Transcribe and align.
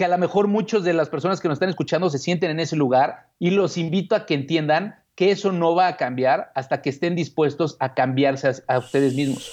que 0.00 0.06
a 0.06 0.08
lo 0.08 0.16
mejor 0.16 0.48
muchas 0.48 0.82
de 0.82 0.94
las 0.94 1.10
personas 1.10 1.42
que 1.42 1.48
nos 1.48 1.56
están 1.56 1.68
escuchando 1.68 2.08
se 2.08 2.16
sienten 2.16 2.50
en 2.50 2.58
ese 2.58 2.74
lugar 2.74 3.26
y 3.38 3.50
los 3.50 3.76
invito 3.76 4.16
a 4.16 4.24
que 4.24 4.32
entiendan 4.32 4.94
que 5.14 5.30
eso 5.30 5.52
no 5.52 5.74
va 5.74 5.88
a 5.88 5.98
cambiar 5.98 6.50
hasta 6.54 6.80
que 6.80 6.88
estén 6.88 7.14
dispuestos 7.14 7.76
a 7.80 7.92
cambiarse 7.92 8.48
a, 8.48 8.76
a 8.76 8.78
ustedes 8.78 9.14
mismos. 9.14 9.52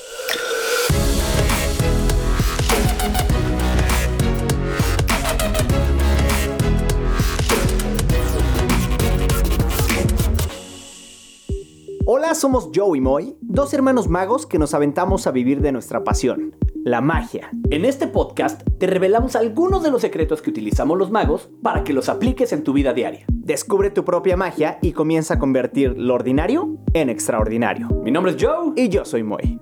Hola, 12.06 12.36
somos 12.36 12.70
Joe 12.74 12.98
y 12.98 13.02
Moy, 13.02 13.38
dos 13.42 13.74
hermanos 13.74 14.08
magos 14.08 14.46
que 14.46 14.58
nos 14.58 14.74
aventamos 14.74 15.28
a 15.28 15.32
vivir 15.32 15.60
de 15.60 15.74
nuestra 15.74 16.06
pasión, 16.06 16.56
la 16.88 17.02
magia. 17.02 17.50
En 17.70 17.86
este 17.86 18.08
podcast 18.08 18.62
te 18.80 18.88
revelamos 18.88 19.36
algunos 19.36 19.84
de 19.84 19.92
los 19.92 20.02
secretos 20.02 20.42
que 20.42 20.50
utilizamos 20.50 20.98
los 20.98 21.12
magos 21.12 21.50
para 21.62 21.84
que 21.84 21.94
los 21.94 22.08
apliques 22.08 22.54
en 22.54 22.64
tu 22.64 22.74
vida 22.74 22.94
diaria. 22.94 23.26
Descubre 23.30 23.90
tu 23.90 24.06
propia 24.06 24.38
magia 24.38 24.80
y 24.82 24.94
comienza 24.94 25.36
a 25.36 25.40
convertir 25.40 25.96
lo 25.98 26.16
ordinario 26.16 26.78
en 26.94 27.10
extraordinario. 27.10 27.90
Mi 28.04 28.12
nombre 28.12 28.34
es 28.34 28.38
Joe 28.42 28.72
y 28.76 28.90
yo 28.90 29.04
soy 29.04 29.24
Moy. 29.24 29.60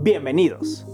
Bienvenidos. 0.00 0.86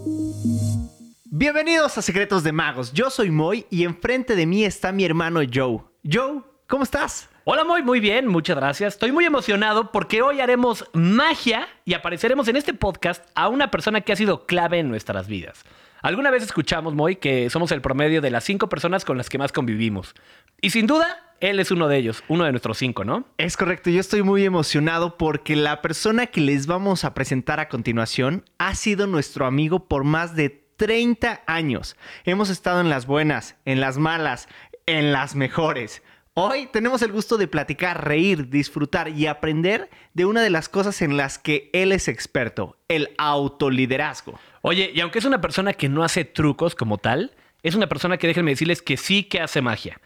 Bienvenidos 1.24 1.98
a 1.98 2.02
Secretos 2.02 2.44
de 2.44 2.52
Magos. 2.52 2.92
Yo 2.92 3.10
soy 3.10 3.30
Moy 3.30 3.66
y 3.68 3.82
enfrente 3.82 4.36
de 4.36 4.46
mí 4.46 4.64
está 4.64 4.92
mi 4.92 5.04
hermano 5.04 5.40
Joe. 5.52 5.80
Joe, 6.04 6.42
¿cómo 6.68 6.84
estás? 6.84 7.28
Hola, 7.44 7.64
muy, 7.64 7.82
muy 7.82 7.98
bien, 7.98 8.28
muchas 8.28 8.54
gracias. 8.54 8.94
Estoy 8.94 9.10
muy 9.10 9.24
emocionado 9.24 9.90
porque 9.90 10.22
hoy 10.22 10.40
haremos 10.40 10.88
magia 10.92 11.66
y 11.84 11.94
apareceremos 11.94 12.46
en 12.46 12.54
este 12.54 12.72
podcast 12.72 13.28
a 13.34 13.48
una 13.48 13.68
persona 13.68 14.00
que 14.00 14.12
ha 14.12 14.16
sido 14.16 14.46
clave 14.46 14.78
en 14.78 14.88
nuestras 14.88 15.26
vidas. 15.26 15.64
Alguna 16.02 16.30
vez 16.30 16.44
escuchamos, 16.44 16.94
Moy, 16.94 17.16
que 17.16 17.50
somos 17.50 17.72
el 17.72 17.80
promedio 17.80 18.20
de 18.20 18.30
las 18.30 18.44
cinco 18.44 18.68
personas 18.68 19.04
con 19.04 19.18
las 19.18 19.28
que 19.28 19.38
más 19.38 19.50
convivimos. 19.50 20.14
Y 20.60 20.70
sin 20.70 20.86
duda, 20.86 21.34
él 21.40 21.58
es 21.58 21.72
uno 21.72 21.88
de 21.88 21.96
ellos, 21.96 22.22
uno 22.28 22.44
de 22.44 22.52
nuestros 22.52 22.78
cinco, 22.78 23.02
¿no? 23.04 23.26
Es 23.38 23.56
correcto, 23.56 23.90
yo 23.90 23.98
estoy 23.98 24.22
muy 24.22 24.44
emocionado 24.44 25.18
porque 25.18 25.56
la 25.56 25.82
persona 25.82 26.28
que 26.28 26.42
les 26.42 26.68
vamos 26.68 27.04
a 27.04 27.12
presentar 27.12 27.58
a 27.58 27.68
continuación 27.68 28.44
ha 28.58 28.76
sido 28.76 29.08
nuestro 29.08 29.46
amigo 29.46 29.88
por 29.88 30.04
más 30.04 30.36
de 30.36 30.64
30 30.76 31.42
años. 31.48 31.96
Hemos 32.24 32.50
estado 32.50 32.80
en 32.80 32.88
las 32.88 33.06
buenas, 33.06 33.56
en 33.64 33.80
las 33.80 33.98
malas, 33.98 34.46
en 34.86 35.10
las 35.10 35.34
mejores. 35.34 36.02
Hoy 36.34 36.66
tenemos 36.72 37.02
el 37.02 37.12
gusto 37.12 37.36
de 37.36 37.46
platicar, 37.46 38.06
reír, 38.08 38.48
disfrutar 38.48 39.10
y 39.10 39.26
aprender 39.26 39.90
de 40.14 40.24
una 40.24 40.40
de 40.40 40.48
las 40.48 40.70
cosas 40.70 41.02
en 41.02 41.18
las 41.18 41.38
que 41.38 41.68
él 41.74 41.92
es 41.92 42.08
experto, 42.08 42.78
el 42.88 43.10
autoliderazgo. 43.18 44.40
Oye, 44.62 44.92
y 44.94 45.00
aunque 45.00 45.18
es 45.18 45.26
una 45.26 45.42
persona 45.42 45.74
que 45.74 45.90
no 45.90 46.02
hace 46.02 46.24
trucos 46.24 46.74
como 46.74 46.96
tal, 46.96 47.32
es 47.62 47.74
una 47.74 47.86
persona 47.86 48.16
que 48.16 48.28
déjenme 48.28 48.52
decirles 48.52 48.80
que 48.80 48.96
sí 48.96 49.24
que 49.24 49.42
hace 49.42 49.60
magia. 49.60 50.00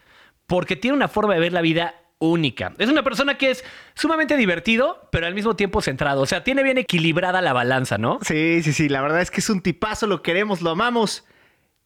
Porque 0.49 0.75
tiene 0.75 0.97
una 0.97 1.07
forma 1.07 1.35
de 1.35 1.39
ver 1.39 1.53
la 1.53 1.61
vida 1.61 1.95
única. 2.19 2.75
Es 2.79 2.89
una 2.89 3.05
persona 3.05 3.39
que 3.39 3.53
es 3.53 3.65
sumamente 3.95 4.37
divertido, 4.37 5.09
pero 5.13 5.29
al 5.29 5.35
mismo 5.35 5.55
tiempo 5.55 5.81
centrado. 5.81 6.23
O 6.23 6.27
sea, 6.27 6.43
tiene 6.43 6.65
bien 6.65 6.79
equilibrada 6.79 7.41
la 7.41 7.53
balanza, 7.53 7.99
¿no? 7.99 8.19
Sí, 8.23 8.65
sí, 8.65 8.73
sí. 8.73 8.89
La 8.89 9.01
verdad 9.01 9.21
es 9.21 9.31
que 9.31 9.39
es 9.39 9.49
un 9.49 9.61
tipazo, 9.61 10.09
lo 10.09 10.23
queremos, 10.23 10.61
lo 10.61 10.71
amamos. 10.71 11.25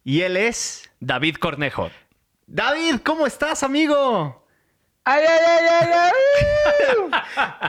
Y 0.03 0.23
él 0.23 0.39
es 0.39 0.91
David 1.01 1.37
Cornejo. 1.37 1.91
David, 2.53 2.97
¿cómo 3.05 3.29
estás, 3.29 3.63
amigo? 3.63 4.45
¡Ay, 5.05 5.23
ay, 5.23 5.39
ay, 5.47 5.89
ay! 5.93 6.11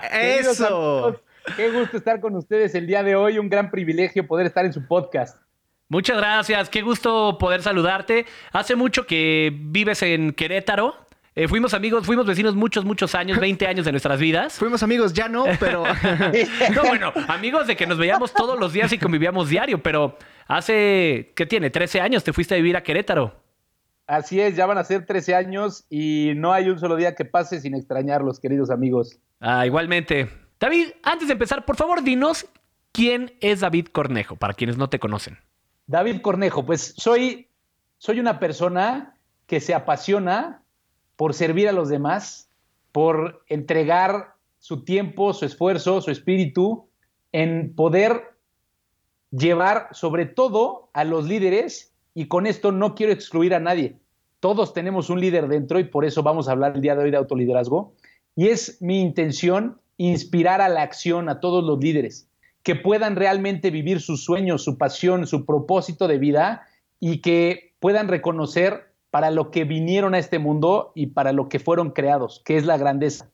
ay! 0.02 0.40
Eso. 0.40 1.22
Qué 1.56 1.70
gusto 1.70 1.98
estar 1.98 2.20
con 2.20 2.36
ustedes 2.36 2.73
el 2.73 2.88
día 2.88 3.04
de 3.04 3.16
hoy. 3.16 3.38
Un 3.38 3.48
gran 3.48 3.70
privilegio 3.70 4.26
poder 4.26 4.48
estar 4.48 4.66
en 4.66 4.73
su 4.73 4.88
podcast. 4.88 5.38
Muchas 5.88 6.18
gracias. 6.18 6.68
Qué 6.70 6.82
gusto 6.82 7.38
poder 7.38 7.62
saludarte. 7.62 8.26
Hace 8.54 8.76
mucho 8.76 9.06
que 9.06 9.56
vives 9.56 10.02
en 10.02 10.34
Querétaro. 10.34 10.95
Eh, 11.36 11.48
fuimos 11.48 11.76
amigos, 11.76 12.08
fuimos 12.08 12.26
vecinos 12.26 12.56
muchos, 12.56 12.84
muchos 12.84 13.14
años, 13.14 13.40
20 13.40 13.68
años 13.68 13.86
de 13.86 13.92
nuestras 13.92 14.20
vidas. 14.20 14.58
Fuimos 14.58 14.82
amigos, 14.82 15.14
ya 15.14 15.28
no, 15.28 15.45
pero... 15.60 15.84
no, 16.73 16.82
bueno, 16.82 17.14
amigos 17.28 17.67
de 17.67 17.76
que 17.76 17.86
nos 17.86 18.00
veíamos 18.00 18.34
todos 18.34 18.60
los 18.60 18.73
días 18.73 18.92
y 18.92 18.98
convivíamos 18.98 19.48
diario, 19.48 19.84
pero 19.84 20.17
hace, 20.48 21.34
¿qué 21.36 21.45
tiene? 21.45 21.70
13 21.70 22.02
años 22.02 22.23
te 22.23 22.34
fuiste 22.34 22.55
a 22.55 22.58
vivir 22.58 22.76
a 22.76 22.82
Querétaro. 22.82 23.41
Así 24.11 24.42
es, 24.42 24.58
ya 24.58 24.66
van 24.66 24.77
a 24.77 24.83
ser 24.83 25.05
13 25.05 25.36
años 25.36 25.86
y 25.89 26.33
no 26.36 26.52
hay 26.52 26.67
un 26.67 26.77
solo 26.77 26.98
día 26.98 27.16
que 27.16 27.23
pase 27.23 27.61
sin 27.61 27.76
extrañarlos, 27.76 28.42
queridos 28.42 28.70
amigos. 28.70 29.17
Ah, 29.39 29.66
igualmente. 29.66 30.27
David, 30.60 30.89
antes 31.02 31.30
de 31.30 31.32
empezar, 31.32 31.64
por 31.64 31.77
favor, 31.77 32.04
dinos 32.04 32.45
quién 32.92 33.32
es 33.39 33.61
David 33.61 33.88
Cornejo, 33.89 34.36
para 34.36 34.54
quienes 34.54 34.76
no 34.76 34.89
te 34.89 34.99
conocen. 34.99 35.38
David 35.88 36.20
Cornejo, 36.20 36.66
pues 36.66 36.94
soy, 36.98 37.48
soy 37.99 38.20
una 38.20 38.38
persona 38.38 39.16
que 39.48 39.61
se 39.61 39.73
apasiona 39.73 40.61
por 41.16 41.33
servir 41.33 41.70
a 41.70 41.72
los 41.72 41.88
demás, 41.88 42.49
por 42.92 43.45
entregar 43.48 44.33
su 44.60 44.83
tiempo, 44.83 45.33
su 45.33 45.45
esfuerzo, 45.45 46.02
su 46.02 46.11
espíritu 46.11 46.89
en 47.32 47.73
poder 47.76 48.36
llevar 49.32 49.88
sobre 49.93 50.26
todo 50.26 50.89
a 50.92 51.05
los 51.05 51.30
líderes 51.30 51.93
y 52.14 52.28
con 52.28 52.45
esto 52.45 52.73
no 52.73 52.93
quiero 52.93 53.14
excluir 53.14 53.55
a 53.55 53.61
nadie. 53.61 54.01
Todos 54.42 54.74
tenemos 54.74 55.12
un 55.12 55.22
líder 55.22 55.48
dentro 55.48 55.80
y 55.80 55.84
por 55.84 56.04
eso 56.04 56.24
vamos 56.24 56.50
a 56.50 56.54
hablar 56.54 56.74
el 56.76 56.82
día 56.82 56.96
de 56.96 57.04
hoy 57.04 57.12
de 57.12 57.18
autoliderazgo. 57.18 57.94
Y 58.36 58.48
es 58.48 58.82
mi 58.82 59.00
intención 59.00 59.80
inspirar 59.98 60.62
a 60.62 60.68
la 60.68 60.82
acción 60.82 61.30
a 61.30 61.40
todos 61.40 61.64
los 61.64 61.80
líderes, 61.80 62.28
que 62.64 62.76
puedan 62.76 63.16
realmente 63.16 63.70
vivir 63.70 64.02
sus 64.02 64.26
sueños, 64.26 64.64
su 64.64 64.80
pasión, 64.80 65.28
su 65.28 65.46
propósito 65.46 66.08
de 66.08 66.18
vida 66.18 66.64
y 67.00 67.22
que 67.22 67.76
puedan 67.80 68.08
reconocer 68.08 68.92
para 69.12 69.30
lo 69.30 69.52
que 69.52 69.64
vinieron 69.64 70.16
a 70.16 70.20
este 70.20 70.40
mundo 70.40 70.92
y 70.96 71.08
para 71.08 71.34
lo 71.34 71.48
que 71.48 71.60
fueron 71.60 71.92
creados, 71.92 72.42
que 72.44 72.58
es 72.58 72.66
la 72.66 72.78
grandeza. 72.78 73.30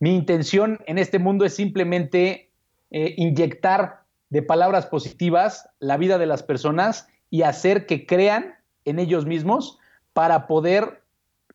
Mi 0.00 0.14
intención 0.14 0.80
en 0.86 0.98
este 0.98 1.18
mundo 1.18 1.46
es 1.46 1.54
simplemente 1.54 2.50
eh, 2.90 3.14
inyectar 3.16 4.02
de 4.28 4.42
palabras 4.42 4.84
positivas 4.84 5.70
la 5.78 5.96
vida 5.96 6.18
de 6.18 6.26
las 6.26 6.42
personas 6.42 7.08
y 7.30 7.40
hacer 7.40 7.86
que 7.86 8.04
crean 8.04 8.56
en 8.84 8.98
ellos 8.98 9.24
mismos 9.24 9.78
para 10.16 10.46
poder 10.46 11.02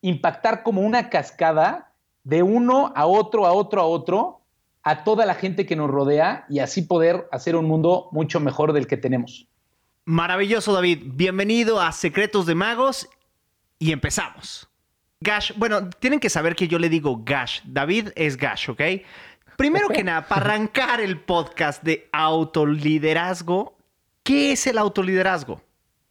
impactar 0.02 0.62
como 0.62 0.82
una 0.82 1.10
cascada 1.10 1.90
de 2.22 2.44
uno 2.44 2.92
a 2.94 3.06
otro, 3.06 3.44
a 3.44 3.50
otro, 3.50 3.80
a 3.80 3.86
otro, 3.86 4.40
a 4.84 5.02
toda 5.02 5.26
la 5.26 5.34
gente 5.34 5.66
que 5.66 5.74
nos 5.74 5.90
rodea 5.90 6.46
y 6.48 6.60
así 6.60 6.82
poder 6.82 7.26
hacer 7.32 7.56
un 7.56 7.64
mundo 7.64 8.08
mucho 8.12 8.38
mejor 8.38 8.72
del 8.72 8.86
que 8.86 8.96
tenemos. 8.96 9.48
Maravilloso, 10.04 10.72
David. 10.72 11.02
Bienvenido 11.06 11.80
a 11.80 11.90
Secretos 11.90 12.46
de 12.46 12.54
Magos 12.54 13.08
y 13.80 13.90
empezamos. 13.90 14.68
Gash, 15.18 15.50
bueno, 15.56 15.90
tienen 15.98 16.20
que 16.20 16.30
saber 16.30 16.54
que 16.54 16.68
yo 16.68 16.78
le 16.78 16.88
digo 16.88 17.20
Gash. 17.24 17.62
David 17.64 18.10
es 18.14 18.36
Gash, 18.36 18.70
¿ok? 18.70 18.80
Primero 19.56 19.88
que 19.88 20.04
nada, 20.04 20.28
para 20.28 20.40
arrancar 20.40 21.00
el 21.00 21.18
podcast 21.18 21.82
de 21.82 22.08
autoliderazgo, 22.12 23.76
¿qué 24.22 24.52
es 24.52 24.68
el 24.68 24.78
autoliderazgo? 24.78 25.60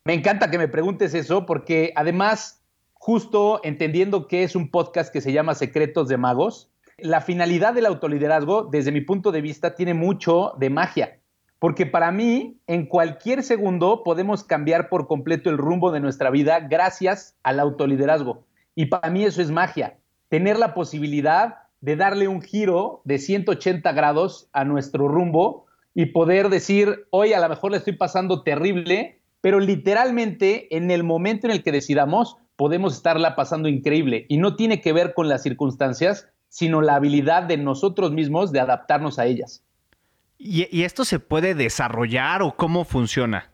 Me 0.04 0.16
encanta 0.16 0.50
que 0.50 0.58
me 0.58 0.68
preguntes 0.68 1.14
eso 1.14 1.46
porque 1.46 1.94
además, 1.96 2.64
justo 2.94 3.62
entendiendo 3.64 4.28
que 4.28 4.42
es 4.42 4.56
un 4.56 4.72
podcast 4.72 5.14
que 5.14 5.22
se 5.22 5.32
llama 5.32 5.54
Secretos 5.54 6.08
de 6.08 6.18
Magos, 6.18 6.72
la 6.98 7.22
finalidad 7.22 7.76
del 7.76 7.86
autoliderazgo, 7.86 8.64
desde 8.64 8.92
mi 8.92 9.02
punto 9.02 9.32
de 9.32 9.42
vista, 9.42 9.76
tiene 9.76 9.94
mucho 9.94 10.54
de 10.58 10.72
magia. 10.72 11.20
Porque 11.60 11.86
para 11.86 12.12
mí, 12.12 12.58
en 12.66 12.88
cualquier 12.88 13.44
segundo 13.44 14.02
podemos 14.04 14.44
cambiar 14.44 14.90
por 14.90 15.06
completo 15.06 15.52
el 15.52 15.60
rumbo 15.60 15.92
de 15.92 16.00
nuestra 16.00 16.32
vida 16.32 16.62
gracias 16.62 17.36
al 17.44 17.60
autoliderazgo. 17.60 18.44
Y 18.74 18.88
para 18.88 19.12
mí 19.12 19.24
eso 19.24 19.40
es 19.40 19.52
magia. 19.52 19.98
Tener 20.30 20.58
la 20.58 20.74
posibilidad 20.74 21.60
de 21.82 21.96
darle 21.96 22.28
un 22.28 22.42
giro 22.42 23.02
de 23.04 23.20
180 23.20 23.92
grados 23.92 24.50
a 24.52 24.66
nuestro 24.66 25.08
rumbo 25.08 25.68
y 25.94 26.08
poder 26.08 26.50
decir, 26.50 27.06
hoy 27.12 27.34
a 27.34 27.40
lo 27.40 27.50
mejor 27.50 27.72
le 27.72 27.78
estoy 27.78 27.94
pasando 27.94 28.42
terrible, 28.42 29.21
pero 29.42 29.60
literalmente 29.60 30.76
en 30.76 30.92
el 30.92 31.04
momento 31.04 31.48
en 31.48 31.52
el 31.52 31.64
que 31.64 31.72
decidamos 31.72 32.38
podemos 32.56 32.94
estarla 32.94 33.36
pasando 33.36 33.68
increíble. 33.68 34.26
Y 34.30 34.38
no 34.38 34.56
tiene 34.56 34.82
que 34.82 34.94
ver 34.94 35.14
con 35.16 35.28
las 35.28 35.42
circunstancias, 35.42 36.28
sino 36.48 36.82
la 36.82 36.96
habilidad 36.96 37.44
de 37.44 37.58
nosotros 37.58 38.12
mismos 38.12 38.52
de 38.52 38.60
adaptarnos 38.60 39.18
a 39.18 39.26
ellas. 39.26 39.64
¿Y, 40.38 40.68
y 40.76 40.84
esto 40.84 41.04
se 41.04 41.20
puede 41.20 41.56
desarrollar 41.56 42.44
o 42.44 42.56
cómo 42.56 42.86
funciona? 42.86 43.52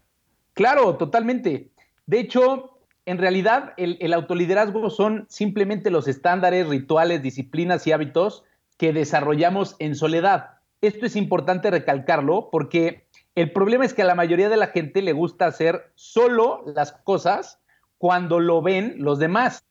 Claro, 0.54 0.96
totalmente. 0.98 1.72
De 2.06 2.20
hecho, 2.20 2.80
en 3.06 3.18
realidad 3.18 3.74
el, 3.78 3.98
el, 4.02 4.14
autoliderazgo 4.14 4.90
son 4.90 5.26
simplemente 5.30 5.90
los 5.90 6.08
estándares, 6.10 6.68
rituales, 6.68 7.22
disciplinas 7.22 7.88
y 7.88 7.94
hábitos 7.94 8.44
que 8.78 8.92
desarrollamos 8.92 9.78
en 9.80 9.96
soledad. 9.96 10.58
Esto 10.82 11.06
es 11.06 11.16
importante 11.16 11.72
recalcarlo 11.72 12.50
porque 12.52 13.07
el 13.38 13.52
problema 13.52 13.86
es 13.86 13.94
que 13.94 14.02
a 14.02 14.06
la 14.06 14.16
mayoría 14.16 14.50
de 14.50 14.58
la 14.58 14.66
gente 14.66 15.04
le 15.04 15.14
gusta 15.14 15.46
hacer 15.46 15.92
solo 15.94 16.64
las 16.74 16.92
cosas 16.92 17.60
cuando 18.00 18.40
lo 18.40 18.64
ven 18.64 18.96
los 18.98 19.20
demás, 19.20 19.64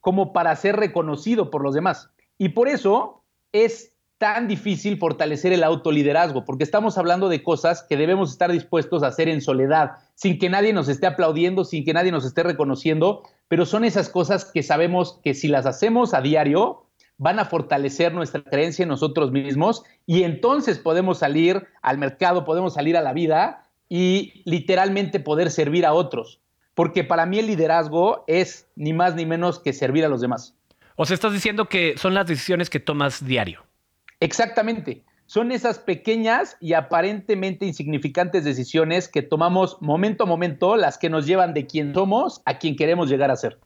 como 0.00 0.32
para 0.32 0.56
ser 0.56 0.76
reconocido 0.76 1.50
por 1.50 1.62
los 1.62 1.74
demás. 1.74 2.08
Y 2.38 2.48
por 2.50 2.68
eso 2.68 3.22
es 3.52 3.92
tan 4.16 4.48
difícil 4.48 4.96
fortalecer 4.96 5.52
el 5.52 5.62
autoliderazgo, 5.62 6.46
porque 6.46 6.64
estamos 6.64 6.96
hablando 6.96 7.28
de 7.28 7.42
cosas 7.42 7.84
que 7.86 7.98
debemos 7.98 8.30
estar 8.30 8.50
dispuestos 8.50 9.02
a 9.02 9.08
hacer 9.08 9.28
en 9.28 9.42
soledad, 9.42 9.96
sin 10.14 10.38
que 10.38 10.48
nadie 10.48 10.72
nos 10.72 10.88
esté 10.88 11.06
aplaudiendo, 11.06 11.66
sin 11.66 11.84
que 11.84 11.92
nadie 11.92 12.12
nos 12.12 12.24
esté 12.24 12.44
reconociendo, 12.44 13.24
pero 13.48 13.66
son 13.66 13.84
esas 13.84 14.08
cosas 14.08 14.46
que 14.46 14.62
sabemos 14.62 15.20
que 15.22 15.34
si 15.34 15.48
las 15.48 15.66
hacemos 15.66 16.14
a 16.14 16.22
diario, 16.22 16.85
van 17.18 17.38
a 17.38 17.44
fortalecer 17.44 18.12
nuestra 18.12 18.42
creencia 18.42 18.82
en 18.82 18.88
nosotros 18.88 19.32
mismos 19.32 19.84
y 20.04 20.22
entonces 20.22 20.78
podemos 20.78 21.18
salir 21.18 21.66
al 21.82 21.98
mercado, 21.98 22.44
podemos 22.44 22.74
salir 22.74 22.96
a 22.96 23.02
la 23.02 23.12
vida 23.12 23.66
y 23.88 24.42
literalmente 24.44 25.20
poder 25.20 25.50
servir 25.50 25.86
a 25.86 25.92
otros. 25.92 26.40
Porque 26.74 27.04
para 27.04 27.24
mí 27.24 27.38
el 27.38 27.46
liderazgo 27.46 28.24
es 28.26 28.68
ni 28.76 28.92
más 28.92 29.14
ni 29.14 29.24
menos 29.24 29.58
que 29.58 29.72
servir 29.72 30.04
a 30.04 30.08
los 30.08 30.20
demás. 30.20 30.54
O 30.96 31.06
sea, 31.06 31.14
estás 31.14 31.32
diciendo 31.32 31.68
que 31.68 31.96
son 31.96 32.14
las 32.14 32.26
decisiones 32.26 32.68
que 32.68 32.80
tomas 32.80 33.24
diario. 33.24 33.64
Exactamente. 34.20 35.02
Son 35.26 35.50
esas 35.50 35.78
pequeñas 35.78 36.56
y 36.60 36.74
aparentemente 36.74 37.66
insignificantes 37.66 38.44
decisiones 38.44 39.08
que 39.08 39.22
tomamos 39.22 39.80
momento 39.80 40.24
a 40.24 40.26
momento, 40.26 40.76
las 40.76 40.98
que 40.98 41.10
nos 41.10 41.26
llevan 41.26 41.52
de 41.52 41.66
quien 41.66 41.92
somos 41.94 42.42
a 42.44 42.58
quien 42.58 42.76
queremos 42.76 43.08
llegar 43.08 43.30
a 43.30 43.36
ser. 43.36 43.58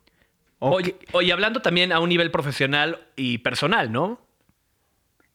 Oye, 0.60 0.94
oye, 1.12 1.32
hablando 1.32 1.62
también 1.62 1.90
a 1.90 2.00
un 2.00 2.08
nivel 2.08 2.30
profesional 2.30 3.06
y 3.16 3.38
personal, 3.38 3.90
¿no? 3.90 4.20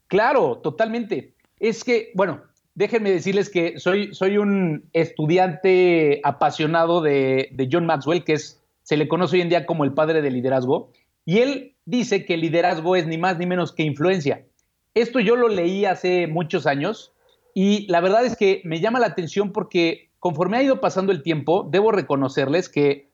Claro, 0.07 0.59
totalmente. 0.63 1.33
Es 1.59 1.83
que, 1.83 2.11
bueno, 2.13 2.43
déjenme 2.75 3.11
decirles 3.11 3.49
que 3.49 3.79
soy, 3.79 4.13
soy 4.13 4.37
un 4.37 4.87
estudiante 4.93 6.21
apasionado 6.23 7.01
de, 7.01 7.49
de, 7.51 7.69
John 7.71 7.87
Maxwell, 7.87 8.23
que 8.23 8.33
es, 8.33 8.63
se 8.83 8.97
le 8.97 9.07
conoce 9.07 9.37
hoy 9.37 9.41
en 9.41 9.49
día 9.49 9.65
como 9.65 9.83
el 9.83 9.93
padre 9.93 10.21
del 10.21 10.33
liderazgo, 10.33 10.91
y 11.25 11.39
él 11.39 11.75
dice 11.85 12.25
que 12.25 12.35
el 12.35 12.41
liderazgo 12.41 12.95
es 12.95 13.07
ni 13.07 13.17
más 13.17 13.39
ni 13.39 13.47
menos 13.47 13.71
que 13.71 13.83
influencia. 13.83 14.45
Esto 14.93 15.19
yo 15.19 15.35
lo 15.35 15.49
leí 15.49 15.85
hace 15.85 16.27
muchos 16.27 16.67
años 16.67 17.13
y 17.53 17.87
la 17.87 17.99
verdad 17.99 18.25
es 18.25 18.37
que 18.37 18.61
me 18.63 18.79
llama 18.79 18.99
la 18.99 19.07
atención 19.07 19.51
porque 19.51 20.09
conforme 20.19 20.57
ha 20.57 20.63
ido 20.63 20.81
pasando 20.81 21.11
el 21.11 21.23
tiempo, 21.23 21.67
debo 21.69 21.91
reconocerles 21.91 22.69
que 22.69 23.04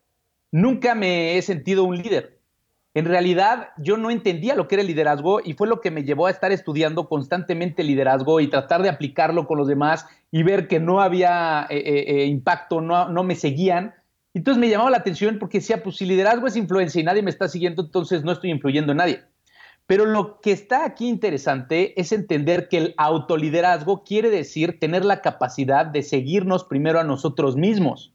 nunca 0.51 0.95
me 0.95 1.37
he 1.37 1.41
sentido 1.41 1.83
un 1.83 1.97
líder. 1.97 2.41
En 2.93 3.05
realidad, 3.05 3.69
yo 3.77 3.95
no 3.95 4.11
entendía 4.11 4.53
lo 4.53 4.67
que 4.67 4.75
era 4.75 4.81
el 4.81 4.87
liderazgo 4.87 5.39
y 5.41 5.53
fue 5.53 5.67
lo 5.67 5.79
que 5.79 5.91
me 5.91 6.03
llevó 6.03 6.27
a 6.27 6.31
estar 6.31 6.51
estudiando 6.51 7.07
constantemente 7.07 7.83
liderazgo 7.83 8.41
y 8.41 8.49
tratar 8.49 8.81
de 8.81 8.89
aplicarlo 8.89 9.47
con 9.47 9.57
los 9.57 9.67
demás 9.67 10.05
y 10.29 10.43
ver 10.43 10.67
que 10.67 10.81
no 10.81 11.01
había 11.01 11.67
eh, 11.69 11.77
eh, 11.77 12.03
eh, 12.07 12.25
impacto, 12.25 12.81
no, 12.81 13.07
no 13.07 13.23
me 13.23 13.35
seguían. 13.35 13.95
Entonces 14.33 14.59
me 14.59 14.69
llamaba 14.69 14.89
la 14.89 14.97
atención 14.97 15.39
porque 15.39 15.59
decía, 15.59 15.83
pues 15.83 15.95
si 15.97 16.05
liderazgo 16.05 16.47
es 16.47 16.57
influencia 16.57 16.99
y 16.99 17.05
nadie 17.05 17.21
me 17.21 17.29
está 17.29 17.47
siguiendo, 17.47 17.83
entonces 17.83 18.23
no 18.23 18.33
estoy 18.33 18.51
influyendo 18.51 18.91
en 18.91 18.97
nadie. 18.97 19.21
Pero 19.87 20.05
lo 20.05 20.41
que 20.41 20.51
está 20.51 20.85
aquí 20.85 21.07
interesante 21.07 21.99
es 21.99 22.11
entender 22.11 22.67
que 22.67 22.77
el 22.77 22.93
autoliderazgo 22.97 24.03
quiere 24.03 24.29
decir 24.29 24.79
tener 24.79 25.05
la 25.05 25.21
capacidad 25.21 25.85
de 25.85 26.03
seguirnos 26.03 26.65
primero 26.65 26.99
a 26.99 27.03
nosotros 27.05 27.55
mismos. 27.55 28.13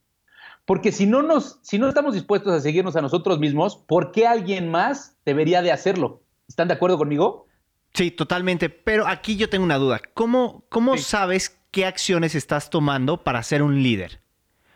Porque 0.67 0.91
si 0.91 1.05
no, 1.05 1.21
nos, 1.21 1.59
si 1.61 1.79
no 1.79 1.87
estamos 1.87 2.13
dispuestos 2.13 2.53
a 2.53 2.59
seguirnos 2.59 2.97
a 2.97 3.01
nosotros 3.01 3.39
mismos, 3.39 3.77
¿por 3.77 4.11
qué 4.11 4.27
alguien 4.27 4.69
más 4.69 5.15
debería 5.25 5.61
de 5.61 5.71
hacerlo? 5.71 6.23
¿Están 6.49 6.67
de 6.67 6.73
acuerdo 6.73 6.97
conmigo? 6.97 7.47
Sí, 7.93 8.11
totalmente. 8.11 8.69
Pero 8.69 9.07
aquí 9.07 9.37
yo 9.37 9.47
tengo 9.47 9.63
una 9.63 9.77
duda. 9.77 10.01
¿Cómo, 10.13 10.65
cómo 10.67 10.97
sí. 10.97 11.03
sabes 11.03 11.57
qué 11.71 11.85
acciones 11.85 12.35
estás 12.35 12.69
tomando 12.69 13.23
para 13.23 13.41
ser 13.43 13.63
un 13.63 13.81
líder? 13.81 14.19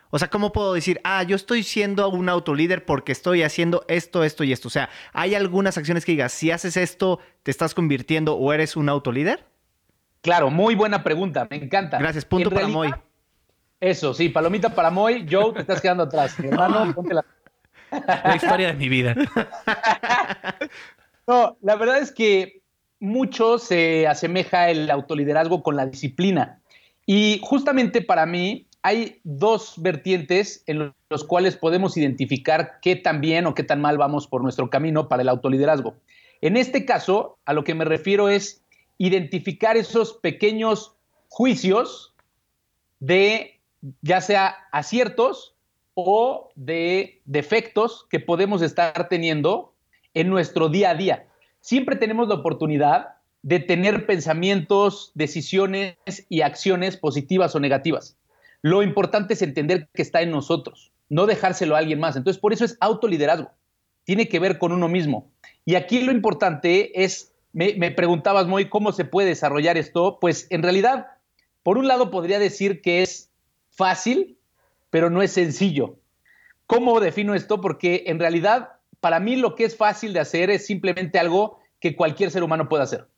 O 0.08 0.18
sea, 0.18 0.30
¿cómo 0.30 0.50
puedo 0.50 0.72
decir, 0.72 0.98
ah, 1.04 1.24
yo 1.24 1.36
estoy 1.36 1.62
siendo 1.62 2.08
un 2.08 2.30
autolíder 2.30 2.86
porque 2.86 3.12
estoy 3.12 3.42
haciendo 3.42 3.84
esto, 3.86 4.24
esto 4.24 4.44
y 4.44 4.52
esto? 4.52 4.68
O 4.68 4.70
sea, 4.70 4.88
¿hay 5.12 5.34
algunas 5.34 5.76
acciones 5.76 6.06
que 6.06 6.12
digas, 6.12 6.32
si 6.32 6.50
haces 6.50 6.78
esto, 6.78 7.18
te 7.42 7.50
estás 7.50 7.74
convirtiendo 7.74 8.34
o 8.36 8.50
eres 8.54 8.76
un 8.76 8.88
autolíder? 8.88 9.44
Claro, 10.22 10.48
muy 10.48 10.74
buena 10.74 11.04
pregunta, 11.04 11.46
me 11.50 11.56
encanta. 11.56 11.98
Gracias, 11.98 12.24
punto 12.24 12.48
en 12.48 12.54
para 12.54 12.66
realidad, 12.66 12.96
Moy. 12.96 13.11
Eso, 13.82 14.14
sí, 14.14 14.28
palomita 14.28 14.76
para 14.76 14.90
Moy, 14.90 15.26
Joe, 15.28 15.54
te 15.54 15.62
estás 15.62 15.80
quedando 15.80 16.04
atrás. 16.04 16.38
Mi 16.38 16.46
hermano, 16.46 16.92
ponte 16.94 17.14
la... 17.14 17.24
la 17.90 18.36
historia 18.36 18.68
de 18.68 18.74
mi 18.74 18.88
vida. 18.88 19.16
no, 21.26 21.56
la 21.60 21.74
verdad 21.74 21.98
es 21.98 22.12
que 22.12 22.62
mucho 23.00 23.58
se 23.58 24.06
asemeja 24.06 24.70
el 24.70 24.88
autoliderazgo 24.88 25.64
con 25.64 25.74
la 25.74 25.86
disciplina. 25.86 26.60
Y 27.06 27.40
justamente 27.42 28.02
para 28.02 28.24
mí 28.24 28.68
hay 28.82 29.20
dos 29.24 29.74
vertientes 29.78 30.62
en 30.68 30.94
los 31.10 31.24
cuales 31.24 31.56
podemos 31.56 31.96
identificar 31.96 32.78
qué 32.82 32.94
tan 32.94 33.20
bien 33.20 33.46
o 33.46 33.54
qué 33.56 33.64
tan 33.64 33.80
mal 33.80 33.98
vamos 33.98 34.28
por 34.28 34.44
nuestro 34.44 34.70
camino 34.70 35.08
para 35.08 35.22
el 35.22 35.28
autoliderazgo. 35.28 35.96
En 36.40 36.56
este 36.56 36.84
caso, 36.84 37.36
a 37.46 37.52
lo 37.52 37.64
que 37.64 37.74
me 37.74 37.84
refiero 37.84 38.28
es 38.28 38.62
identificar 38.98 39.76
esos 39.76 40.12
pequeños 40.12 40.94
juicios 41.26 42.14
de 43.00 43.51
ya 44.00 44.20
sea 44.20 44.56
aciertos 44.72 45.54
o 45.94 46.50
de 46.54 47.20
defectos 47.24 48.06
que 48.10 48.20
podemos 48.20 48.62
estar 48.62 49.08
teniendo 49.08 49.74
en 50.14 50.28
nuestro 50.28 50.68
día 50.68 50.90
a 50.90 50.94
día. 50.94 51.26
Siempre 51.60 51.96
tenemos 51.96 52.28
la 52.28 52.36
oportunidad 52.36 53.16
de 53.42 53.58
tener 53.58 54.06
pensamientos, 54.06 55.10
decisiones 55.14 55.96
y 56.28 56.42
acciones 56.42 56.96
positivas 56.96 57.54
o 57.54 57.60
negativas. 57.60 58.16
Lo 58.62 58.82
importante 58.82 59.34
es 59.34 59.42
entender 59.42 59.88
que 59.92 60.02
está 60.02 60.22
en 60.22 60.30
nosotros, 60.30 60.92
no 61.08 61.26
dejárselo 61.26 61.74
a 61.74 61.78
alguien 61.78 61.98
más. 61.98 62.16
Entonces, 62.16 62.40
por 62.40 62.52
eso 62.52 62.64
es 62.64 62.76
autoliderazgo. 62.80 63.50
Tiene 64.04 64.28
que 64.28 64.38
ver 64.38 64.58
con 64.58 64.72
uno 64.72 64.88
mismo. 64.88 65.30
Y 65.64 65.74
aquí 65.74 66.00
lo 66.00 66.12
importante 66.12 67.02
es, 67.04 67.32
me, 67.52 67.90
preguntabas, 67.90 68.46
Moy, 68.46 68.68
¿cómo 68.68 68.92
se 68.92 69.04
puede 69.04 69.28
desarrollar 69.28 69.76
esto? 69.76 70.18
Pues 70.20 70.46
en 70.50 70.62
realidad, 70.62 71.08
por 71.64 71.78
un 71.78 71.88
lado 71.88 72.10
podría 72.10 72.38
decir 72.38 72.80
que 72.80 73.02
es 73.02 73.31
fácil, 73.82 74.38
pero 74.90 75.10
no 75.10 75.22
es 75.22 75.32
sencillo. 75.32 75.96
¿Cómo 76.66 77.00
defino 77.00 77.34
esto? 77.34 77.60
Porque 77.60 78.04
en 78.06 78.20
realidad, 78.20 78.74
para 79.00 79.18
mí 79.18 79.34
lo 79.34 79.56
que 79.56 79.64
es 79.64 79.76
fácil 79.76 80.12
de 80.12 80.20
hacer 80.20 80.50
es 80.50 80.64
simplemente 80.66 81.18
algo 81.18 81.58
que 81.80 81.96
cualquier 81.96 82.30
ser 82.30 82.44
humano 82.44 82.68
puede 82.68 82.84
hacer. 82.84 83.08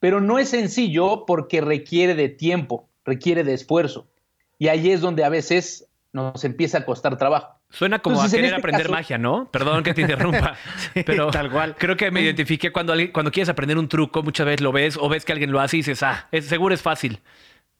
Pero 0.00 0.22
no 0.22 0.38
es 0.38 0.48
sencillo 0.48 1.26
porque 1.26 1.60
requiere 1.60 2.14
de 2.14 2.30
tiempo, 2.30 2.88
requiere 3.04 3.44
de 3.44 3.52
esfuerzo. 3.52 4.08
Y 4.58 4.68
ahí 4.68 4.90
es 4.90 5.02
donde 5.02 5.22
a 5.22 5.28
veces 5.28 5.86
nos 6.14 6.42
empieza 6.44 6.78
a 6.78 6.86
costar 6.86 7.18
trabajo. 7.18 7.60
Suena 7.68 7.98
como 7.98 8.16
Entonces, 8.16 8.32
a 8.32 8.36
querer 8.36 8.50
este 8.52 8.60
aprender 8.60 8.86
caso... 8.86 8.94
magia, 8.94 9.18
¿no? 9.18 9.50
Perdón 9.50 9.84
que 9.84 9.92
te 9.92 10.00
interrumpa, 10.00 10.56
sí, 10.94 11.02
pero 11.06 11.30
tal 11.30 11.50
cual. 11.50 11.76
Creo 11.76 11.94
que 11.94 12.10
me 12.10 12.22
identifiqué 12.22 12.72
cuando, 12.72 12.94
cuando 13.12 13.30
quieres 13.30 13.50
aprender 13.50 13.76
un 13.76 13.88
truco, 13.88 14.22
muchas 14.22 14.46
veces 14.46 14.62
lo 14.62 14.72
ves 14.72 14.96
o 14.96 15.10
ves 15.10 15.26
que 15.26 15.32
alguien 15.32 15.52
lo 15.52 15.60
hace 15.60 15.76
y 15.76 15.80
dices, 15.80 16.02
ah, 16.02 16.26
es, 16.32 16.46
seguro 16.46 16.74
es 16.74 16.80
fácil. 16.80 17.20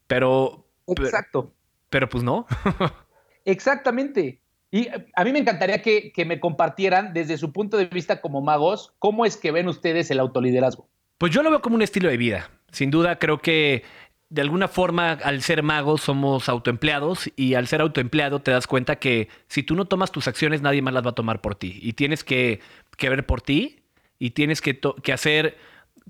Pero. 0.07 0.67
Exacto. 0.87 1.45
Pero, 1.45 1.57
pero 1.91 2.09
pues 2.09 2.25
no. 2.25 2.47
Exactamente. 3.45 4.41
Y 4.71 4.89
a 5.15 5.25
mí 5.25 5.33
me 5.33 5.39
encantaría 5.39 5.81
que, 5.81 6.13
que, 6.13 6.25
me 6.25 6.41
compartieran 6.41 7.13
desde 7.15 7.39
su 7.39 7.53
punto 7.53 7.77
de 7.77 7.87
vista 7.87 8.21
como 8.21 8.43
magos, 8.43 8.95
cómo 8.99 9.25
es 9.25 9.37
que 9.37 9.53
ven 9.53 9.69
ustedes 9.69 10.11
el 10.11 10.19
autoliderazgo. 10.19 10.89
Pues 11.19 11.33
yo 11.33 11.43
lo 11.43 11.51
veo 11.51 11.63
como 11.63 11.77
un 11.77 11.83
estilo 11.83 12.09
de 12.09 12.17
vida. 12.17 12.51
Sin 12.73 12.91
duda, 12.91 13.19
creo 13.19 13.39
que 13.39 13.85
de 14.29 14.43
alguna 14.43 14.67
forma, 14.67 15.13
al 15.13 15.43
ser 15.43 15.63
magos, 15.63 16.03
somos 16.03 16.49
autoempleados 16.49 17.31
y 17.37 17.55
al 17.55 17.69
ser 17.69 17.81
autoempleado 17.81 18.41
te 18.41 18.51
das 18.51 18.67
cuenta 18.67 18.97
que 18.97 19.29
si 19.47 19.63
tú 19.63 19.77
no 19.77 19.85
tomas 19.85 20.11
tus 20.11 20.27
acciones, 20.27 20.63
nadie 20.63 20.83
más 20.83 20.95
las 20.95 21.07
va 21.07 21.11
a 21.11 21.15
tomar 21.15 21.41
por 21.41 21.55
ti. 21.55 21.79
Y 21.81 21.93
tienes 21.93 22.25
que, 22.25 22.61
que 22.97 23.09
ver 23.09 23.25
por 23.25 23.41
ti 23.41 23.85
y 24.19 24.31
tienes 24.31 24.61
que, 24.61 24.81
que 25.03 25.13
hacer 25.13 25.57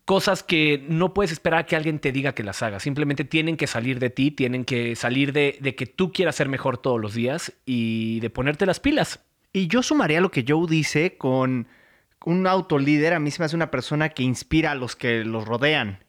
cosas 0.05 0.43
que 0.43 0.85
no 0.89 1.15
puedes 1.15 1.33
esperar 1.33 1.61
a 1.61 1.67
que 1.67 1.77
alguien 1.77 1.99
te 1.99 2.13
diga 2.13 2.35
que 2.35 2.43
las 2.43 2.63
haga. 2.63 2.81
Simplemente 2.81 3.25
tienen 3.25 3.57
que 3.57 3.67
salir 3.67 3.99
de 3.99 4.11
ti, 4.11 4.31
tienen 4.31 4.65
que 4.65 4.95
salir 4.95 5.33
de, 5.33 5.59
de, 5.61 5.75
que 5.75 5.87
tú 5.87 6.13
quieras 6.13 6.37
ser 6.37 6.49
mejor 6.49 6.79
todos 6.79 7.01
los 7.01 7.15
días 7.15 7.53
y 7.65 8.21
de 8.21 8.31
ponerte 8.31 8.67
las 8.67 8.79
pilas. 8.79 9.21
Y 9.53 9.69
yo 9.69 9.83
sumaría 9.83 10.21
lo 10.21 10.31
que 10.31 10.45
Joe 10.47 10.67
dice 10.69 11.17
con 11.17 11.67
un 12.25 12.47
autolíder. 12.47 13.15
A 13.15 13.21
mí 13.21 13.31
se 13.31 13.41
me 13.41 13.47
hace 13.47 13.57
una 13.57 13.71
persona 13.71 14.11
que 14.11 14.23
inspira 14.23 14.73
a 14.73 14.75
los 14.75 14.97
que 14.97 15.25
los 15.25 15.47
rodean. 15.47 16.05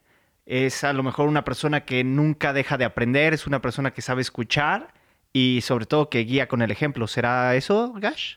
Es 0.46 0.84
a 0.84 0.94
lo 0.94 1.04
mejor 1.04 1.28
una 1.28 1.44
persona 1.44 1.86
que 1.86 2.04
nunca 2.04 2.54
deja 2.54 2.78
de 2.78 2.86
aprender, 2.86 3.34
es 3.34 3.48
una 3.48 3.62
persona 3.62 3.92
que 3.92 4.02
sabe 4.02 4.22
escuchar 4.22 4.94
y 5.34 5.62
sobre 5.62 5.86
todo 5.86 6.10
que 6.10 6.20
guía 6.20 6.48
con 6.48 6.62
el 6.62 6.72
ejemplo. 6.72 7.08
¿Será 7.08 7.56
eso, 7.56 7.94
Gash? 7.98 8.36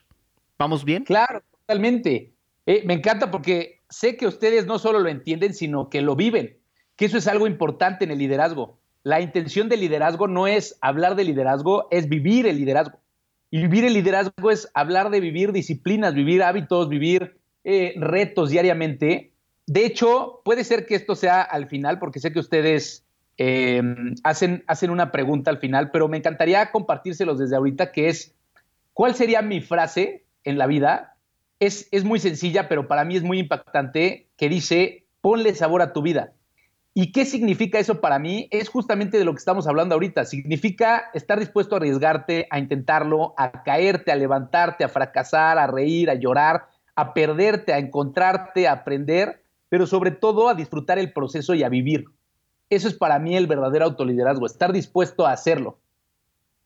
¿Vamos 0.59 0.85
bien? 0.85 1.05
Claro, 1.05 1.43
totalmente. 1.61 2.33
Eh, 2.67 2.83
me 2.85 2.95
encanta 2.95 3.31
porque 3.31 3.80
sé 3.91 4.17
que 4.17 4.27
ustedes 4.27 4.67
no 4.67 4.79
solo 4.79 5.01
lo 5.01 5.09
entienden, 5.09 5.53
sino 5.53 5.91
que 5.91 6.01
lo 6.01 6.17
viven, 6.17 6.57
que 6.97 7.05
eso 7.05 7.19
es 7.19 7.27
algo 7.27 7.47
importante 7.47 8.05
en 8.05 8.13
el 8.13 8.19
liderazgo. 8.19 8.79
La 9.03 9.21
intención 9.21 9.69
del 9.69 9.81
liderazgo 9.81 10.29
no 10.29 10.47
es 10.47 10.79
hablar 10.81 11.17
de 11.17 11.25
liderazgo, 11.25 11.89
es 11.91 12.09
vivir 12.09 12.47
el 12.47 12.57
liderazgo. 12.57 12.99
Y 13.51 13.59
vivir 13.63 13.85
el 13.85 13.95
liderazgo 13.95 14.51
es 14.51 14.71
hablar 14.75 15.11
de 15.11 15.21
vivir 15.21 15.53
disciplinas, 15.53 16.15
vivir 16.15 16.43
hábitos, 16.43 16.89
vivir 16.89 17.37
eh, 17.65 17.95
retos 17.97 18.51
diariamente. 18.51 19.33
De 19.67 19.85
hecho, 19.85 20.41
puede 20.45 20.65
ser 20.65 20.87
que 20.87 20.95
esto 20.95 21.17
sea 21.17 21.43
al 21.43 21.67
final, 21.67 21.99
porque 21.99 22.21
sé 22.21 22.33
que 22.33 22.39
ustedes 22.39 23.05
eh, 23.39 23.83
hacen, 24.23 24.63
hacen 24.67 24.91
una 24.91 25.11
pregunta 25.11 25.51
al 25.51 25.59
final, 25.59 25.91
pero 25.91 26.09
me 26.09 26.19
encantaría 26.19 26.71
compartírselos 26.71 27.39
desde 27.39 27.57
ahorita, 27.57 27.91
que 27.91 28.09
es, 28.09 28.35
¿cuál 28.93 29.15
sería 29.15 29.43
mi 29.43 29.61
frase 29.61 30.25
en 30.45 30.59
la 30.59 30.67
vida 30.67 31.17
es, 31.61 31.89
es, 31.93 32.05
muy 32.05 32.19
sencilla, 32.19 32.69
pero 32.69 32.89
para 32.89 33.05
mí 33.05 33.17
es 33.17 33.23
muy 33.23 33.39
impactante, 33.39 34.29
que 34.37 34.49
dice, 34.49 35.07
ponle 35.21 35.55
sabor 35.55 35.83
a 35.83 35.93
tu 35.93 36.03
vida. 36.03 36.33
¿Y 36.93 37.13
qué 37.13 37.25
significa 37.25 37.79
eso 37.79 38.01
para 38.01 38.19
mí? 38.19 38.49
Es 38.51 38.69
justamente 38.69 39.17
de 39.17 39.25
lo 39.25 39.33
que 39.33 39.39
estamos 39.39 39.69
hablando 39.69 39.95
ahorita. 39.95 40.25
Significa 40.25 41.11
estar 41.15 41.39
dispuesto 41.39 41.77
a 41.77 41.79
arriesgarte, 41.79 42.49
a 42.51 42.59
intentarlo, 42.59 43.35
a 43.37 43.63
caerte, 43.63 44.11
a 44.11 44.17
levantarte, 44.17 44.83
a 44.83 44.89
fracasar, 44.89 45.59
a 45.59 45.69
reír, 45.69 46.11
a 46.11 46.15
llorar, 46.15 46.67
a 46.97 47.15
perderte, 47.15 47.73
a 47.73 47.79
encontrarte, 47.79 48.67
a 48.67 48.73
aprender, 48.73 49.45
pero 49.69 49.87
sobre 49.87 50.11
todo 50.11 50.49
a 50.49 50.55
disfrutar 50.55 50.99
el 50.99 51.13
proceso 51.13 51.55
y 51.55 51.63
a 51.63 51.69
vivir. 51.69 52.07
Eso 52.71 52.89
es 52.89 52.95
para 52.95 53.19
mí 53.19 53.37
el 53.37 53.47
verdadero 53.47 53.85
autoliderazgo, 53.85 54.47
estar 54.47 54.73
dispuesto 54.73 55.27
a 55.27 55.33
hacerlo. 55.33 55.79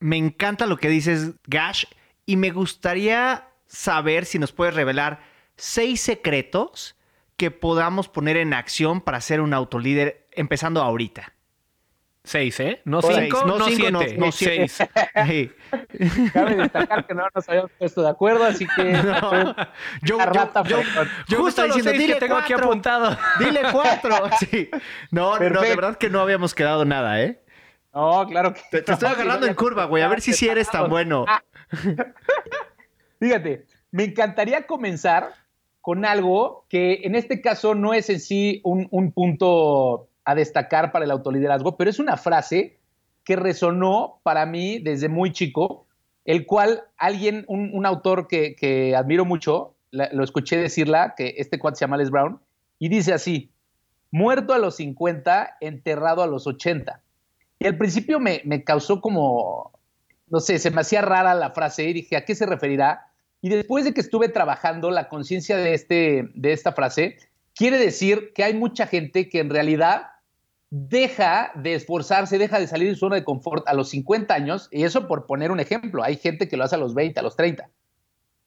Me 0.01 0.17
encanta 0.17 0.67
lo 0.67 0.79
que 0.79 0.89
dices, 0.89 1.35
Gash, 1.47 1.85
y 2.27 2.37
me 2.37 2.51
gustaría 2.51 3.49
saber 3.67 4.25
si 4.27 4.39
nos 4.39 4.53
puedes 4.53 4.75
revelar 4.75 5.21
seis 5.57 6.01
secretos 6.01 6.97
que 7.37 7.51
podamos 7.51 8.09
poner 8.09 8.37
en 8.37 8.55
acción 8.55 9.01
para 9.01 9.21
ser 9.21 9.41
un 9.41 9.55
autolíder 9.55 10.27
empezando 10.33 10.83
ahorita. 10.83 11.35
Seis, 12.27 12.59
¿eh? 12.61 12.81
No 12.87 13.03
cinco, 13.03 13.45
no, 13.45 13.63
siete, 13.67 13.93
no, 13.93 14.01
no 14.17 14.33
seis. 14.33 14.79
Cabe 15.13 16.57
destacar 16.57 17.07
que 17.07 17.13
no 17.13 17.27
nos 17.35 17.47
habíamos 17.47 17.71
puesto 17.73 18.01
de 18.01 18.09
acuerdo, 18.09 18.45
así 18.45 18.67
que... 18.67 18.93
No. 19.05 19.55
Yo, 20.01 20.19
yo, 20.65 20.83
yo, 21.29 21.39
justo 21.39 21.65
diciendo, 21.65 21.93
dile 21.93 22.15
que 22.15 22.21
tengo 22.21 22.37
aquí 22.37 22.55
apuntado. 22.55 23.15
Dile 23.39 23.61
cuatro. 23.71 24.31
Sí. 24.39 24.71
No, 25.11 25.39
no, 25.39 25.61
de 25.61 25.77
verdad 25.77 25.97
que 25.97 26.09
no 26.09 26.21
habíamos 26.21 26.55
quedado 26.55 26.87
nada, 26.87 27.21
¿eh? 27.21 27.43
No, 27.93 28.27
claro 28.27 28.55
que 28.55 28.63
Te, 28.71 28.81
te 28.81 28.93
estoy 28.93 29.11
agarrando 29.11 29.47
en 29.47 29.55
curva, 29.55 29.85
güey, 29.85 30.03
a 30.03 30.09
ver 30.09 30.23
si 30.23 30.33
sí 30.33 30.49
eres 30.49 30.71
tan 30.71 30.89
bueno. 30.89 31.27
Fíjate, 33.19 33.67
me 33.91 34.05
encantaría 34.05 34.67
comenzar 34.67 35.33
con 35.81 36.05
algo 36.05 36.65
que 36.69 37.01
en 37.05 37.15
este 37.15 37.41
caso 37.41 37.75
no 37.75 37.95
es 37.95 38.09
en 38.11 38.21
sí 38.21 38.61
un, 38.65 38.89
un 38.91 39.13
punto 39.13 40.09
a 40.25 40.35
destacar 40.35 40.93
para 40.93 41.05
el 41.05 41.11
autoliderazgo, 41.11 41.77
pero 41.77 41.91
es 41.91 41.99
una 41.99 42.17
frase 42.17 42.79
que 43.25 43.37
resonó 43.37 44.21
para 44.23 44.47
mí 44.47 44.79
desde 44.79 45.09
muy 45.09 45.33
chico, 45.33 45.87
el 46.25 46.47
cual 46.47 46.85
alguien, 46.97 47.45
un, 47.49 47.85
autor 47.87 48.29
que, 48.29 48.95
admiro 48.97 49.25
mucho, 49.25 49.75
lo 49.91 50.25
escuché 50.25 50.57
decirla, 50.57 51.15
que 51.17 51.35
este 51.39 51.59
cuate 51.59 51.77
se 51.77 51.85
llama 51.85 51.97
Les 51.97 52.11
Brown, 52.11 52.41
y 52.79 52.89
dice 52.89 53.13
así, 53.13 53.51
muerto 54.11 54.53
a 54.53 54.59
los 54.59 54.77
50, 54.77 55.59
enterrado 55.61 56.23
a 56.23 56.27
los 56.27 56.47
80. 56.47 57.01
Y 57.59 57.67
al 57.67 57.79
principio 57.79 58.21
me, 58.21 58.43
me 58.45 58.65
causó 58.65 59.01
como, 59.01 59.73
no 60.29 60.41
sé, 60.41 60.59
se 60.59 60.71
me 60.71 60.81
hacía 60.81 61.03
rara 61.03 61.35
la 61.35 61.51
frase 61.51 61.85
y 61.85 61.93
dije, 61.93 62.17
¿a 62.17 62.25
qué 62.25 62.35
se 62.35 62.47
referirá? 62.47 63.13
Y 63.41 63.51
después 63.51 63.85
de 63.85 63.93
que 63.93 64.01
estuve 64.01 64.29
trabajando 64.29 64.91
la 64.91 65.09
conciencia 65.09 65.57
de, 65.57 65.75
este, 65.75 66.31
de 66.35 66.53
esta 66.53 66.73
frase, 66.73 67.19
quiere 67.55 67.79
decir 67.79 68.33
que 68.35 68.45
hay 68.45 68.55
mucha 68.55 68.87
gente 68.87 69.29
que 69.29 69.41
en 69.41 69.51
realidad 69.51 70.09
deja 70.71 71.53
de 71.55 71.75
esforzarse, 71.75 72.39
deja 72.39 72.59
de 72.59 72.67
salir 72.67 72.89
de 72.89 72.95
su 72.95 73.01
zona 73.01 73.17
de 73.17 73.25
confort 73.25 73.69
a 73.69 73.75
los 73.75 73.91
50 73.91 74.35
años, 74.35 74.69
y 74.73 74.83
eso 74.83 75.07
por 75.07 75.27
poner 75.27 75.53
un 75.53 75.61
ejemplo, 75.61 76.03
hay 76.03 76.17
gente 76.17 76.49
que 76.49 76.57
lo 76.57 76.65
hace 76.65 76.75
a 76.75 76.79
los 76.79 76.95
20, 76.95 77.21
a 77.21 77.23
los 77.23 77.37
30, 77.37 77.69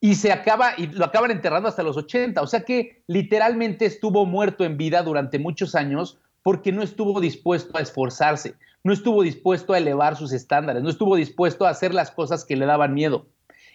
y 0.01 0.15
se 0.15 0.31
acaba, 0.31 0.73
y 0.77 0.87
lo 0.87 1.05
acaban 1.05 1.31
enterrando 1.31 1.69
hasta 1.69 1.83
los 1.83 1.95
80, 1.95 2.41
o 2.41 2.47
sea 2.47 2.61
que 2.61 3.01
literalmente 3.07 3.85
estuvo 3.85 4.25
muerto 4.25 4.65
en 4.65 4.77
vida 4.77 5.03
durante 5.03 5.39
muchos 5.39 5.73
años 5.73 6.19
porque 6.43 6.71
no 6.71 6.83
estuvo 6.83 7.21
dispuesto 7.21 7.77
a 7.77 7.81
esforzarse, 7.81 8.55
no 8.87 8.93
estuvo 8.93 9.21
dispuesto 9.21 9.73
a 9.73 9.79
elevar 9.79 10.15
sus 10.15 10.31
estándares, 10.31 10.81
no 10.81 10.89
estuvo 10.89 11.17
dispuesto 11.17 11.65
a 11.65 11.71
hacer 11.71 11.93
las 11.93 12.09
cosas 12.09 12.45
que 12.45 12.55
le 12.55 12.65
daban 12.65 12.93
miedo. 12.93 13.27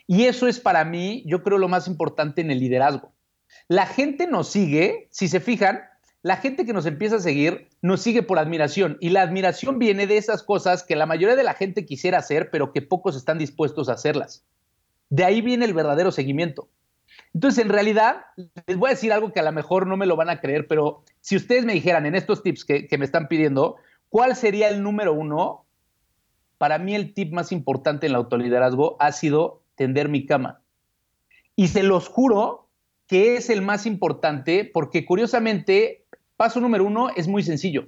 Y 0.07 0.25
eso 0.25 0.49
es 0.49 0.59
para 0.59 0.87
mí, 0.87 1.23
yo 1.27 1.43
creo, 1.43 1.59
lo 1.59 1.69
más 1.69 1.87
importante 1.87 2.41
en 2.41 2.51
el 2.51 2.61
liderazgo. 2.61 3.13
La 3.69 3.85
gente 3.85 4.27
nos 4.27 4.49
sigue, 4.49 5.09
si 5.11 5.29
se 5.29 5.41
fijan, 5.41 5.83
la 6.23 6.39
gente 6.39 6.65
que 6.65 6.73
nos 6.73 6.87
empieza 6.87 7.17
a 7.17 7.21
seguir 7.21 7.69
nos 7.83 8.01
sigue 8.01 8.23
por 8.23 8.39
admiración 8.39 8.97
y 9.01 9.11
la 9.11 9.21
admiración 9.21 9.79
viene 9.79 10.07
de 10.07 10.17
esas 10.17 10.43
cosas 10.43 10.83
que 10.83 10.97
la 10.97 11.05
mayoría 11.05 11.37
de 11.37 11.45
la 11.45 11.53
gente 11.53 11.85
quisiera 11.85 12.17
hacer, 12.17 12.49
pero 12.51 12.73
que 12.73 12.81
pocos 12.81 13.15
están 13.15 13.37
dispuestos 13.37 13.91
a 13.91 13.93
hacerlas. 13.93 14.47
De 15.11 15.25
ahí 15.25 15.43
viene 15.43 15.67
el 15.67 15.75
verdadero 15.75 16.11
seguimiento. 16.11 16.71
Entonces, 17.35 17.63
en 17.63 17.71
realidad, 17.71 18.23
les 18.67 18.79
voy 18.79 18.89
a 18.89 18.95
decir 18.95 19.13
algo 19.13 19.31
que 19.31 19.41
a 19.41 19.43
lo 19.43 19.53
mejor 19.53 19.87
no 19.87 19.99
me 19.99 20.07
lo 20.07 20.17
van 20.17 20.31
a 20.31 20.41
creer, 20.41 20.67
pero 20.69 21.05
si 21.21 21.37
ustedes 21.37 21.67
me 21.67 21.75
dijeran 21.75 22.07
en 22.07 22.15
estos 22.15 22.43
tips 22.43 22.65
que, 22.65 22.87
que 22.87 22.97
me 22.97 23.05
están 23.05 23.29
pidiendo, 23.29 23.77
¿cuál 24.13 24.37
sería 24.37 24.69
el 24.69 24.85
número 24.85 25.13
uno? 25.13 25.65
Para 26.59 26.79
mí 26.79 26.95
el 26.95 27.15
tip 27.15 27.33
más 27.33 27.51
importante 27.51 28.07
en 28.07 28.13
el 28.13 28.17
autoliderazgo 28.17 28.97
ha 29.01 29.11
sido 29.11 29.65
tender 29.75 30.09
mi 30.09 30.27
cama. 30.27 30.61
Y 31.57 31.67
se 31.67 31.83
los 31.83 32.07
juro 32.07 32.69
que 33.09 33.35
es 33.35 33.51
el 33.51 33.63
más 33.63 33.87
importante 33.87 34.71
porque 34.73 35.05
curiosamente 35.05 36.03
Paso 36.43 36.61
número 36.61 36.85
uno 36.85 37.11
es 37.15 37.29
muy 37.29 37.45
sencillo, 37.45 37.87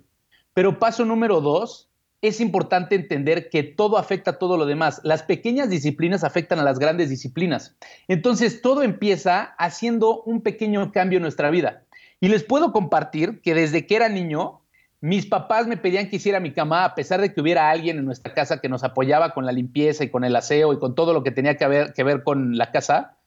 pero 0.52 0.78
paso 0.78 1.04
número 1.04 1.40
dos 1.40 1.90
es 2.23 2.40
importante 2.40 2.95
entender 2.95 3.50
que 3.50 3.64
todo 3.64 3.99
afecta 3.99 4.31
a 4.31 4.38
todo 4.38 4.57
lo 4.57 4.64
demás. 4.64 5.00
Las 5.02 5.25
pequeñas 5.25 5.71
disciplinas 5.71 6.23
afectan 6.23 6.61
a 6.61 6.62
las 6.62 6.78
grandes 6.78 7.11
disciplinas. 7.11 7.75
Entonces, 8.07 8.62
todo 8.62 8.85
empieza 8.85 9.43
haciendo 9.59 10.23
un 10.23 10.40
pequeño 10.40 10.93
cambio 10.93 11.16
en 11.16 11.23
nuestra 11.23 11.50
vida. 11.50 11.83
Y 12.21 12.28
les 12.28 12.45
puedo 12.45 12.71
compartir 12.71 13.40
que 13.43 13.54
desde 13.54 13.88
que 13.88 13.97
era 13.97 14.09
niño, 14.09 14.61
mis 15.04 15.26
papás 15.26 15.66
me 15.66 15.76
pedían 15.76 16.08
que 16.08 16.16
hiciera 16.16 16.40
mi 16.40 16.54
cama, 16.54 16.82
a 16.82 16.94
pesar 16.94 17.20
de 17.20 17.34
que 17.34 17.42
hubiera 17.42 17.68
alguien 17.68 17.99
en 17.99 18.06
nuestra 18.06 18.32
casa 18.32 18.62
que 18.62 18.70
nos 18.70 18.84
apoyaba 18.84 19.34
con 19.34 19.44
la 19.44 19.52
limpieza 19.52 20.02
y 20.02 20.08
con 20.08 20.25
el 20.25 20.34
aseo 20.34 20.73
y 20.73 20.78
con 20.78 20.94
todo 20.94 21.12
lo 21.12 21.23
que 21.23 21.30
tenía 21.30 21.58
que 21.58 21.68
ver, 21.68 21.92
que 21.92 22.02
ver 22.02 22.23
con 22.23 22.56
la 22.56 22.70
casa 22.73 23.18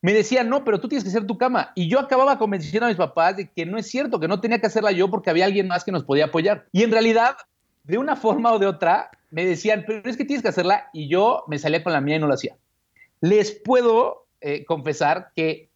me 0.00 0.14
decían, 0.14 0.48
no, 0.48 0.64
pero 0.64 0.80
tú 0.80 0.88
tienes 0.88 1.04
que 1.04 1.10
hacer 1.10 1.26
tu 1.26 1.36
cama. 1.36 1.72
Y 1.74 1.86
yo 1.90 2.00
acababa 2.00 2.38
convenciendo 2.38 2.86
a 2.86 2.88
mis 2.88 2.96
papás 2.96 3.36
de 3.36 3.46
que 3.46 3.66
no 3.66 3.76
es 3.76 3.86
cierto, 3.86 4.18
que 4.18 4.26
no 4.26 4.40
tenía 4.40 4.58
que 4.58 4.68
hacerla 4.68 4.90
yo 4.90 5.10
porque 5.10 5.28
había 5.28 5.44
alguien 5.44 5.68
más 5.68 5.84
que 5.84 5.92
nos 5.92 6.02
podía 6.02 6.26
apoyar. 6.26 6.64
Y 6.72 6.82
en 6.82 6.92
realidad, 6.92 7.36
de 7.84 7.98
una 7.98 8.16
forma 8.16 8.50
o 8.50 8.58
de 8.58 8.66
otra, 8.66 9.10
me 9.30 9.44
decían, 9.44 9.84
pero 9.86 10.08
es 10.08 10.16
que 10.16 10.24
tienes 10.24 10.42
que 10.42 10.48
hacerla. 10.48 10.88
Y 10.94 11.08
yo 11.08 11.44
me 11.46 11.58
salía 11.58 11.84
con 11.84 11.92
la 11.92 12.00
mía 12.00 12.16
y 12.16 12.20
no 12.20 12.26
lo 12.26 12.32
hacía. 12.32 12.56
Les 13.20 13.50
puedo 13.50 14.24
eh, 14.40 14.64
confesar 14.64 15.28
que 15.36 15.68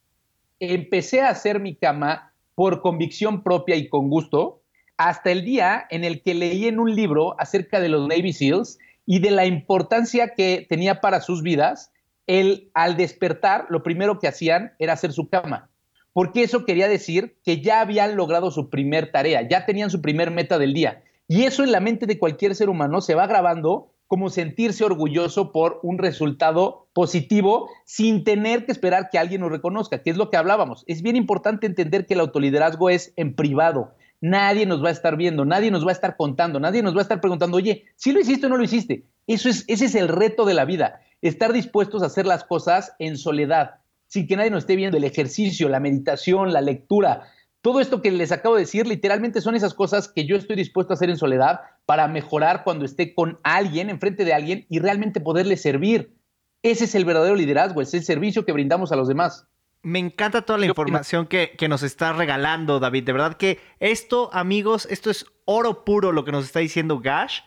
empecé 0.60 1.20
a 1.20 1.28
hacer 1.28 1.60
mi 1.60 1.74
cama 1.74 2.32
por 2.54 2.80
convicción 2.80 3.42
propia 3.42 3.76
y 3.76 3.90
con 3.90 4.08
gusto, 4.08 4.61
hasta 5.08 5.30
el 5.30 5.44
día 5.44 5.86
en 5.90 6.04
el 6.04 6.22
que 6.22 6.34
leí 6.34 6.66
en 6.66 6.78
un 6.78 6.94
libro 6.94 7.34
acerca 7.40 7.80
de 7.80 7.88
los 7.88 8.06
Navy 8.08 8.32
SEALs 8.32 8.78
y 9.04 9.18
de 9.18 9.30
la 9.30 9.46
importancia 9.46 10.34
que 10.34 10.66
tenía 10.68 11.00
para 11.00 11.20
sus 11.20 11.42
vidas 11.42 11.92
él 12.26 12.70
al 12.74 12.96
despertar, 12.96 13.66
lo 13.68 13.82
primero 13.82 14.18
que 14.18 14.28
hacían 14.28 14.72
era 14.78 14.92
hacer 14.92 15.12
su 15.12 15.28
cama, 15.28 15.70
porque 16.12 16.44
eso 16.44 16.64
quería 16.64 16.88
decir 16.88 17.36
que 17.44 17.60
ya 17.60 17.80
habían 17.80 18.16
logrado 18.16 18.50
su 18.50 18.70
primer 18.70 19.10
tarea, 19.10 19.46
ya 19.48 19.66
tenían 19.66 19.90
su 19.90 20.00
primer 20.00 20.30
meta 20.30 20.58
del 20.58 20.72
día. 20.72 21.02
Y 21.26 21.44
eso 21.44 21.64
en 21.64 21.72
la 21.72 21.80
mente 21.80 22.06
de 22.06 22.18
cualquier 22.18 22.54
ser 22.54 22.68
humano 22.68 23.00
se 23.00 23.14
va 23.14 23.26
grabando 23.26 23.92
como 24.06 24.28
sentirse 24.28 24.84
orgulloso 24.84 25.52
por 25.52 25.80
un 25.82 25.98
resultado 25.98 26.86
positivo 26.92 27.70
sin 27.86 28.24
tener 28.24 28.66
que 28.66 28.72
esperar 28.72 29.08
que 29.10 29.18
alguien 29.18 29.40
nos 29.40 29.50
reconozca, 29.50 30.02
que 30.02 30.10
es 30.10 30.16
lo 30.16 30.28
que 30.28 30.36
hablábamos. 30.36 30.84
Es 30.86 31.02
bien 31.02 31.16
importante 31.16 31.66
entender 31.66 32.06
que 32.06 32.14
el 32.14 32.20
autoliderazgo 32.20 32.90
es 32.90 33.14
en 33.16 33.34
privado. 33.34 33.94
Nadie 34.22 34.64
nos 34.64 34.82
va 34.82 34.88
a 34.88 34.92
estar 34.92 35.18
viendo, 35.18 35.44
nadie 35.44 35.70
nos 35.70 35.84
va 35.84 35.90
a 35.90 35.92
estar 35.92 36.16
contando, 36.16 36.58
nadie 36.58 36.82
nos 36.82 36.94
va 36.94 37.00
a 37.00 37.02
estar 37.02 37.20
preguntando, 37.20 37.58
oye, 37.58 37.84
¿sí 37.96 38.12
lo 38.12 38.20
hiciste 38.20 38.46
o 38.46 38.48
no 38.48 38.56
lo 38.56 38.64
hiciste? 38.64 39.04
Eso 39.26 39.50
es, 39.50 39.64
ese 39.68 39.84
es 39.84 39.94
el 39.94 40.08
reto 40.08 40.46
de 40.46 40.54
la 40.54 40.64
vida 40.64 41.00
estar 41.22 41.52
dispuestos 41.52 42.02
a 42.02 42.06
hacer 42.06 42.26
las 42.26 42.44
cosas 42.44 42.94
en 42.98 43.16
soledad, 43.16 43.76
sin 44.08 44.26
que 44.26 44.36
nadie 44.36 44.50
nos 44.50 44.64
esté 44.64 44.76
viendo, 44.76 44.98
el 44.98 45.04
ejercicio, 45.04 45.68
la 45.68 45.80
meditación, 45.80 46.52
la 46.52 46.60
lectura. 46.60 47.28
Todo 47.62 47.80
esto 47.80 48.02
que 48.02 48.10
les 48.10 48.32
acabo 48.32 48.56
de 48.56 48.62
decir, 48.62 48.86
literalmente 48.86 49.40
son 49.40 49.54
esas 49.54 49.72
cosas 49.72 50.08
que 50.08 50.26
yo 50.26 50.36
estoy 50.36 50.56
dispuesto 50.56 50.92
a 50.92 50.96
hacer 50.96 51.08
en 51.08 51.16
soledad 51.16 51.60
para 51.86 52.08
mejorar 52.08 52.64
cuando 52.64 52.84
esté 52.84 53.14
con 53.14 53.38
alguien, 53.44 53.88
enfrente 53.88 54.24
de 54.24 54.34
alguien 54.34 54.66
y 54.68 54.80
realmente 54.80 55.20
poderle 55.20 55.56
servir. 55.56 56.16
Ese 56.62 56.84
es 56.84 56.94
el 56.96 57.04
verdadero 57.04 57.36
liderazgo, 57.36 57.80
es 57.80 57.94
el 57.94 58.02
servicio 58.02 58.44
que 58.44 58.52
brindamos 58.52 58.90
a 58.92 58.96
los 58.96 59.08
demás. 59.08 59.46
Me 59.82 59.98
encanta 59.98 60.42
toda 60.42 60.58
la 60.58 60.66
información 60.66 61.26
que, 61.26 61.54
que, 61.58 61.68
nos 61.68 61.82
está 61.82 62.12
regalando, 62.12 62.78
David. 62.78 63.04
De 63.04 63.12
verdad 63.12 63.36
que 63.36 63.58
esto, 63.80 64.30
amigos, 64.32 64.86
esto 64.90 65.10
es 65.10 65.26
oro 65.44 65.84
puro 65.84 66.12
lo 66.12 66.24
que 66.24 66.32
nos 66.32 66.44
está 66.44 66.60
diciendo 66.60 67.00
Gash. 67.00 67.40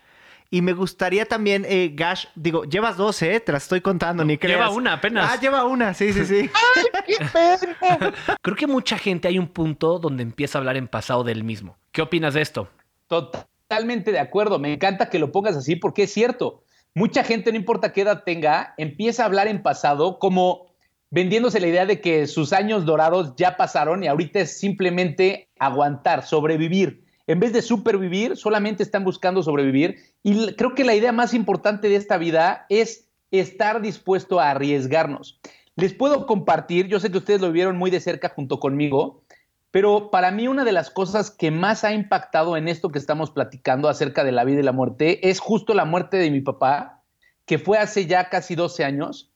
Y 0.52 0.62
me 0.62 0.74
gustaría 0.74 1.26
también, 1.26 1.66
eh, 1.68 1.92
Gash, 1.94 2.26
digo, 2.36 2.66
llevas 2.66 2.98
dos, 2.98 3.22
¿eh? 3.22 3.40
Te 3.40 3.52
las 3.52 3.64
estoy 3.64 3.82
contando, 3.82 4.24
ni 4.24 4.38
creas. 4.38 4.60
Lleva 4.60 4.70
una 4.70 4.94
apenas. 4.94 5.32
Ah, 5.32 5.40
lleva 5.40 5.66
una, 5.66 5.94
sí, 5.94 6.14
sí, 6.14 6.26
sí. 6.26 6.50
¡Ay, 6.76 7.04
qué 7.08 7.26
pena! 7.26 8.14
Creo 8.42 8.56
que 8.56 8.68
mucha 8.68 8.98
gente 8.98 9.28
hay 9.28 9.40
un 9.40 9.48
punto 9.48 9.98
donde 9.98 10.24
empieza 10.24 10.58
a 10.58 10.60
hablar 10.60 10.78
en 10.78 10.88
pasado 10.88 11.24
del 11.24 11.44
mismo. 11.44 11.78
¿Qué 11.92 12.02
opinas 12.02 12.36
de 12.36 12.42
esto? 12.42 12.70
Totalmente 13.08 14.12
de 14.12 14.20
acuerdo. 14.20 14.60
Me 14.60 14.72
encanta 14.72 15.10
que 15.10 15.20
lo 15.20 15.32
pongas 15.32 15.58
así 15.58 15.76
porque 15.76 16.04
es 16.04 16.14
cierto. 16.14 16.64
Mucha 16.94 17.24
gente, 17.24 17.52
no 17.52 17.58
importa 17.58 17.92
qué 17.92 18.02
edad 18.02 18.24
tenga, 18.24 18.74
empieza 18.78 19.24
a 19.24 19.26
hablar 19.26 19.48
en 19.48 19.62
pasado 19.62 20.20
como 20.20 20.65
vendiéndose 21.12 21.60
la 21.60 21.68
idea 21.68 21.86
de 21.86 22.02
que 22.02 22.28
sus 22.28 22.54
años 22.54 22.86
dorados 22.86 23.36
ya 23.36 23.58
pasaron 23.58 24.04
y 24.04 24.08
ahorita 24.08 24.40
es 24.40 24.60
simplemente 24.60 25.50
aguantar, 25.60 26.26
sobrevivir 26.26 27.06
en 27.28 27.40
vez 27.40 27.54
de 27.54 27.62
supervivir, 27.62 28.38
solamente 28.38 28.84
están 28.84 29.04
buscando 29.04 29.42
sobrevivir. 29.42 29.98
Y 30.24 30.54
creo 30.54 30.76
que 30.76 30.84
la 30.84 30.96
idea 30.96 31.12
más 31.12 31.34
importante 31.34 31.90
de 31.90 31.96
esta 31.96 32.18
vida 32.18 32.66
es 32.70 33.08
estar 33.32 33.82
dispuesto 33.82 34.40
a 34.40 34.52
arriesgarnos. 34.52 35.40
Les 35.76 35.94
puedo 35.94 36.26
compartir, 36.26 36.88
yo 36.88 37.00
sé 37.00 37.12
que 37.12 37.18
ustedes 37.18 37.42
lo 37.42 37.48
vivieron 37.48 37.78
muy 37.78 37.92
de 37.92 38.00
cerca 38.00 38.30
junto 38.30 38.60
conmigo, 38.60 39.22
Pero 39.72 40.10
para 40.10 40.32
mí 40.32 40.48
una 40.48 40.64
de 40.64 40.72
las 40.72 40.90
cosas 40.90 41.30
que 41.30 41.52
más 41.52 41.84
ha 41.84 41.92
impactado 41.92 42.56
en 42.56 42.70
esto 42.70 42.92
que 42.92 43.00
estamos 43.00 43.32
platicando 43.32 43.90
acerca 43.90 44.24
de 44.24 44.32
la 44.32 44.46
vida 44.46 44.62
y 44.62 44.64
la 44.64 44.72
muerte 44.72 45.30
es 45.30 45.42
justo 45.42 45.74
la 45.74 45.84
muerte 45.84 46.16
de 46.16 46.32
mi 46.32 46.40
papá, 46.40 47.04
que 47.46 47.60
fue 47.60 47.78
hace 47.78 48.06
ya 48.06 48.30
casi 48.30 48.56
12 48.56 48.86
años. 48.86 49.34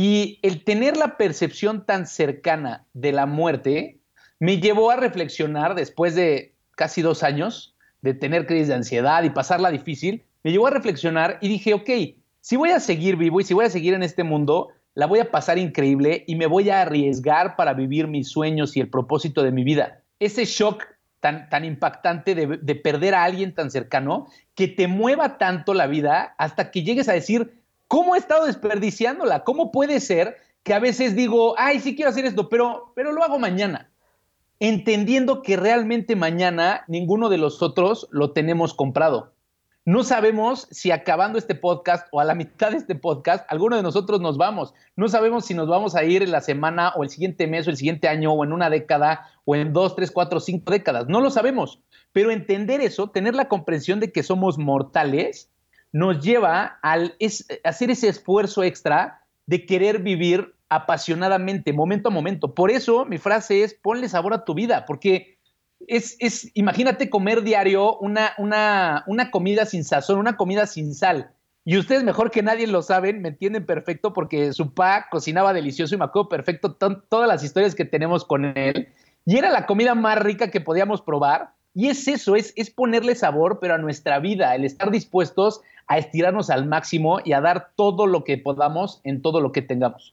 Y 0.00 0.38
el 0.42 0.62
tener 0.62 0.96
la 0.96 1.16
percepción 1.16 1.84
tan 1.84 2.06
cercana 2.06 2.86
de 2.94 3.10
la 3.10 3.26
muerte 3.26 3.98
me 4.38 4.60
llevó 4.60 4.92
a 4.92 4.96
reflexionar 4.96 5.74
después 5.74 6.14
de 6.14 6.54
casi 6.76 7.02
dos 7.02 7.24
años 7.24 7.74
de 8.00 8.14
tener 8.14 8.46
crisis 8.46 8.68
de 8.68 8.74
ansiedad 8.74 9.24
y 9.24 9.30
pasarla 9.30 9.72
difícil, 9.72 10.22
me 10.44 10.52
llevó 10.52 10.68
a 10.68 10.70
reflexionar 10.70 11.38
y 11.40 11.48
dije, 11.48 11.74
ok, 11.74 11.90
si 12.40 12.54
voy 12.54 12.70
a 12.70 12.78
seguir 12.78 13.16
vivo 13.16 13.40
y 13.40 13.44
si 13.44 13.54
voy 13.54 13.64
a 13.64 13.70
seguir 13.70 13.92
en 13.92 14.04
este 14.04 14.22
mundo, 14.22 14.68
la 14.94 15.06
voy 15.06 15.18
a 15.18 15.32
pasar 15.32 15.58
increíble 15.58 16.22
y 16.28 16.36
me 16.36 16.46
voy 16.46 16.70
a 16.70 16.82
arriesgar 16.82 17.56
para 17.56 17.74
vivir 17.74 18.06
mis 18.06 18.28
sueños 18.28 18.76
y 18.76 18.80
el 18.80 18.90
propósito 18.90 19.42
de 19.42 19.50
mi 19.50 19.64
vida. 19.64 20.04
Ese 20.20 20.44
shock 20.44 20.84
tan, 21.18 21.48
tan 21.48 21.64
impactante 21.64 22.36
de, 22.36 22.46
de 22.62 22.74
perder 22.76 23.16
a 23.16 23.24
alguien 23.24 23.52
tan 23.52 23.72
cercano 23.72 24.28
que 24.54 24.68
te 24.68 24.86
mueva 24.86 25.38
tanto 25.38 25.74
la 25.74 25.88
vida 25.88 26.36
hasta 26.38 26.70
que 26.70 26.84
llegues 26.84 27.08
a 27.08 27.14
decir, 27.14 27.58
¿cómo 27.88 28.14
he 28.14 28.18
estado 28.18 28.46
desperdiciándola? 28.46 29.44
¿Cómo 29.44 29.72
puede 29.72 30.00
ser 30.00 30.36
que 30.62 30.74
a 30.74 30.78
veces 30.78 31.16
digo, 31.16 31.54
ay, 31.58 31.80
sí 31.80 31.96
quiero 31.96 32.10
hacer 32.10 32.26
esto, 32.26 32.48
pero, 32.48 32.92
pero 32.94 33.12
lo 33.12 33.24
hago 33.24 33.38
mañana? 33.38 33.90
Entendiendo 34.60 35.42
que 35.42 35.56
realmente 35.56 36.14
mañana 36.14 36.84
ninguno 36.88 37.28
de 37.28 37.38
los 37.38 37.62
otros 37.62 38.08
lo 38.10 38.32
tenemos 38.32 38.74
comprado. 38.74 39.32
No 39.88 40.04
sabemos 40.04 40.68
si 40.70 40.90
acabando 40.90 41.38
este 41.38 41.54
podcast 41.54 42.08
o 42.10 42.20
a 42.20 42.24
la 42.24 42.34
mitad 42.34 42.72
de 42.72 42.76
este 42.76 42.94
podcast, 42.94 43.50
alguno 43.50 43.74
de 43.74 43.82
nosotros 43.82 44.20
nos 44.20 44.36
vamos. 44.36 44.74
No 44.96 45.08
sabemos 45.08 45.46
si 45.46 45.54
nos 45.54 45.66
vamos 45.66 45.94
a 45.94 46.04
ir 46.04 46.22
en 46.22 46.30
la 46.30 46.42
semana 46.42 46.92
o 46.94 47.04
el 47.04 47.08
siguiente 47.08 47.46
mes 47.46 47.66
o 47.66 47.70
el 47.70 47.78
siguiente 47.78 48.06
año 48.06 48.32
o 48.34 48.44
en 48.44 48.52
una 48.52 48.68
década 48.68 49.30
o 49.46 49.56
en 49.56 49.72
dos, 49.72 49.96
tres, 49.96 50.10
cuatro, 50.10 50.40
cinco 50.40 50.72
décadas. 50.72 51.08
No 51.08 51.22
lo 51.22 51.30
sabemos. 51.30 51.80
Pero 52.12 52.30
entender 52.30 52.82
eso, 52.82 53.08
tener 53.08 53.34
la 53.34 53.48
comprensión 53.48 53.98
de 53.98 54.12
que 54.12 54.22
somos 54.22 54.58
mortales, 54.58 55.50
nos 55.92 56.22
lleva 56.22 56.78
al 56.82 57.16
hacer 57.64 57.90
ese 57.90 58.08
esfuerzo 58.08 58.62
extra 58.62 59.22
de 59.46 59.64
querer 59.64 60.00
vivir 60.00 60.54
apasionadamente, 60.68 61.72
momento 61.72 62.08
a 62.08 62.12
momento. 62.12 62.54
Por 62.54 62.70
eso 62.70 63.04
mi 63.04 63.18
frase 63.18 63.62
es, 63.62 63.74
ponle 63.74 64.08
sabor 64.08 64.34
a 64.34 64.44
tu 64.44 64.54
vida, 64.54 64.84
porque 64.86 65.38
es, 65.86 66.50
imagínate 66.54 67.08
comer 67.08 67.42
diario 67.42 67.96
una, 67.98 69.04
comida 69.30 69.64
sin 69.64 69.84
sazón, 69.84 70.18
una 70.18 70.36
comida 70.36 70.66
sin 70.66 70.94
sal. 70.94 71.30
Y 71.64 71.76
ustedes 71.76 72.02
mejor 72.02 72.30
que 72.30 72.42
nadie 72.42 72.66
lo 72.66 72.82
saben, 72.82 73.20
me 73.20 73.28
entienden 73.28 73.66
perfecto 73.66 74.12
porque 74.12 74.52
su 74.52 74.72
pa 74.72 75.06
cocinaba 75.10 75.52
delicioso 75.52 75.94
y 75.94 75.98
me 75.98 76.04
acuerdo 76.04 76.30
perfecto 76.30 76.74
todas 76.74 77.28
las 77.28 77.44
historias 77.44 77.74
que 77.74 77.84
tenemos 77.84 78.24
con 78.24 78.56
él. 78.56 78.88
Y 79.26 79.36
era 79.36 79.50
la 79.50 79.66
comida 79.66 79.94
más 79.94 80.18
rica 80.18 80.50
que 80.50 80.62
podíamos 80.62 81.02
probar. 81.02 81.52
Y 81.78 81.90
es 81.90 82.08
eso, 82.08 82.34
es, 82.34 82.52
es 82.56 82.70
ponerle 82.70 83.14
sabor, 83.14 83.60
pero 83.60 83.74
a 83.74 83.78
nuestra 83.78 84.18
vida, 84.18 84.52
el 84.56 84.64
estar 84.64 84.90
dispuestos 84.90 85.60
a 85.86 85.96
estirarnos 85.96 86.50
al 86.50 86.66
máximo 86.66 87.20
y 87.24 87.34
a 87.34 87.40
dar 87.40 87.70
todo 87.76 88.08
lo 88.08 88.24
que 88.24 88.36
podamos 88.36 89.00
en 89.04 89.22
todo 89.22 89.40
lo 89.40 89.52
que 89.52 89.62
tengamos. 89.62 90.12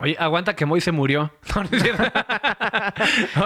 Oye, 0.00 0.14
aguanta 0.18 0.54
que 0.54 0.66
Moy 0.66 0.82
se 0.82 0.92
murió. 0.92 1.32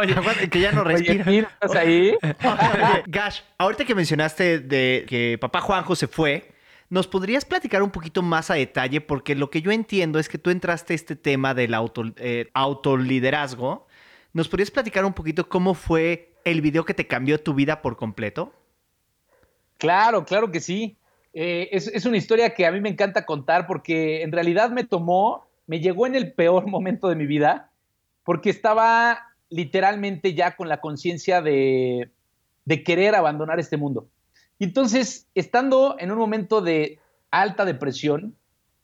Oye, 0.00 0.15
aguanta 0.15 0.49
que 0.50 0.61
ya 0.61 0.73
no 0.73 0.83
respira. 0.83 1.25
Oye, 1.29 1.39
¿estás 1.39 1.77
ahí? 1.77 2.17
Oye, 2.25 3.05
Gash, 3.07 3.43
ahorita 3.57 3.85
que 3.85 3.95
mencionaste 3.95 4.59
de 4.59 5.07
que 5.09 5.39
papá 5.41 5.61
Juanjo 5.61 5.95
se 5.95 6.09
fue, 6.09 6.50
¿nos 6.89 7.07
podrías 7.07 7.45
platicar 7.45 7.85
un 7.85 7.93
poquito 7.93 8.21
más 8.21 8.50
a 8.50 8.55
detalle? 8.55 9.00
Porque 9.00 9.37
lo 9.37 9.49
que 9.49 9.62
yo 9.62 9.71
entiendo 9.71 10.19
es 10.19 10.29
que 10.29 10.39
tú 10.39 10.50
entraste 10.50 10.95
a 10.95 10.97
este 10.97 11.15
tema 11.15 11.55
del 11.55 11.75
auto, 11.75 12.03
eh, 12.17 12.50
autoliderazgo. 12.53 13.87
¿Nos 14.33 14.49
podrías 14.49 14.73
platicar 14.73 15.05
un 15.05 15.12
poquito 15.12 15.49
cómo 15.49 15.75
fue 15.75 16.30
el 16.45 16.61
video 16.61 16.85
que 16.85 16.95
te 16.95 17.07
cambió 17.07 17.43
tu 17.43 17.55
vida 17.55 17.83
por 17.83 17.97
completo? 17.97 18.53
Claro, 19.79 20.25
claro 20.25 20.51
que 20.51 20.61
sí. 20.61 20.97
Eh, 21.33 21.69
es, 21.73 22.05
una 22.07 22.17
historia 22.17 22.55
que 22.55 22.67
a 22.67 22.73
mí 22.73 22.81
me 22.81 22.89
encanta 22.89 23.25
contar 23.25 23.67
porque 23.67 24.23
en 24.23 24.33
realidad 24.33 24.71
me 24.71 24.85
tomó 24.85 25.47
me 25.71 25.79
llegó 25.79 26.05
en 26.05 26.17
el 26.17 26.33
peor 26.33 26.67
momento 26.69 27.09
de 27.09 27.15
mi 27.15 27.27
vida 27.27 27.71
porque 28.25 28.51
estaba 28.51 29.21
literalmente 29.49 30.35
ya 30.35 30.57
con 30.57 30.69
la 30.69 30.81
conciencia 30.81 31.43
de, 31.43 32.11
querer 32.85 33.15
abandonar 33.15 33.61
este 33.61 33.76
mundo. 33.76 34.09
Y 34.59 34.65
entonces, 34.65 35.29
estando 35.35 35.97
en 35.99 36.11
un 36.11 36.19
momento 36.19 36.61
de 36.61 36.99
alta 37.31 37.65
depresión, 37.65 38.37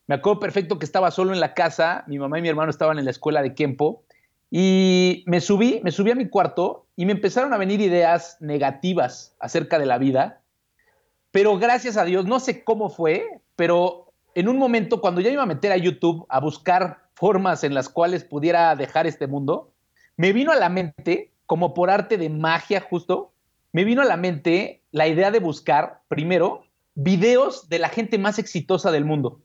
me 0.07 0.15
acuerdo 0.15 0.41
perfecto 0.41 0.79
que 0.79 0.87
estaba 0.87 1.11
solo 1.11 1.33
en 1.33 1.41
la 1.41 1.55
casa, 1.55 2.05
mi 2.07 2.19
mamá 2.19 2.39
y 2.39 2.43
mi 2.43 2.49
hermano 2.49 2.71
estaban 2.71 2.99
en 2.99 3.05
la 3.05 3.11
escuela 3.11 3.43
de 3.43 3.55
Kempo, 3.55 4.05
y 4.51 5.25
me 5.27 5.41
subí, 5.41 5.81
me 5.83 5.91
subí 5.91 6.11
a 6.11 6.15
mi 6.15 6.29
cuarto 6.29 6.87
y 6.97 7.07
me 7.07 7.13
empezaron 7.13 7.53
a 7.53 7.59
venir 7.59 7.81
ideas 7.81 8.37
negativas 8.41 9.37
acerca 9.41 9.79
de 9.79 9.87
la 9.87 9.99
vida, 9.99 10.43
pero 11.31 11.59
gracias 11.59 11.97
a 11.97 12.05
Dios, 12.05 12.25
no 12.27 12.41
sé 12.41 12.65
cómo 12.65 12.89
fue, 12.89 13.41
pero 13.57 14.13
en 14.35 14.49
un 14.49 14.59
momento, 14.59 15.01
cuando 15.01 15.21
ya 15.21 15.31
iba 15.31 15.43
a 15.43 15.47
meter 15.47 15.73
a 15.73 15.77
YouTube 15.77 16.27
a 16.29 16.41
buscar 16.41 17.09
formas 17.15 17.65
en 17.65 17.75
las 17.75 17.89
cuales 17.89 18.25
pudiera 18.25 18.77
dejar 18.77 19.07
este 19.07 19.27
mundo, 19.27 19.73
me 20.17 20.33
vino 20.33 20.53
a 20.53 20.57
la 20.57 20.69
mente, 20.69 21.33
como 21.47 21.75
por 21.75 21.91
arte 21.91 22.19
de 22.19 22.29
magia 22.29 22.81
justo, 22.81 23.33
me 23.73 23.85
vino 23.85 24.03
a 24.03 24.07
la 24.07 24.17
mente 24.17 24.83
la 24.93 25.09
idea 25.09 25.31
de 25.31 25.41
buscar, 25.41 26.03
primero, 26.09 26.65
videos 26.95 27.69
de 27.69 27.79
la 27.79 27.89
gente 27.89 28.19
más 28.19 28.39
exitosa 28.39 28.91
del 28.91 29.05
mundo. 29.05 29.41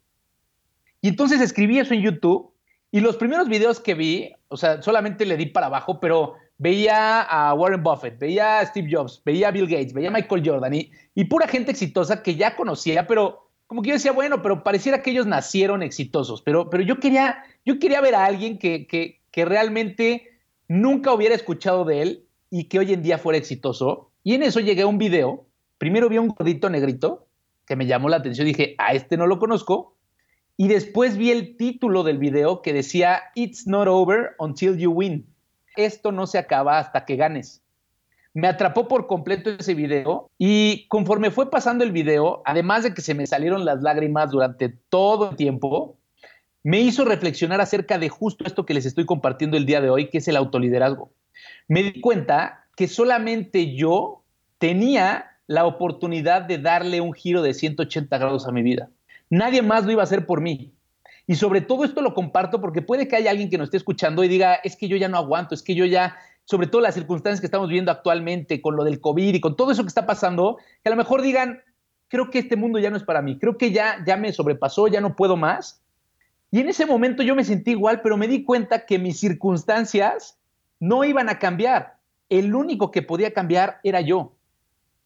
Y 1.01 1.09
entonces 1.09 1.41
escribí 1.41 1.79
eso 1.79 1.93
en 1.93 2.01
YouTube 2.01 2.53
y 2.91 2.99
los 2.99 3.17
primeros 3.17 3.47
videos 3.47 3.79
que 3.79 3.93
vi, 3.93 4.33
o 4.51 4.57
sea, 4.57 4.81
solamente 4.81 5.25
le 5.25 5.37
di 5.37 5.47
para 5.47 5.67
abajo, 5.67 5.99
pero 5.99 6.35
veía 6.57 7.21
a 7.21 7.53
Warren 7.53 7.81
Buffett, 7.81 8.19
veía 8.19 8.59
a 8.59 8.65
Steve 8.65 8.89
Jobs, 8.91 9.21
veía 9.25 9.47
a 9.47 9.51
Bill 9.51 9.67
Gates, 9.67 9.93
veía 9.93 10.09
a 10.09 10.11
Michael 10.11 10.43
Jordan 10.45 10.73
y, 10.73 10.91
y 11.15 11.25
pura 11.25 11.47
gente 11.47 11.71
exitosa 11.71 12.21
que 12.21 12.35
ya 12.35 12.55
conocía, 12.55 13.07
pero 13.07 13.49
como 13.65 13.81
que 13.81 13.89
yo 13.89 13.95
decía, 13.95 14.11
bueno, 14.11 14.41
pero 14.41 14.63
pareciera 14.63 15.01
que 15.01 15.11
ellos 15.11 15.25
nacieron 15.25 15.81
exitosos, 15.81 16.41
pero, 16.41 16.69
pero 16.69 16.83
yo, 16.83 16.99
quería, 16.99 17.43
yo 17.65 17.79
quería 17.79 18.01
ver 18.01 18.15
a 18.15 18.25
alguien 18.25 18.59
que, 18.59 18.85
que, 18.85 19.21
que 19.31 19.45
realmente 19.45 20.39
nunca 20.67 21.13
hubiera 21.13 21.35
escuchado 21.35 21.85
de 21.85 22.01
él 22.01 22.25
y 22.49 22.65
que 22.65 22.79
hoy 22.79 22.93
en 22.93 23.01
día 23.01 23.17
fuera 23.17 23.37
exitoso. 23.37 24.11
Y 24.23 24.35
en 24.35 24.43
eso 24.43 24.59
llegué 24.59 24.83
a 24.83 24.87
un 24.87 24.97
video. 24.97 25.45
Primero 25.77 26.09
vi 26.09 26.17
a 26.17 26.21
un 26.21 26.27
gordito 26.27 26.69
negrito 26.69 27.27
que 27.65 27.75
me 27.75 27.87
llamó 27.87 28.09
la 28.09 28.17
atención. 28.17 28.45
Dije, 28.45 28.75
a 28.77 28.93
este 28.93 29.17
no 29.17 29.25
lo 29.25 29.39
conozco. 29.39 29.95
Y 30.61 30.67
después 30.67 31.17
vi 31.17 31.31
el 31.31 31.57
título 31.57 32.03
del 32.03 32.19
video 32.19 32.61
que 32.61 32.71
decía, 32.71 33.23
It's 33.33 33.65
not 33.65 33.87
over 33.87 34.35
until 34.37 34.77
you 34.77 34.91
win. 34.91 35.25
Esto 35.75 36.11
no 36.11 36.27
se 36.27 36.37
acaba 36.37 36.77
hasta 36.77 37.03
que 37.03 37.15
ganes. 37.15 37.63
Me 38.35 38.47
atrapó 38.47 38.87
por 38.87 39.07
completo 39.07 39.49
ese 39.49 39.73
video 39.73 40.29
y 40.37 40.85
conforme 40.87 41.31
fue 41.31 41.49
pasando 41.49 41.83
el 41.83 41.91
video, 41.91 42.43
además 42.45 42.83
de 42.83 42.93
que 42.93 43.01
se 43.01 43.15
me 43.15 43.25
salieron 43.25 43.65
las 43.65 43.81
lágrimas 43.81 44.29
durante 44.29 44.69
todo 44.69 45.31
el 45.31 45.35
tiempo, 45.35 45.97
me 46.61 46.79
hizo 46.79 47.05
reflexionar 47.05 47.59
acerca 47.59 47.97
de 47.97 48.09
justo 48.09 48.45
esto 48.45 48.63
que 48.63 48.75
les 48.75 48.85
estoy 48.85 49.07
compartiendo 49.07 49.57
el 49.57 49.65
día 49.65 49.81
de 49.81 49.89
hoy, 49.89 50.11
que 50.11 50.19
es 50.19 50.27
el 50.27 50.37
autoliderazgo. 50.37 51.11
Me 51.67 51.81
di 51.81 52.01
cuenta 52.01 52.67
que 52.75 52.87
solamente 52.87 53.73
yo 53.73 54.21
tenía 54.59 55.39
la 55.47 55.65
oportunidad 55.65 56.43
de 56.43 56.59
darle 56.59 57.01
un 57.01 57.13
giro 57.13 57.41
de 57.41 57.55
180 57.55 58.15
grados 58.19 58.47
a 58.47 58.51
mi 58.51 58.61
vida. 58.61 58.91
Nadie 59.31 59.61
más 59.61 59.85
lo 59.85 59.93
iba 59.93 60.01
a 60.01 60.03
hacer 60.03 60.25
por 60.25 60.41
mí. 60.41 60.73
Y 61.25 61.35
sobre 61.35 61.61
todo 61.61 61.85
esto 61.85 62.01
lo 62.01 62.13
comparto 62.13 62.59
porque 62.59 62.81
puede 62.81 63.07
que 63.07 63.15
haya 63.15 63.31
alguien 63.31 63.49
que 63.49 63.57
nos 63.57 63.67
esté 63.67 63.77
escuchando 63.77 64.23
y 64.23 64.27
diga, 64.27 64.55
es 64.55 64.75
que 64.75 64.89
yo 64.89 64.97
ya 64.97 65.07
no 65.07 65.17
aguanto, 65.17 65.55
es 65.55 65.63
que 65.63 65.73
yo 65.73 65.85
ya 65.85 66.17
sobre 66.43 66.67
todo 66.67 66.81
las 66.81 66.95
circunstancias 66.95 67.39
que 67.39 67.47
estamos 67.47 67.69
viviendo 67.69 67.91
actualmente 67.91 68.61
con 68.61 68.75
lo 68.75 68.83
del 68.83 68.99
COVID 68.99 69.35
y 69.35 69.39
con 69.39 69.55
todo 69.55 69.71
eso 69.71 69.83
que 69.83 69.87
está 69.87 70.05
pasando, 70.05 70.57
que 70.83 70.89
a 70.89 70.91
lo 70.91 70.97
mejor 70.97 71.21
digan, 71.21 71.61
creo 72.09 72.29
que 72.29 72.39
este 72.39 72.57
mundo 72.57 72.77
ya 72.77 72.89
no 72.89 72.97
es 72.97 73.03
para 73.03 73.21
mí, 73.21 73.39
creo 73.39 73.57
que 73.57 73.71
ya, 73.71 74.03
ya 74.05 74.17
me 74.17 74.33
sobrepasó, 74.33 74.89
ya 74.89 74.99
no 74.99 75.15
puedo 75.15 75.37
más. 75.37 75.81
Y 76.51 76.59
en 76.59 76.67
ese 76.67 76.85
momento 76.85 77.23
yo 77.23 77.33
me 77.33 77.45
sentí 77.45 77.71
igual, 77.71 78.01
pero 78.01 78.17
me 78.17 78.27
di 78.27 78.43
cuenta 78.43 78.85
que 78.85 78.99
mis 78.99 79.17
circunstancias 79.17 80.37
no 80.81 81.05
iban 81.05 81.29
a 81.29 81.39
cambiar. 81.39 81.99
El 82.27 82.53
único 82.53 82.91
que 82.91 83.01
podía 83.01 83.31
cambiar 83.31 83.79
era 83.83 84.01
yo. 84.01 84.33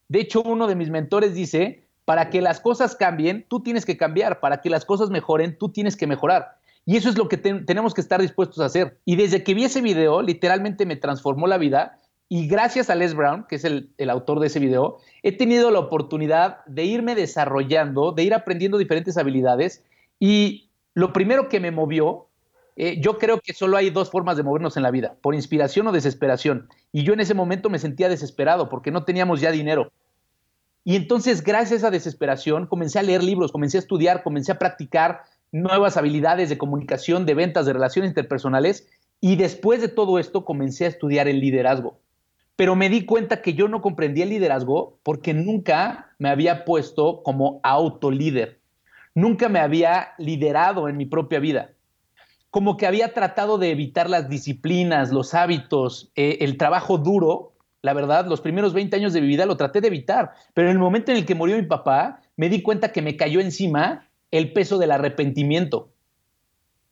De 0.08 0.20
hecho, 0.20 0.42
uno 0.42 0.66
de 0.66 0.74
mis 0.74 0.90
mentores 0.90 1.34
dice, 1.34 1.85
para 2.06 2.30
que 2.30 2.40
las 2.40 2.60
cosas 2.60 2.94
cambien, 2.94 3.44
tú 3.48 3.60
tienes 3.60 3.84
que 3.84 3.96
cambiar, 3.98 4.38
para 4.38 4.62
que 4.62 4.70
las 4.70 4.84
cosas 4.84 5.10
mejoren, 5.10 5.58
tú 5.58 5.70
tienes 5.70 5.96
que 5.96 6.06
mejorar. 6.06 6.56
Y 6.86 6.96
eso 6.96 7.10
es 7.10 7.18
lo 7.18 7.28
que 7.28 7.36
tenemos 7.36 7.94
que 7.94 8.00
estar 8.00 8.22
dispuestos 8.22 8.60
a 8.60 8.66
hacer. 8.66 8.96
Y 9.04 9.16
desde 9.16 9.42
que 9.42 9.54
vi 9.54 9.64
ese 9.64 9.82
video, 9.82 10.22
literalmente 10.22 10.86
me 10.86 10.94
transformó 10.94 11.48
la 11.48 11.58
vida. 11.58 11.98
Y 12.28 12.46
gracias 12.46 12.90
a 12.90 12.94
Les 12.94 13.12
Brown, 13.14 13.44
que 13.48 13.56
es 13.56 13.64
el, 13.64 13.90
autor 14.08 14.38
de 14.38 14.46
ese 14.46 14.60
video, 14.60 14.98
he 15.24 15.36
tenido 15.36 15.72
la 15.72 15.80
oportunidad 15.80 16.64
de 16.66 16.84
irme 16.84 17.16
desarrollando, 17.16 18.12
de 18.12 18.22
ir 18.22 18.34
aprendiendo 18.34 18.78
diferentes 18.78 19.16
habilidades. 19.16 19.84
Y 20.20 20.70
lo 20.94 21.12
primero 21.12 21.48
que 21.48 21.58
me 21.58 21.72
movió, 21.72 22.28
eh, 22.76 23.00
yo 23.00 23.18
creo 23.18 23.40
que 23.40 23.52
solo 23.52 23.76
hay 23.76 23.90
dos 23.90 24.12
formas 24.12 24.36
de 24.36 24.44
movernos 24.44 24.76
en 24.76 24.84
la 24.84 24.92
vida, 24.92 25.16
por 25.22 25.34
inspiración 25.34 25.88
o 25.88 25.92
desesperación. 25.92 26.68
Y 26.92 27.02
yo 27.02 27.14
en 27.14 27.20
ese 27.20 27.34
momento 27.34 27.68
me 27.68 27.80
sentía 27.80 28.08
desesperado 28.08 28.68
porque 28.68 28.92
no 28.92 29.02
teníamos 29.02 29.40
ya 29.40 29.50
dinero. 29.50 29.90
Y 30.88 30.94
entonces, 30.94 31.42
gracias 31.42 31.72
a 31.72 31.76
esa 31.88 31.90
desesperación, 31.90 32.68
comencé 32.68 33.00
a 33.00 33.02
leer 33.02 33.20
libros, 33.20 33.50
comencé 33.50 33.76
a 33.76 33.80
estudiar, 33.80 34.22
comencé 34.22 34.52
a 34.52 34.58
practicar, 34.60 35.22
nuevas 35.50 35.96
habilidades 35.96 36.48
de 36.48 36.58
comunicación, 36.58 37.26
de 37.26 37.34
ventas, 37.34 37.66
de 37.66 37.72
relaciones 37.72 38.10
interpersonales. 38.10 38.86
Y 39.20 39.34
después 39.34 39.80
de 39.80 39.88
todo 39.88 40.20
esto 40.20 40.44
comencé 40.44 40.84
a 40.84 40.88
estudiar 40.88 41.26
el 41.26 41.40
liderazgo. 41.40 41.98
pero 42.54 42.76
me 42.76 42.88
di 42.88 43.04
cuenta 43.04 43.42
que 43.42 43.54
yo 43.54 43.66
no 43.66 43.82
comprendía 43.82 44.22
el 44.22 44.30
liderazgo 44.30 45.00
porque 45.02 45.34
nunca 45.34 46.14
me 46.18 46.28
había 46.28 46.64
puesto 46.64 47.24
como 47.24 47.58
autolíder. 47.64 48.60
Nunca 49.12 49.48
me 49.48 49.58
había 49.58 50.12
liderado 50.18 50.88
en 50.88 50.96
mi 50.96 51.04
propia 51.04 51.40
vida. 51.40 51.72
Como 52.50 52.76
que 52.76 52.86
había 52.86 53.12
tratado 53.12 53.58
de 53.58 53.72
evitar 53.72 54.08
las 54.08 54.28
disciplinas, 54.28 55.10
los 55.10 55.34
hábitos, 55.34 56.12
eh, 56.14 56.38
el 56.42 56.56
trabajo 56.56 56.96
duro. 56.96 57.55
La 57.86 57.94
verdad, 57.94 58.26
los 58.26 58.40
primeros 58.40 58.74
20 58.74 58.96
años 58.96 59.12
de 59.12 59.20
mi 59.20 59.28
vida 59.28 59.46
lo 59.46 59.56
traté 59.56 59.80
de 59.80 59.86
evitar, 59.86 60.32
pero 60.52 60.68
en 60.68 60.72
el 60.72 60.78
momento 60.78 61.12
en 61.12 61.18
el 61.18 61.24
que 61.24 61.34
murió 61.34 61.56
mi 61.56 61.62
papá, 61.62 62.20
me 62.36 62.48
di 62.48 62.60
cuenta 62.60 62.92
que 62.92 63.00
me 63.00 63.16
cayó 63.16 63.40
encima 63.40 64.08
el 64.30 64.52
peso 64.52 64.76
del 64.76 64.90
arrepentimiento 64.90 65.90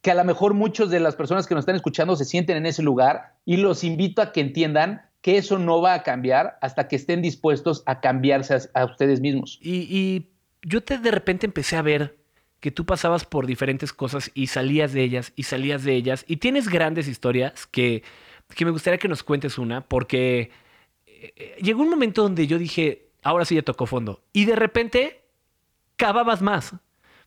que 0.04 0.11
a 0.11 0.14
lo 0.14 0.24
mejor 0.24 0.52
muchos 0.52 0.90
de 0.90 1.00
las 1.00 1.16
personas 1.16 1.46
que 1.46 1.54
nos 1.54 1.62
están 1.62 1.76
escuchando 1.76 2.14
se 2.14 2.26
sienten 2.26 2.59
en 2.59 2.66
ese 2.66 2.83
lugar 2.83 3.37
y 3.46 3.57
los 3.57 3.85
invito 3.85 4.20
a 4.20 4.33
que 4.33 4.42
entiendan 4.42 5.00
que 5.22 5.38
eso 5.38 5.59
no 5.59 5.80
va 5.80 5.94
a 5.94 6.02
cambiar 6.02 6.59
hasta 6.61 6.88
que 6.88 6.96
estén 6.96 7.22
dispuestos 7.22 7.83
a 7.87 8.00
cambiarse 8.00 8.68
a, 8.74 8.85
ustedes 8.85 9.22
mismos. 9.22 9.59
Y, 9.62 10.28
yo 10.61 10.83
te 10.83 10.98
de 10.98 11.11
repente 11.11 11.46
empecé 11.46 11.76
a 11.76 11.83
ver 11.83 12.18
que 12.61 12.70
tú 12.70 12.85
pasabas 12.85 13.24
por 13.24 13.46
diferentes 13.46 13.94
cosas 13.94 14.30
y 14.35 14.48
salías 14.48 14.92
de 14.92 15.04
ellas 15.04 15.33
y 15.37 15.44
salías 15.44 15.85
de 15.85 15.94
ellas 15.94 16.26
y 16.28 16.37
tienes 16.37 16.68
grandes 16.68 17.09
historias 17.09 17.66
que, 17.66 18.02
que 18.54 18.66
me 18.66 18.70
gustaría 18.70 18.98
que 18.98 19.09
nos 19.09 19.22
cuentes 19.22 19.57
una 19.57 19.80
porque 19.80 20.50
llegó 21.60 21.82
un 21.82 21.90
momento 21.90 22.22
donde 22.22 22.46
yo 22.46 22.58
dije, 22.58 23.08
ahora 23.22 23.44
sí 23.44 23.54
ya 23.54 23.62
tocó 23.62 23.87
fondo 23.87 24.22
y 24.32 24.44
de 24.44 24.56
repente 24.56 25.24
cavabas 25.96 26.42
más. 26.42 26.74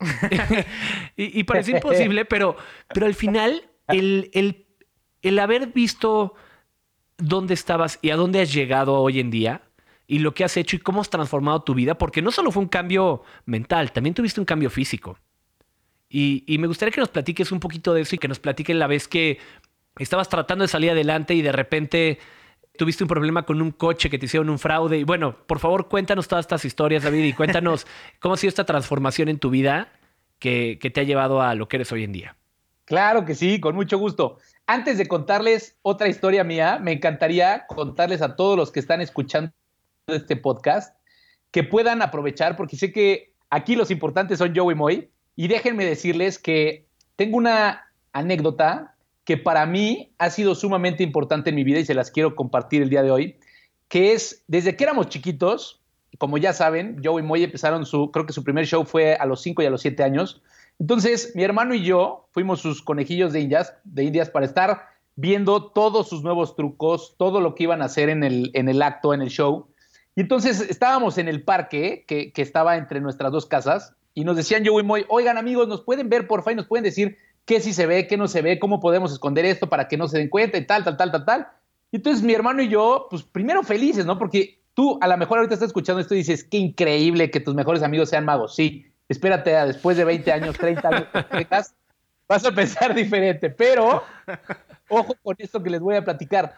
y, 1.16 1.40
y, 1.40 1.44
parece 1.44 1.72
imposible, 1.72 2.24
pero, 2.24 2.56
pero 2.92 3.06
al 3.06 3.14
final 3.14 3.68
el, 3.88 4.30
el, 4.32 4.66
el 5.22 5.38
haber 5.38 5.68
visto 5.68 6.34
dónde 7.16 7.54
estabas 7.54 7.98
y 8.00 8.10
a 8.10 8.16
dónde 8.16 8.40
has 8.40 8.52
llegado 8.52 8.94
hoy 8.94 9.20
en 9.20 9.30
día 9.30 9.62
y 10.06 10.20
lo 10.20 10.34
que 10.34 10.44
has 10.44 10.56
hecho 10.56 10.76
y 10.76 10.78
cómo 10.78 11.00
has 11.00 11.10
transformado 11.10 11.62
tu 11.62 11.74
vida, 11.74 11.98
porque 11.98 12.22
no 12.22 12.30
solo 12.30 12.50
fue 12.50 12.62
un 12.62 12.68
cambio 12.68 13.22
mental, 13.44 13.92
también 13.92 14.14
tuviste 14.14 14.40
un 14.40 14.46
cambio 14.46 14.70
físico. 14.70 15.18
Y, 16.08 16.44
y, 16.46 16.56
me 16.56 16.66
gustaría 16.66 16.92
que 16.92 17.00
nos 17.00 17.10
platiques 17.10 17.52
un 17.52 17.60
poquito 17.60 17.92
de 17.92 18.00
eso 18.00 18.14
y 18.14 18.18
que 18.18 18.28
nos 18.28 18.38
platiques 18.38 18.74
la 18.74 18.86
vez 18.86 19.06
que 19.06 19.38
estabas 19.98 20.30
tratando 20.30 20.62
de 20.62 20.68
salir 20.68 20.90
adelante 20.90 21.34
y 21.34 21.42
de 21.42 21.52
repente 21.52 22.18
tuviste 22.78 23.04
un 23.04 23.08
problema 23.08 23.42
con 23.42 23.60
un 23.60 23.72
coche 23.72 24.08
que 24.08 24.18
te 24.18 24.24
hicieron 24.24 24.48
un 24.48 24.58
fraude. 24.58 24.96
Y 24.96 25.04
bueno, 25.04 25.36
por 25.46 25.58
favor, 25.58 25.88
cuéntanos 25.88 26.28
todas 26.28 26.44
estas 26.44 26.64
historias, 26.64 27.02
David, 27.02 27.24
y 27.24 27.32
cuéntanos 27.34 27.86
cómo 28.20 28.34
ha 28.34 28.36
sido 28.38 28.48
esta 28.48 28.64
transformación 28.64 29.28
en 29.28 29.38
tu 29.38 29.50
vida 29.50 29.92
que, 30.38 30.78
que 30.80 30.88
te 30.88 31.00
ha 31.00 31.04
llevado 31.04 31.42
a 31.42 31.54
lo 31.54 31.68
que 31.68 31.76
eres 31.76 31.92
hoy 31.92 32.04
en 32.04 32.12
día. 32.12 32.36
Claro 32.86 33.26
que 33.26 33.34
sí, 33.34 33.60
con 33.60 33.74
mucho 33.74 33.98
gusto. 33.98 34.38
Antes 34.66 34.96
de 34.96 35.06
contarles 35.06 35.76
otra 35.82 36.08
historia 36.08 36.44
mía, 36.44 36.78
me 36.80 36.92
encantaría 36.92 37.66
contarles 37.66 38.22
a 38.22 38.34
todos 38.34 38.56
los 38.56 38.72
que 38.72 38.80
están 38.80 39.02
escuchando 39.02 39.52
este 40.06 40.36
podcast 40.36 40.96
que 41.50 41.64
puedan 41.64 42.00
aprovechar, 42.00 42.56
porque 42.56 42.76
sé 42.76 42.92
que 42.92 43.34
aquí 43.50 43.76
los 43.76 43.90
importantes 43.90 44.38
son 44.38 44.54
Joe 44.54 44.72
y 44.72 44.76
Moy, 44.76 45.10
y 45.36 45.48
déjenme 45.48 45.84
decirles 45.84 46.38
que 46.38 46.86
tengo 47.16 47.36
una 47.36 47.90
anécdota 48.12 48.94
que 49.28 49.36
para 49.36 49.66
mí 49.66 50.14
ha 50.16 50.30
sido 50.30 50.54
sumamente 50.54 51.02
importante 51.02 51.50
en 51.50 51.56
mi 51.56 51.62
vida 51.62 51.80
y 51.80 51.84
se 51.84 51.92
las 51.92 52.10
quiero 52.10 52.34
compartir 52.34 52.80
el 52.80 52.88
día 52.88 53.02
de 53.02 53.10
hoy, 53.10 53.36
que 53.88 54.14
es 54.14 54.42
desde 54.48 54.74
que 54.74 54.84
éramos 54.84 55.10
chiquitos, 55.10 55.82
como 56.16 56.38
ya 56.38 56.54
saben, 56.54 57.02
Joe 57.04 57.20
y 57.20 57.26
Moy 57.26 57.44
empezaron 57.44 57.84
su, 57.84 58.10
creo 58.10 58.24
que 58.24 58.32
su 58.32 58.42
primer 58.42 58.64
show 58.64 58.86
fue 58.86 59.16
a 59.16 59.26
los 59.26 59.42
5 59.42 59.60
y 59.60 59.66
a 59.66 59.70
los 59.70 59.82
7 59.82 60.02
años, 60.02 60.40
entonces, 60.78 61.32
mi 61.34 61.44
hermano 61.44 61.74
y 61.74 61.84
yo 61.84 62.30
fuimos 62.32 62.62
sus 62.62 62.80
conejillos 62.80 63.34
de 63.34 63.40
indias, 63.40 63.74
de 63.84 64.04
indias 64.04 64.30
para 64.30 64.46
estar 64.46 64.86
viendo 65.14 65.72
todos 65.72 66.08
sus 66.08 66.22
nuevos 66.22 66.56
trucos, 66.56 67.14
todo 67.18 67.42
lo 67.42 67.54
que 67.54 67.64
iban 67.64 67.82
a 67.82 67.84
hacer 67.84 68.08
en 68.08 68.24
el, 68.24 68.50
en 68.54 68.70
el 68.70 68.80
acto, 68.80 69.12
en 69.12 69.20
el 69.20 69.28
show. 69.28 69.68
Y 70.16 70.22
entonces 70.22 70.62
estábamos 70.62 71.18
en 71.18 71.28
el 71.28 71.42
parque 71.42 72.06
que, 72.08 72.32
que 72.32 72.40
estaba 72.40 72.78
entre 72.78 73.02
nuestras 73.02 73.30
dos 73.30 73.44
casas 73.44 73.94
y 74.14 74.24
nos 74.24 74.38
decían 74.38 74.64
yo 74.64 74.80
y 74.80 74.82
Moy, 74.82 75.04
oigan 75.10 75.36
amigos, 75.36 75.68
nos 75.68 75.82
pueden 75.82 76.08
ver 76.08 76.26
porfa 76.26 76.52
y 76.52 76.54
nos 76.54 76.66
pueden 76.66 76.84
decir 76.84 77.18
qué 77.48 77.60
sí 77.60 77.72
se 77.72 77.86
ve, 77.86 78.06
qué 78.06 78.18
no 78.18 78.28
se 78.28 78.42
ve, 78.42 78.58
cómo 78.58 78.78
podemos 78.78 79.10
esconder 79.10 79.46
esto 79.46 79.70
para 79.70 79.88
que 79.88 79.96
no 79.96 80.06
se 80.06 80.18
den 80.18 80.28
cuenta 80.28 80.58
y 80.58 80.66
tal, 80.66 80.84
tal, 80.84 80.98
tal, 80.98 81.10
tal, 81.10 81.24
tal. 81.24 81.48
Y 81.90 81.96
entonces 81.96 82.22
mi 82.22 82.34
hermano 82.34 82.62
y 82.62 82.68
yo, 82.68 83.06
pues 83.08 83.22
primero 83.22 83.62
felices, 83.62 84.04
¿no? 84.04 84.18
Porque 84.18 84.60
tú 84.74 84.98
a 85.00 85.08
lo 85.08 85.16
mejor 85.16 85.38
ahorita 85.38 85.54
estás 85.54 85.68
escuchando 85.68 86.02
esto 86.02 86.14
y 86.14 86.18
dices, 86.18 86.44
qué 86.44 86.58
increíble 86.58 87.30
que 87.30 87.40
tus 87.40 87.54
mejores 87.54 87.82
amigos 87.82 88.10
sean 88.10 88.26
magos. 88.26 88.54
Sí, 88.54 88.92
espérate 89.08 89.56
a 89.56 89.64
después 89.64 89.96
de 89.96 90.04
20 90.04 90.30
años, 90.30 90.58
30 90.58 90.88
años, 90.88 91.06
vas 92.28 92.44
a 92.44 92.52
pensar 92.52 92.94
diferente. 92.94 93.48
Pero, 93.48 94.02
ojo 94.90 95.14
con 95.22 95.34
esto 95.38 95.62
que 95.62 95.70
les 95.70 95.80
voy 95.80 95.96
a 95.96 96.04
platicar. 96.04 96.54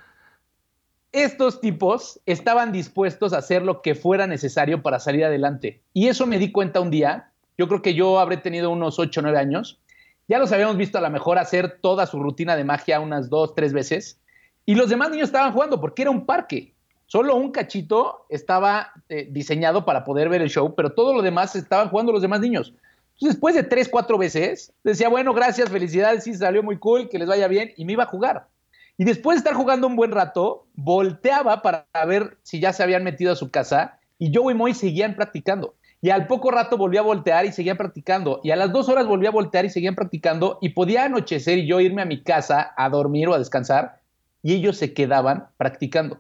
Estos 1.12 1.60
tipos 1.60 2.20
estaban 2.26 2.72
dispuestos 2.72 3.32
a 3.32 3.38
hacer 3.38 3.62
lo 3.62 3.80
que 3.80 3.94
fuera 3.94 4.26
necesario 4.26 4.82
para 4.82 4.98
salir 4.98 5.24
adelante. 5.24 5.82
Y 5.92 6.08
eso 6.08 6.26
me 6.26 6.38
di 6.38 6.50
cuenta 6.50 6.80
un 6.80 6.90
día. 6.90 7.30
Yo 7.56 7.68
creo 7.68 7.80
que 7.80 7.94
yo 7.94 8.18
habré 8.18 8.38
tenido 8.38 8.70
unos 8.70 8.98
8 8.98 9.20
o 9.20 9.22
9 9.22 9.38
años. 9.38 9.80
Ya 10.30 10.38
los 10.38 10.52
habíamos 10.52 10.76
visto 10.76 10.96
a 10.96 11.00
lo 11.00 11.10
mejor 11.10 11.40
hacer 11.40 11.80
toda 11.80 12.06
su 12.06 12.20
rutina 12.20 12.54
de 12.54 12.62
magia 12.62 13.00
unas 13.00 13.28
dos, 13.30 13.52
tres 13.56 13.72
veces. 13.72 14.20
Y 14.64 14.76
los 14.76 14.88
demás 14.88 15.10
niños 15.10 15.26
estaban 15.26 15.52
jugando 15.52 15.80
porque 15.80 16.02
era 16.02 16.12
un 16.12 16.24
parque. 16.24 16.72
Solo 17.06 17.34
un 17.34 17.50
cachito 17.50 18.26
estaba 18.28 18.92
eh, 19.08 19.26
diseñado 19.28 19.84
para 19.84 20.04
poder 20.04 20.28
ver 20.28 20.40
el 20.40 20.48
show, 20.48 20.72
pero 20.76 20.92
todo 20.92 21.14
lo 21.14 21.22
demás 21.22 21.56
estaban 21.56 21.88
jugando 21.88 22.12
los 22.12 22.22
demás 22.22 22.38
niños. 22.38 22.68
Entonces, 23.14 23.34
después 23.34 23.56
de 23.56 23.64
tres, 23.64 23.88
cuatro 23.88 24.18
veces, 24.18 24.72
decía, 24.84 25.08
bueno, 25.08 25.34
gracias, 25.34 25.68
felicidades, 25.68 26.22
sí, 26.22 26.32
salió 26.32 26.62
muy 26.62 26.78
cool, 26.78 27.08
que 27.08 27.18
les 27.18 27.26
vaya 27.26 27.48
bien, 27.48 27.72
y 27.76 27.84
me 27.84 27.94
iba 27.94 28.04
a 28.04 28.06
jugar. 28.06 28.46
Y 28.98 29.04
después 29.04 29.34
de 29.34 29.38
estar 29.38 29.54
jugando 29.54 29.88
un 29.88 29.96
buen 29.96 30.12
rato, 30.12 30.68
volteaba 30.74 31.60
para 31.60 31.88
ver 32.06 32.38
si 32.44 32.60
ya 32.60 32.72
se 32.72 32.84
habían 32.84 33.02
metido 33.02 33.32
a 33.32 33.36
su 33.36 33.50
casa, 33.50 33.98
y 34.16 34.30
yo 34.30 34.48
y 34.48 34.54
Moy 34.54 34.74
seguían 34.74 35.16
practicando. 35.16 35.74
Y 36.02 36.10
al 36.10 36.26
poco 36.26 36.50
rato 36.50 36.78
volví 36.78 36.96
a 36.96 37.02
voltear 37.02 37.44
y 37.44 37.52
seguían 37.52 37.76
practicando. 37.76 38.40
Y 38.42 38.50
a 38.50 38.56
las 38.56 38.72
dos 38.72 38.88
horas 38.88 39.06
volví 39.06 39.26
a 39.26 39.30
voltear 39.30 39.64
y 39.64 39.70
seguían 39.70 39.94
practicando. 39.94 40.58
Y 40.62 40.70
podía 40.70 41.04
anochecer 41.04 41.58
y 41.58 41.66
yo 41.66 41.80
irme 41.80 42.02
a 42.02 42.06
mi 42.06 42.22
casa 42.22 42.72
a 42.76 42.88
dormir 42.88 43.28
o 43.28 43.34
a 43.34 43.38
descansar. 43.38 44.00
Y 44.42 44.54
ellos 44.54 44.78
se 44.78 44.94
quedaban 44.94 45.48
practicando. 45.58 46.18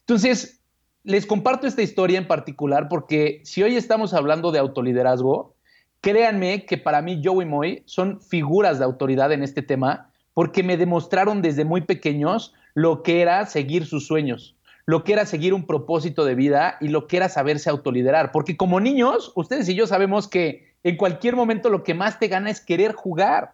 Entonces, 0.00 0.60
les 1.04 1.26
comparto 1.26 1.66
esta 1.66 1.82
historia 1.82 2.18
en 2.18 2.26
particular 2.26 2.88
porque 2.88 3.40
si 3.44 3.62
hoy 3.62 3.76
estamos 3.76 4.14
hablando 4.14 4.52
de 4.52 4.58
autoliderazgo, 4.58 5.54
créanme 6.00 6.66
que 6.66 6.76
para 6.76 7.00
mí 7.00 7.22
Joe 7.24 7.44
y 7.44 7.48
Moy 7.48 7.82
son 7.86 8.20
figuras 8.20 8.78
de 8.78 8.84
autoridad 8.84 9.32
en 9.32 9.42
este 9.42 9.62
tema 9.62 10.10
porque 10.34 10.62
me 10.62 10.76
demostraron 10.76 11.40
desde 11.40 11.64
muy 11.64 11.80
pequeños 11.80 12.52
lo 12.74 13.02
que 13.02 13.22
era 13.22 13.46
seguir 13.46 13.86
sus 13.86 14.06
sueños, 14.06 14.54
lo 14.88 15.04
que 15.04 15.12
era 15.12 15.26
seguir 15.26 15.52
un 15.52 15.66
propósito 15.66 16.24
de 16.24 16.34
vida 16.34 16.78
y 16.80 16.88
lo 16.88 17.06
que 17.06 17.18
era 17.18 17.28
saberse 17.28 17.68
autoliderar. 17.68 18.32
Porque 18.32 18.56
como 18.56 18.80
niños, 18.80 19.32
ustedes 19.34 19.68
y 19.68 19.74
yo 19.74 19.86
sabemos 19.86 20.28
que 20.28 20.72
en 20.82 20.96
cualquier 20.96 21.36
momento 21.36 21.68
lo 21.68 21.84
que 21.84 21.92
más 21.92 22.18
te 22.18 22.28
gana 22.28 22.48
es 22.48 22.62
querer 22.62 22.94
jugar. 22.94 23.52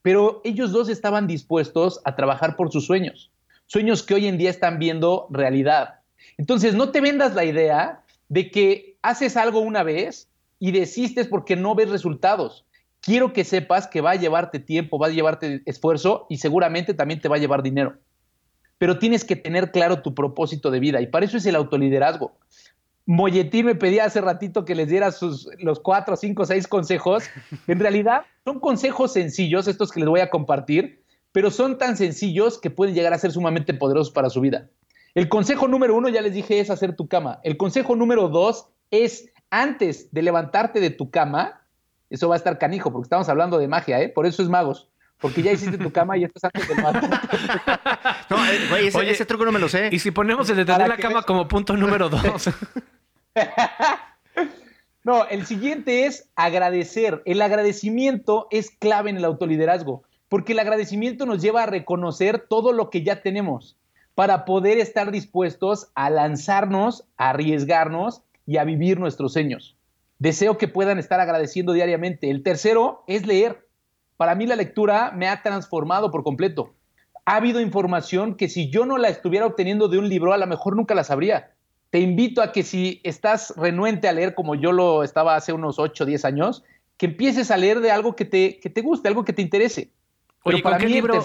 Pero 0.00 0.40
ellos 0.44 0.72
dos 0.72 0.88
estaban 0.88 1.26
dispuestos 1.26 2.00
a 2.04 2.16
trabajar 2.16 2.56
por 2.56 2.72
sus 2.72 2.86
sueños 2.86 3.30
sueños 3.66 4.02
que 4.02 4.14
hoy 4.14 4.26
en 4.26 4.38
día 4.38 4.50
están 4.50 4.78
viendo 4.78 5.26
realidad. 5.30 6.00
Entonces, 6.38 6.74
no 6.74 6.90
te 6.90 7.00
vendas 7.00 7.34
la 7.34 7.44
idea 7.44 8.02
de 8.28 8.50
que 8.50 8.96
haces 9.02 9.36
algo 9.36 9.60
una 9.60 9.82
vez 9.82 10.28
y 10.58 10.72
desistes 10.72 11.26
porque 11.26 11.56
no 11.56 11.74
ves 11.74 11.90
resultados. 11.90 12.64
Quiero 13.00 13.32
que 13.32 13.44
sepas 13.44 13.86
que 13.86 14.00
va 14.00 14.12
a 14.12 14.16
llevarte 14.16 14.58
tiempo, 14.58 14.98
va 14.98 15.08
a 15.08 15.10
llevarte 15.10 15.62
esfuerzo 15.66 16.26
y 16.28 16.38
seguramente 16.38 16.94
también 16.94 17.20
te 17.20 17.28
va 17.28 17.36
a 17.36 17.40
llevar 17.40 17.62
dinero. 17.62 17.96
Pero 18.78 18.98
tienes 18.98 19.24
que 19.24 19.36
tener 19.36 19.70
claro 19.70 20.02
tu 20.02 20.14
propósito 20.14 20.70
de 20.70 20.80
vida 20.80 21.00
y 21.00 21.06
para 21.06 21.24
eso 21.24 21.36
es 21.36 21.46
el 21.46 21.56
autoliderazgo. 21.56 22.36
Molletín 23.06 23.66
me 23.66 23.74
pedía 23.76 24.04
hace 24.04 24.20
ratito 24.20 24.64
que 24.64 24.74
les 24.74 24.88
diera 24.88 25.12
sus, 25.12 25.48
los 25.58 25.78
cuatro, 25.78 26.16
cinco, 26.16 26.44
seis 26.44 26.66
consejos. 26.66 27.24
En 27.68 27.78
realidad 27.78 28.22
son 28.44 28.60
consejos 28.60 29.12
sencillos, 29.12 29.68
estos 29.68 29.92
que 29.92 30.00
les 30.00 30.08
voy 30.08 30.20
a 30.20 30.30
compartir, 30.30 31.02
pero 31.32 31.50
son 31.50 31.78
tan 31.78 31.96
sencillos 31.96 32.58
que 32.58 32.70
pueden 32.70 32.94
llegar 32.94 33.12
a 33.12 33.18
ser 33.18 33.30
sumamente 33.30 33.74
poderosos 33.74 34.12
para 34.12 34.30
su 34.30 34.40
vida. 34.40 34.68
El 35.14 35.28
consejo 35.28 35.68
número 35.68 35.96
uno, 35.96 36.08
ya 36.08 36.20
les 36.20 36.34
dije, 36.34 36.60
es 36.60 36.68
hacer 36.68 36.94
tu 36.94 37.08
cama. 37.08 37.40
El 37.42 37.56
consejo 37.56 37.96
número 37.96 38.28
dos 38.28 38.68
es 38.90 39.30
antes 39.50 40.12
de 40.12 40.22
levantarte 40.22 40.80
de 40.80 40.90
tu 40.90 41.10
cama, 41.10 41.62
eso 42.10 42.28
va 42.28 42.34
a 42.34 42.38
estar 42.38 42.58
canijo, 42.58 42.92
porque 42.92 43.06
estamos 43.06 43.28
hablando 43.28 43.58
de 43.58 43.68
magia, 43.68 44.00
¿eh? 44.00 44.08
Por 44.08 44.26
eso 44.26 44.42
es 44.42 44.48
magos. 44.48 44.90
Porque 45.20 45.42
ya 45.42 45.52
hiciste 45.52 45.78
tu 45.78 45.90
cama 45.90 46.16
y 46.16 46.24
estás 46.24 46.44
antes 46.44 46.68
de 46.68 46.74
levantarte. 46.74 47.16
no, 48.30 48.46
eh, 48.46 48.58
güey, 48.68 49.08
ese, 49.08 49.24
truco 49.24 49.44
no 49.44 49.52
me 49.52 49.58
lo 49.58 49.68
sé. 49.68 49.88
Y 49.90 49.98
si 49.98 50.10
ponemos 50.10 50.48
el 50.50 50.56
de 50.56 50.64
tener 50.64 50.88
la 50.88 50.96
cama 50.96 51.22
como 51.22 51.48
punto 51.48 51.76
número 51.76 52.08
dos. 52.08 52.50
no, 55.04 55.26
el 55.28 55.46
siguiente 55.46 56.06
es 56.06 56.28
agradecer. 56.36 57.22
El 57.24 57.40
agradecimiento 57.40 58.46
es 58.50 58.70
clave 58.70 59.10
en 59.10 59.16
el 59.16 59.24
autoliderazgo 59.24 60.04
porque 60.28 60.52
el 60.52 60.58
agradecimiento 60.58 61.26
nos 61.26 61.40
lleva 61.40 61.62
a 61.62 61.66
reconocer 61.66 62.40
todo 62.48 62.72
lo 62.72 62.90
que 62.90 63.02
ya 63.02 63.22
tenemos 63.22 63.76
para 64.14 64.44
poder 64.44 64.78
estar 64.78 65.10
dispuestos 65.10 65.88
a 65.94 66.10
lanzarnos, 66.10 67.04
a 67.16 67.30
arriesgarnos 67.30 68.22
y 68.46 68.56
a 68.56 68.64
vivir 68.64 68.98
nuestros 68.98 69.34
sueños. 69.34 69.76
Deseo 70.18 70.56
que 70.56 70.68
puedan 70.68 70.98
estar 70.98 71.20
agradeciendo 71.20 71.72
diariamente. 71.72 72.30
El 72.30 72.42
tercero 72.42 73.04
es 73.06 73.26
leer. 73.26 73.65
Para 74.16 74.34
mí 74.34 74.46
la 74.46 74.56
lectura 74.56 75.12
me 75.14 75.28
ha 75.28 75.42
transformado 75.42 76.10
por 76.10 76.22
completo. 76.22 76.74
Ha 77.24 77.36
habido 77.36 77.60
información 77.60 78.36
que 78.36 78.48
si 78.48 78.70
yo 78.70 78.86
no 78.86 78.98
la 78.98 79.08
estuviera 79.08 79.46
obteniendo 79.46 79.88
de 79.88 79.98
un 79.98 80.08
libro, 80.08 80.32
a 80.32 80.38
lo 80.38 80.46
mejor 80.46 80.76
nunca 80.76 80.94
la 80.94 81.04
sabría. 81.04 81.52
Te 81.90 82.00
invito 82.00 82.42
a 82.42 82.52
que 82.52 82.62
si 82.62 83.00
estás 83.04 83.54
renuente 83.56 84.08
a 84.08 84.12
leer 84.12 84.34
como 84.34 84.54
yo 84.54 84.72
lo 84.72 85.02
estaba 85.02 85.36
hace 85.36 85.52
unos 85.52 85.78
8 85.78 86.04
o 86.04 86.06
10 86.06 86.24
años, 86.24 86.64
que 86.96 87.06
empieces 87.06 87.50
a 87.50 87.56
leer 87.56 87.80
de 87.80 87.90
algo 87.90 88.16
que 88.16 88.24
te, 88.24 88.58
que 88.60 88.70
te 88.70 88.80
guste, 88.80 89.08
algo 89.08 89.24
que 89.24 89.32
te 89.32 89.42
interese. 89.42 89.90
Oye, 90.44 90.62
¿con 90.62 90.78
qué 90.78 90.88
libro? 90.88 91.24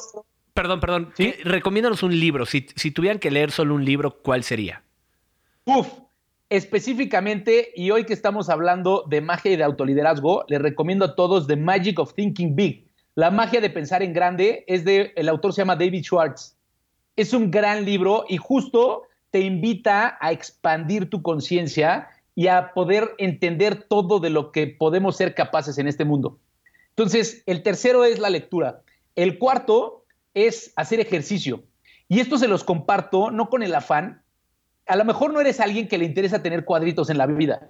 Perdón, 0.53 0.79
perdón. 0.79 1.13
¿Sí? 1.15 1.31
Recomiéndanos 1.43 2.03
un 2.03 2.19
libro. 2.19 2.45
Si, 2.45 2.67
si 2.75 2.91
tuvieran 2.91 3.19
que 3.19 3.31
leer 3.31 3.51
solo 3.51 3.75
un 3.75 3.85
libro, 3.85 4.17
¿cuál 4.21 4.43
sería? 4.43 4.83
Uf, 5.65 5.87
específicamente, 6.51 7.71
y 7.77 7.91
hoy 7.91 8.03
que 8.03 8.11
estamos 8.11 8.49
hablando 8.49 9.05
de 9.09 9.21
magia 9.21 9.53
y 9.53 9.55
de 9.55 9.63
autoliderazgo, 9.63 10.43
les 10.49 10.61
recomiendo 10.61 11.05
a 11.05 11.15
todos 11.15 11.47
The 11.47 11.55
Magic 11.55 11.97
of 11.97 12.13
Thinking 12.13 12.57
Big. 12.57 12.91
La 13.15 13.31
magia 13.31 13.61
de 13.61 13.69
pensar 13.69 14.03
en 14.03 14.11
grande 14.11 14.65
es 14.67 14.83
de, 14.83 15.13
el 15.15 15.29
autor 15.29 15.53
se 15.53 15.61
llama 15.61 15.77
David 15.77 16.03
Schwartz. 16.03 16.57
Es 17.15 17.33
un 17.33 17.51
gran 17.51 17.85
libro 17.85 18.25
y 18.27 18.35
justo 18.35 19.03
te 19.29 19.39
invita 19.39 20.17
a 20.19 20.33
expandir 20.33 21.09
tu 21.09 21.21
conciencia 21.21 22.09
y 22.35 22.47
a 22.47 22.73
poder 22.73 23.11
entender 23.17 23.85
todo 23.87 24.19
de 24.19 24.29
lo 24.29 24.51
que 24.51 24.67
podemos 24.67 25.15
ser 25.15 25.33
capaces 25.33 25.77
en 25.77 25.87
este 25.87 26.03
mundo. 26.03 26.37
Entonces, 26.89 27.43
el 27.45 27.63
tercero 27.63 28.03
es 28.03 28.19
la 28.19 28.29
lectura. 28.29 28.81
El 29.15 29.39
cuarto 29.39 30.03
es 30.33 30.73
hacer 30.75 30.99
ejercicio. 30.99 31.63
Y 32.09 32.19
esto 32.19 32.37
se 32.37 32.49
los 32.49 32.65
comparto 32.65 33.31
no 33.31 33.49
con 33.49 33.63
el 33.63 33.73
afán. 33.73 34.20
A 34.91 34.97
lo 34.97 35.05
mejor 35.05 35.31
no 35.31 35.39
eres 35.39 35.61
alguien 35.61 35.87
que 35.87 35.97
le 35.97 36.03
interesa 36.03 36.43
tener 36.43 36.65
cuadritos 36.65 37.09
en 37.09 37.17
la 37.17 37.25
vida, 37.25 37.69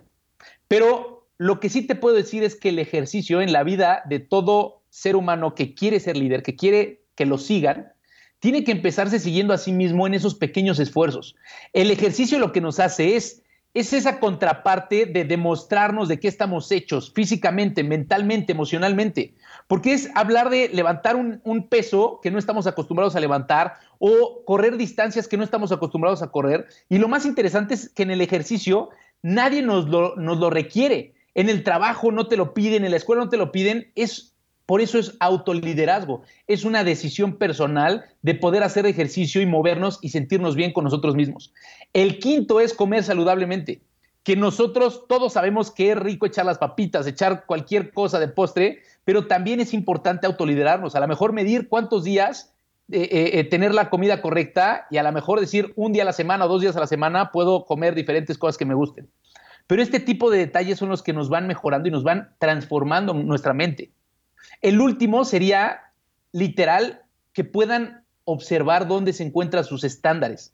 pero 0.67 1.27
lo 1.37 1.59
que 1.59 1.69
sí 1.69 1.83
te 1.83 1.93
puedo 1.93 2.15
decir 2.15 2.43
es 2.43 2.55
que 2.55 2.69
el 2.69 2.79
ejercicio 2.79 3.41
en 3.43 3.53
la 3.53 3.63
vida 3.63 4.01
de 4.05 4.17
todo 4.17 4.81
ser 4.89 5.15
humano 5.15 5.53
que 5.53 5.75
quiere 5.75 5.99
ser 5.99 6.17
líder, 6.17 6.41
que 6.41 6.55
quiere 6.55 7.03
que 7.13 7.27
lo 7.27 7.37
sigan, 7.37 7.93
tiene 8.39 8.63
que 8.63 8.71
empezarse 8.71 9.19
siguiendo 9.19 9.53
a 9.53 9.59
sí 9.59 9.71
mismo 9.71 10.07
en 10.07 10.15
esos 10.15 10.33
pequeños 10.33 10.79
esfuerzos. 10.79 11.35
El 11.73 11.91
ejercicio 11.91 12.39
lo 12.39 12.51
que 12.51 12.59
nos 12.59 12.79
hace 12.79 13.15
es 13.15 13.43
es 13.75 13.93
esa 13.93 14.19
contraparte 14.19 15.05
de 15.05 15.23
demostrarnos 15.23 16.09
de 16.09 16.19
qué 16.19 16.27
estamos 16.27 16.71
hechos 16.71 17.13
físicamente, 17.13 17.83
mentalmente, 17.83 18.51
emocionalmente. 18.51 19.35
Porque 19.67 19.93
es 19.93 20.09
hablar 20.15 20.49
de 20.49 20.69
levantar 20.69 21.15
un, 21.15 21.67
peso 21.69 22.19
que 22.21 22.31
no 22.31 22.39
estamos 22.39 22.67
acostumbrados 22.67 23.15
a 23.15 23.19
levantar 23.19 23.75
o 23.99 24.43
correr 24.45 24.77
distancias 24.77 25.27
que 25.27 25.37
no 25.37 25.43
estamos 25.43 25.71
acostumbrados 25.71 26.21
a 26.21 26.31
correr. 26.31 26.67
Y 26.89 26.97
lo 26.97 27.07
más 27.07 27.25
interesante 27.25 27.75
es 27.75 27.89
que 27.89 28.03
en 28.03 28.11
el 28.11 28.21
ejercicio 28.21 28.89
nadie 29.21 29.61
nos 29.61 29.87
lo, 29.87 30.15
nos 30.15 30.39
lo 30.39 30.49
requiere. 30.49 31.13
En 31.35 31.49
el 31.49 31.63
trabajo 31.63 32.11
no 32.11 32.27
te 32.27 32.37
lo 32.37 32.53
piden, 32.53 32.83
en 32.83 32.91
la 32.91 32.97
escuela 32.97 33.23
no 33.23 33.29
te 33.29 33.37
lo 33.37 33.51
piden. 33.51 33.91
Es 33.95 34.31
por 34.71 34.79
eso 34.79 34.99
es 34.99 35.17
autoliderazgo. 35.19 36.21
Es 36.47 36.63
una 36.63 36.85
decisión 36.85 37.35
personal 37.35 38.05
de 38.21 38.35
poder 38.35 38.63
hacer 38.63 38.85
ejercicio 38.85 39.41
y 39.41 39.45
movernos 39.45 39.99
y 40.01 40.09
sentirnos 40.09 40.55
bien 40.55 40.71
con 40.71 40.85
nosotros 40.85 41.13
mismos. 41.13 41.53
El 41.91 42.19
quinto 42.19 42.61
es 42.61 42.73
comer 42.73 43.03
saludablemente. 43.03 43.81
Que 44.23 44.37
nosotros 44.37 45.05
todos 45.09 45.33
sabemos 45.33 45.71
que 45.71 45.91
es 45.91 45.97
rico 45.97 46.25
echar 46.25 46.45
las 46.45 46.57
papitas, 46.57 47.05
echar 47.05 47.45
cualquier 47.45 47.91
cosa 47.91 48.17
de 48.17 48.29
postre, 48.29 48.79
pero 49.03 49.27
también 49.27 49.59
es 49.59 49.73
importante 49.73 50.27
autoliderarnos. 50.27 50.95
A 50.95 50.99
lo 50.99 51.07
mejor 51.07 51.33
medir 51.33 51.69
cuántos 51.69 52.03
días 52.03 52.53
eh, 52.91 53.07
eh, 53.09 53.39
eh, 53.39 53.43
tener 53.45 53.73
la 53.73 53.89
comida 53.89 54.21
correcta 54.21 54.85
y 54.91 54.97
a 54.97 55.03
lo 55.03 55.11
mejor 55.13 55.39
decir 55.39 55.71
un 55.77 55.93
día 55.93 56.03
a 56.03 56.05
la 56.05 56.13
semana 56.13 56.45
o 56.45 56.49
dos 56.49 56.61
días 56.61 56.75
a 56.75 56.81
la 56.81 56.87
semana 56.87 57.31
puedo 57.31 57.65
comer 57.65 57.95
diferentes 57.95 58.37
cosas 58.37 58.57
que 58.57 58.65
me 58.65 58.73
gusten. 58.73 59.09
Pero 59.67 59.81
este 59.81 60.01
tipo 60.01 60.29
de 60.29 60.39
detalles 60.39 60.77
son 60.77 60.89
los 60.89 61.01
que 61.01 61.13
nos 61.13 61.29
van 61.29 61.47
mejorando 61.47 61.87
y 61.87 61.91
nos 61.91 62.03
van 62.03 62.35
transformando 62.39 63.13
nuestra 63.13 63.53
mente. 63.53 63.91
El 64.61 64.81
último 64.81 65.23
sería 65.23 65.93
literal 66.33 67.03
que 67.31 67.45
puedan 67.45 68.03
observar 68.25 68.87
dónde 68.87 69.13
se 69.13 69.23
encuentran 69.23 69.63
sus 69.63 69.85
estándares. 69.85 70.53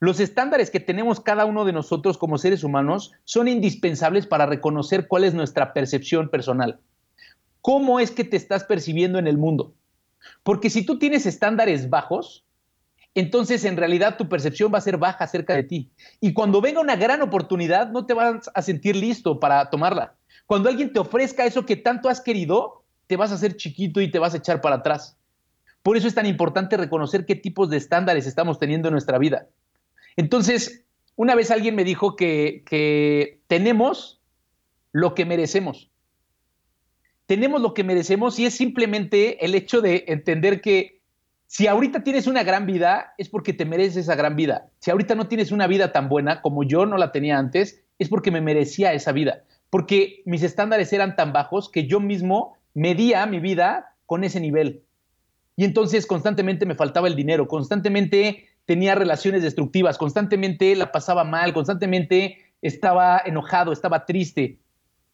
Los 0.00 0.20
estándares 0.20 0.70
que 0.70 0.80
tenemos 0.80 1.20
cada 1.20 1.44
uno 1.44 1.64
de 1.64 1.72
nosotros 1.72 2.16
como 2.16 2.38
seres 2.38 2.64
humanos 2.64 3.12
son 3.24 3.48
indispensables 3.48 4.26
para 4.26 4.46
reconocer 4.46 5.08
cuál 5.08 5.24
es 5.24 5.34
nuestra 5.34 5.72
percepción 5.74 6.30
personal. 6.30 6.80
¿Cómo 7.60 8.00
es 8.00 8.10
que 8.10 8.24
te 8.24 8.36
estás 8.36 8.64
percibiendo 8.64 9.18
en 9.18 9.26
el 9.26 9.38
mundo? 9.38 9.74
Porque 10.42 10.70
si 10.70 10.84
tú 10.84 10.98
tienes 10.98 11.26
estándares 11.26 11.90
bajos, 11.90 12.44
entonces 13.14 13.64
en 13.64 13.76
realidad 13.76 14.16
tu 14.16 14.28
percepción 14.28 14.72
va 14.72 14.78
a 14.78 14.82
ser 14.82 14.96
baja 14.96 15.24
acerca 15.24 15.54
de 15.54 15.64
ti. 15.64 15.90
Y 16.20 16.32
cuando 16.32 16.60
venga 16.60 16.80
una 16.80 16.96
gran 16.96 17.22
oportunidad, 17.22 17.90
no 17.90 18.06
te 18.06 18.14
vas 18.14 18.50
a 18.54 18.62
sentir 18.62 18.96
listo 18.96 19.40
para 19.40 19.70
tomarla. 19.70 20.14
Cuando 20.46 20.68
alguien 20.68 20.92
te 20.92 21.00
ofrezca 21.00 21.44
eso 21.44 21.66
que 21.66 21.76
tanto 21.76 22.08
has 22.08 22.20
querido, 22.20 22.84
te 23.06 23.16
vas 23.16 23.32
a 23.32 23.34
hacer 23.34 23.56
chiquito 23.56 24.00
y 24.00 24.10
te 24.10 24.18
vas 24.18 24.34
a 24.34 24.38
echar 24.38 24.60
para 24.60 24.76
atrás. 24.76 25.16
Por 25.82 25.96
eso 25.96 26.06
es 26.06 26.14
tan 26.14 26.26
importante 26.26 26.76
reconocer 26.76 27.26
qué 27.26 27.34
tipos 27.34 27.70
de 27.70 27.76
estándares 27.76 28.26
estamos 28.26 28.58
teniendo 28.58 28.88
en 28.88 28.92
nuestra 28.92 29.18
vida. 29.18 29.48
Entonces, 30.16 30.84
una 31.16 31.34
vez 31.34 31.50
alguien 31.50 31.74
me 31.74 31.84
dijo 31.84 32.16
que, 32.16 32.62
que 32.66 33.40
tenemos 33.46 34.20
lo 34.92 35.14
que 35.14 35.24
merecemos. 35.24 35.90
Tenemos 37.28 37.60
lo 37.60 37.74
que 37.74 37.84
merecemos 37.84 38.38
y 38.38 38.46
es 38.46 38.54
simplemente 38.54 39.44
el 39.44 39.54
hecho 39.54 39.82
de 39.82 40.06
entender 40.08 40.62
que 40.62 41.02
si 41.46 41.66
ahorita 41.66 42.02
tienes 42.02 42.26
una 42.26 42.42
gran 42.42 42.64
vida, 42.64 43.12
es 43.18 43.28
porque 43.28 43.52
te 43.52 43.66
mereces 43.66 44.04
esa 44.04 44.14
gran 44.14 44.34
vida. 44.34 44.70
Si 44.78 44.90
ahorita 44.90 45.14
no 45.14 45.28
tienes 45.28 45.52
una 45.52 45.66
vida 45.66 45.92
tan 45.92 46.08
buena 46.08 46.40
como 46.40 46.64
yo 46.64 46.86
no 46.86 46.96
la 46.96 47.12
tenía 47.12 47.38
antes, 47.38 47.84
es 47.98 48.08
porque 48.08 48.30
me 48.30 48.40
merecía 48.40 48.94
esa 48.94 49.12
vida. 49.12 49.42
Porque 49.68 50.22
mis 50.24 50.42
estándares 50.42 50.90
eran 50.94 51.16
tan 51.16 51.34
bajos 51.34 51.70
que 51.70 51.86
yo 51.86 52.00
mismo 52.00 52.56
medía 52.72 53.26
mi 53.26 53.40
vida 53.40 53.94
con 54.06 54.24
ese 54.24 54.40
nivel. 54.40 54.84
Y 55.54 55.64
entonces 55.64 56.06
constantemente 56.06 56.64
me 56.64 56.76
faltaba 56.76 57.08
el 57.08 57.14
dinero, 57.14 57.46
constantemente 57.46 58.46
tenía 58.64 58.94
relaciones 58.94 59.42
destructivas, 59.42 59.98
constantemente 59.98 60.74
la 60.76 60.92
pasaba 60.92 61.24
mal, 61.24 61.52
constantemente 61.52 62.38
estaba 62.62 63.20
enojado, 63.22 63.70
estaba 63.70 64.06
triste. 64.06 64.60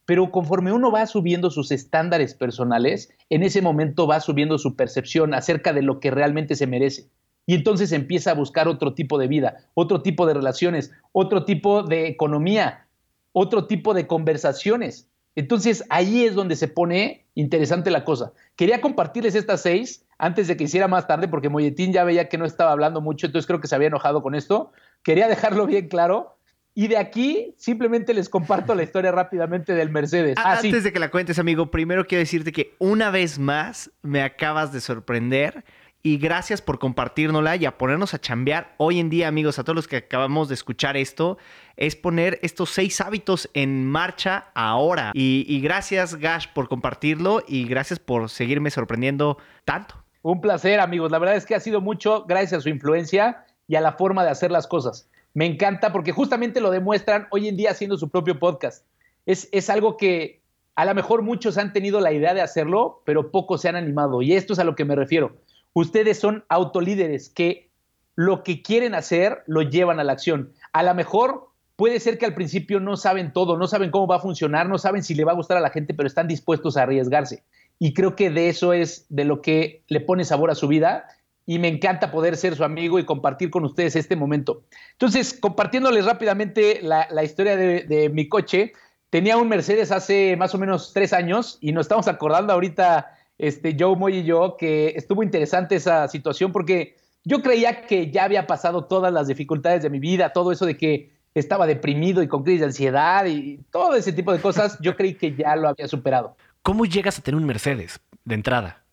Pero 0.05 0.31
conforme 0.31 0.71
uno 0.71 0.91
va 0.91 1.05
subiendo 1.07 1.49
sus 1.49 1.71
estándares 1.71 2.33
personales, 2.33 3.09
en 3.29 3.43
ese 3.43 3.61
momento 3.61 4.07
va 4.07 4.19
subiendo 4.19 4.57
su 4.57 4.75
percepción 4.75 5.33
acerca 5.33 5.73
de 5.73 5.81
lo 5.81 5.99
que 5.99 6.11
realmente 6.11 6.55
se 6.55 6.67
merece. 6.67 7.09
Y 7.47 7.55
entonces 7.55 7.91
empieza 7.91 8.31
a 8.31 8.35
buscar 8.35 8.67
otro 8.67 8.93
tipo 8.93 9.17
de 9.17 9.27
vida, 9.27 9.57
otro 9.73 10.01
tipo 10.01 10.25
de 10.25 10.33
relaciones, 10.33 10.91
otro 11.11 11.45
tipo 11.45 11.83
de 11.83 12.07
economía, 12.07 12.87
otro 13.31 13.67
tipo 13.67 13.93
de 13.93 14.07
conversaciones. 14.07 15.09
Entonces 15.35 15.83
ahí 15.89 16.25
es 16.25 16.33
donde 16.33 16.55
se 16.55 16.67
pone 16.67 17.25
interesante 17.35 17.91
la 17.91 18.05
cosa. 18.05 18.31
Quería 18.55 18.81
compartirles 18.81 19.35
estas 19.35 19.61
seis 19.61 20.05
antes 20.17 20.47
de 20.47 20.55
que 20.55 20.63
hiciera 20.63 20.87
más 20.87 21.07
tarde, 21.07 21.27
porque 21.27 21.49
Molletín 21.49 21.91
ya 21.91 22.05
veía 22.05 22.29
que 22.29 22.37
no 22.37 22.45
estaba 22.45 22.71
hablando 22.71 23.01
mucho, 23.01 23.25
entonces 23.25 23.45
creo 23.45 23.59
que 23.59 23.67
se 23.67 23.75
había 23.75 23.89
enojado 23.89 24.23
con 24.23 24.33
esto. 24.33 24.71
Quería 25.03 25.27
dejarlo 25.27 25.67
bien 25.67 25.89
claro. 25.89 26.37
Y 26.77 26.89
de 26.89 26.97
aquí 26.97 27.55
simplemente 27.57 28.13
les 28.13 28.27
comparto 28.27 28.75
la 28.75 28.83
historia 28.83 29.09
rápidamente 29.09 29.73
del 29.73 29.89
Mercedes. 29.89 30.35
Ah, 30.37 30.57
antes 30.61 30.83
de 30.83 30.91
que 30.91 30.99
la 30.99 31.09
cuentes, 31.09 31.39
amigo, 31.39 31.71
primero 31.71 32.05
quiero 32.05 32.19
decirte 32.19 32.51
que 32.51 32.75
una 32.79 33.09
vez 33.11 33.39
más 33.39 33.89
me 34.01 34.21
acabas 34.21 34.73
de 34.73 34.81
sorprender 34.81 35.63
y 36.03 36.17
gracias 36.17 36.61
por 36.61 36.77
compartirnosla 36.77 37.55
y 37.55 37.65
a 37.65 37.77
ponernos 37.77 38.13
a 38.13 38.19
chambear. 38.19 38.75
Hoy 38.75 38.99
en 38.99 39.09
día, 39.09 39.29
amigos, 39.29 39.57
a 39.57 39.63
todos 39.63 39.75
los 39.77 39.87
que 39.87 39.95
acabamos 39.95 40.49
de 40.49 40.55
escuchar 40.55 40.97
esto, 40.97 41.37
es 41.77 41.95
poner 41.95 42.39
estos 42.43 42.71
seis 42.71 42.99
hábitos 42.99 43.49
en 43.53 43.89
marcha 43.89 44.49
ahora. 44.53 45.11
Y, 45.13 45.61
gracias, 45.61 46.15
Gash, 46.15 46.47
por 46.53 46.67
compartirlo 46.67 47.41
y 47.47 47.65
gracias 47.69 47.99
por 47.99 48.29
seguirme 48.29 48.69
sorprendiendo 48.69 49.37
tanto. 49.63 49.95
Un 50.23 50.41
placer, 50.41 50.81
amigos. 50.81 51.09
La 51.09 51.19
verdad 51.19 51.37
es 51.37 51.45
que 51.45 51.55
ha 51.55 51.61
sido 51.61 51.79
mucho 51.79 52.25
gracias 52.27 52.59
a 52.59 52.61
su 52.61 52.67
influencia 52.67 53.45
y 53.65 53.75
a 53.75 53.81
la 53.81 53.93
forma 53.93 54.25
de 54.25 54.29
hacer 54.29 54.51
las 54.51 54.67
cosas. 54.67 55.09
Me 55.35 55.45
encanta 55.45 55.93
porque 55.93 56.11
justamente 56.11 56.61
lo 56.61 56.71
demuestran 56.71 57.27
hoy 57.29 57.47
en 57.47 57.57
día 57.57 57.69
haciendo 57.69 57.97
su 57.97 58.09
propio 58.09 58.39
podcast. 58.39 58.83
Es, 59.27 59.47
es 59.51 59.69
algo 59.69 59.97
que 59.97 60.41
a 60.73 60.85
lo 60.85 60.95
mejor 60.95 61.21
muchos 61.21 61.59
han 61.59 61.73
tenido 61.73 61.99
la 61.99 62.11
idea 62.11 62.33
de 62.33 62.41
hacerlo, 62.41 63.03
pero 63.05 63.29
pocos 63.29 63.61
se 63.61 63.69
han 63.69 63.75
animado. 63.75 64.23
Y 64.23 64.33
esto 64.33 64.53
es 64.53 64.59
a 64.59 64.63
lo 64.63 64.75
que 64.75 64.85
me 64.85 64.95
refiero 64.95 65.35
ustedes 65.75 66.17
son 66.17 66.45
autolíderes 66.49 67.29
que 67.29 67.69
lo 68.15 68.43
que 68.43 68.63
quieren 68.63 68.95
hacer 68.95 69.43
lo 69.45 69.61
llevan 69.61 69.99
a 69.99 70.03
la 70.03 70.13
acción. 70.13 70.53
A 70.71 70.81
lo 70.83 70.95
mejor 70.95 71.49
puede 71.75 71.99
ser 71.99 72.17
que 72.17 72.25
al 72.25 72.33
principio 72.33 72.79
no 72.79 72.95
saben 72.95 73.33
todo, 73.33 73.57
no 73.57 73.67
saben 73.67 73.91
cómo 73.91 74.07
va 74.07 74.15
a 74.15 74.21
funcionar, 74.21 74.69
no 74.69 74.77
saben 74.77 75.03
si 75.03 75.13
le 75.13 75.25
va 75.25 75.33
a 75.33 75.35
gustar 75.35 75.57
a 75.57 75.61
la 75.61 75.69
gente, 75.69 75.93
pero 75.93 76.07
están 76.07 76.29
dispuestos 76.29 76.77
a 76.77 76.83
arriesgarse. 76.83 77.43
Y 77.77 77.93
creo 77.93 78.15
que 78.15 78.29
de 78.29 78.47
eso 78.47 78.71
es 78.71 79.05
de 79.09 79.25
lo 79.25 79.41
que 79.41 79.83
le 79.89 79.99
pone 79.99 80.23
sabor 80.23 80.49
a 80.49 80.55
su 80.55 80.69
vida 80.69 81.07
y 81.45 81.59
me 81.59 81.67
encanta 81.67 82.11
poder 82.11 82.37
ser 82.37 82.55
su 82.55 82.63
amigo 82.63 82.97
y 82.99 83.05
compartir 83.05 83.49
con 83.49 83.65
ustedes 83.65 83.95
este 83.95 84.15
momento. 84.15 84.63
Entonces, 84.93 85.37
compartiéndoles 85.39 86.05
rápidamente 86.05 86.79
la, 86.81 87.23
historia 87.23 87.55
de, 87.55 87.83
de, 87.83 88.09
mi 88.09 88.27
coche, 88.27 88.73
tenía 89.09 89.37
un 89.37 89.47
Mercedes 89.47 89.91
hace 89.91 90.35
más 90.37 90.55
o 90.55 90.57
menos 90.57 90.91
tres 90.93 91.13
años 91.13 91.57
y 91.61 91.71
nos 91.71 91.85
estamos 91.85 92.07
acordando 92.07 92.53
ahorita 92.53 93.11
este, 93.37 93.75
Joe 93.79 93.95
Moy 93.95 94.17
y 94.19 94.23
yo, 94.23 94.57
que 94.57 94.93
estuvo 94.95 95.23
interesante 95.23 95.75
esa 95.75 96.07
situación 96.07 96.51
porque 96.51 96.95
yo 97.23 97.41
creía 97.41 97.85
que 97.85 98.11
ya 98.11 98.23
había 98.23 98.47
pasado 98.47 98.85
todas 98.85 99.11
las 99.11 99.27
dificultades 99.27 99.83
de 99.83 99.89
mi 99.89 99.99
vida, 99.99 100.33
todo 100.33 100.51
eso 100.51 100.65
de 100.65 100.77
que 100.77 101.11
estaba 101.33 101.67
deprimido 101.67 102.23
y 102.23 102.27
con 102.27 102.43
crisis 102.43 102.61
de 102.61 102.65
ansiedad 102.67 103.25
y 103.25 103.57
todo 103.69 103.95
ese 103.95 104.13
tipo 104.13 104.31
de 104.31 104.39
cosas, 104.39 104.77
yo 104.79 104.95
creí 104.95 105.15
que 105.15 105.35
ya 105.35 105.55
lo 105.55 105.67
había 105.67 105.87
superado. 105.87 106.37
¿Cómo 106.61 106.85
llegas 106.85 107.19
a 107.19 107.21
tener 107.21 107.39
un 107.39 107.45
Mercedes 107.45 107.99
de 108.23 108.35
entrada? 108.35 108.84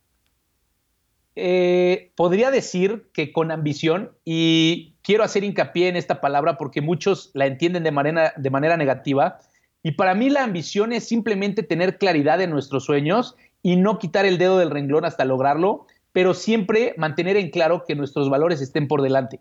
Eh, 1.34 2.12
podría 2.14 2.50
decir 2.50 3.08
que 3.12 3.32
con 3.32 3.50
ambición, 3.50 4.12
y 4.24 4.94
quiero 5.02 5.24
hacer 5.24 5.44
hincapié 5.44 5.88
en 5.88 5.96
esta 5.96 6.20
palabra 6.20 6.58
porque 6.58 6.80
muchos 6.80 7.30
la 7.34 7.46
entienden 7.46 7.84
de 7.84 7.90
manera, 7.90 8.34
de 8.36 8.50
manera 8.50 8.76
negativa, 8.76 9.38
y 9.82 9.92
para 9.92 10.14
mí 10.14 10.30
la 10.30 10.44
ambición 10.44 10.92
es 10.92 11.04
simplemente 11.04 11.62
tener 11.62 11.98
claridad 11.98 12.40
en 12.40 12.50
nuestros 12.50 12.84
sueños 12.84 13.36
y 13.62 13.76
no 13.76 13.98
quitar 13.98 14.26
el 14.26 14.38
dedo 14.38 14.58
del 14.58 14.70
renglón 14.70 15.04
hasta 15.04 15.24
lograrlo, 15.24 15.86
pero 16.12 16.34
siempre 16.34 16.94
mantener 16.98 17.36
en 17.36 17.50
claro 17.50 17.84
que 17.86 17.94
nuestros 17.94 18.28
valores 18.28 18.60
estén 18.60 18.86
por 18.86 19.02
delante. 19.02 19.40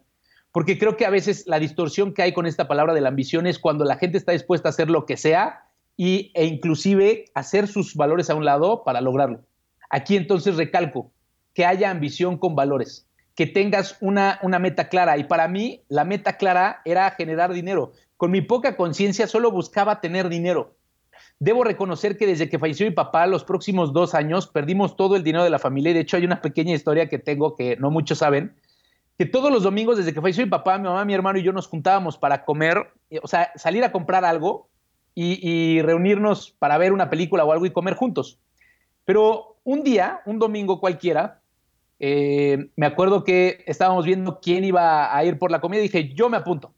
Porque 0.51 0.77
creo 0.77 0.97
que 0.97 1.05
a 1.05 1.09
veces 1.09 1.45
la 1.47 1.59
distorsión 1.59 2.13
que 2.13 2.23
hay 2.23 2.33
con 2.33 2.45
esta 2.45 2.67
palabra 2.67 2.93
de 2.93 3.01
la 3.01 3.09
ambición 3.09 3.47
es 3.47 3.59
cuando 3.59 3.85
la 3.85 3.97
gente 3.97 4.17
está 4.17 4.31
dispuesta 4.31 4.69
a 4.69 4.71
hacer 4.71 4.89
lo 4.89 5.05
que 5.05 5.17
sea 5.17 5.63
y, 5.95 6.31
e 6.33 6.45
inclusive 6.45 7.25
hacer 7.35 7.67
sus 7.67 7.95
valores 7.95 8.29
a 8.29 8.35
un 8.35 8.45
lado 8.45 8.83
para 8.83 9.01
lograrlo. 9.01 9.41
Aquí 9.89 10.15
entonces 10.17 10.55
recalco 10.55 11.11
que 11.53 11.65
haya 11.65 11.89
ambición 11.89 12.37
con 12.37 12.55
valores, 12.55 13.07
que 13.35 13.47
tengas 13.47 13.97
una, 14.01 14.39
una 14.41 14.59
meta 14.59 14.89
clara. 14.89 15.17
Y 15.17 15.25
para 15.25 15.47
mí 15.47 15.83
la 15.89 16.05
meta 16.05 16.37
clara 16.37 16.81
era 16.85 17.11
generar 17.11 17.53
dinero. 17.53 17.91
Con 18.17 18.31
mi 18.31 18.41
poca 18.41 18.75
conciencia 18.75 19.27
solo 19.27 19.51
buscaba 19.51 20.01
tener 20.01 20.29
dinero. 20.29 20.75
Debo 21.39 21.63
reconocer 21.63 22.17
que 22.17 22.27
desde 22.27 22.49
que 22.49 22.59
falleció 22.59 22.85
mi 22.85 22.93
papá, 22.93 23.25
los 23.25 23.43
próximos 23.43 23.93
dos 23.93 24.13
años, 24.13 24.45
perdimos 24.47 24.95
todo 24.95 25.15
el 25.15 25.23
dinero 25.23 25.43
de 25.43 25.49
la 25.49 25.57
familia. 25.57 25.93
De 25.93 26.01
hecho 26.01 26.17
hay 26.17 26.23
una 26.23 26.41
pequeña 26.41 26.75
historia 26.75 27.09
que 27.09 27.17
tengo 27.17 27.55
que 27.55 27.77
no 27.77 27.89
muchos 27.89 28.19
saben, 28.19 28.53
que 29.17 29.25
todos 29.25 29.51
los 29.51 29.63
domingos, 29.63 29.97
desde 29.97 30.13
que 30.13 30.21
falleció 30.21 30.43
mi 30.45 30.49
papá, 30.49 30.77
mi 30.77 30.85
mamá, 30.85 31.03
mi 31.03 31.13
hermano 31.13 31.39
y 31.39 31.43
yo 31.43 31.51
nos 31.51 31.67
juntábamos 31.67 32.17
para 32.17 32.45
comer, 32.45 32.91
o 33.21 33.27
sea, 33.27 33.51
salir 33.55 33.83
a 33.83 33.91
comprar 33.91 34.23
algo 34.23 34.69
y, 35.13 35.81
reunirnos 35.81 36.51
para 36.57 36.77
ver 36.77 36.93
una 36.93 37.09
película 37.09 37.43
o 37.43 37.51
algo 37.51 37.65
y 37.65 37.71
comer 37.71 37.95
juntos. 37.95 38.39
Pero 39.05 39.57
un 39.63 39.83
día, 39.83 40.21
un 40.25 40.39
domingo 40.39 40.79
cualquiera, 40.79 41.40
eh, 42.01 42.69
me 42.75 42.85
acuerdo 42.85 43.23
que 43.23 43.63
estábamos 43.67 44.05
viendo 44.05 44.39
quién 44.41 44.65
iba 44.65 45.15
a 45.15 45.23
ir 45.23 45.37
por 45.37 45.51
la 45.51 45.61
comida 45.61 45.79
y 45.79 45.83
dije, 45.83 46.13
yo 46.13 46.29
me 46.29 46.37
apunto. 46.37 46.73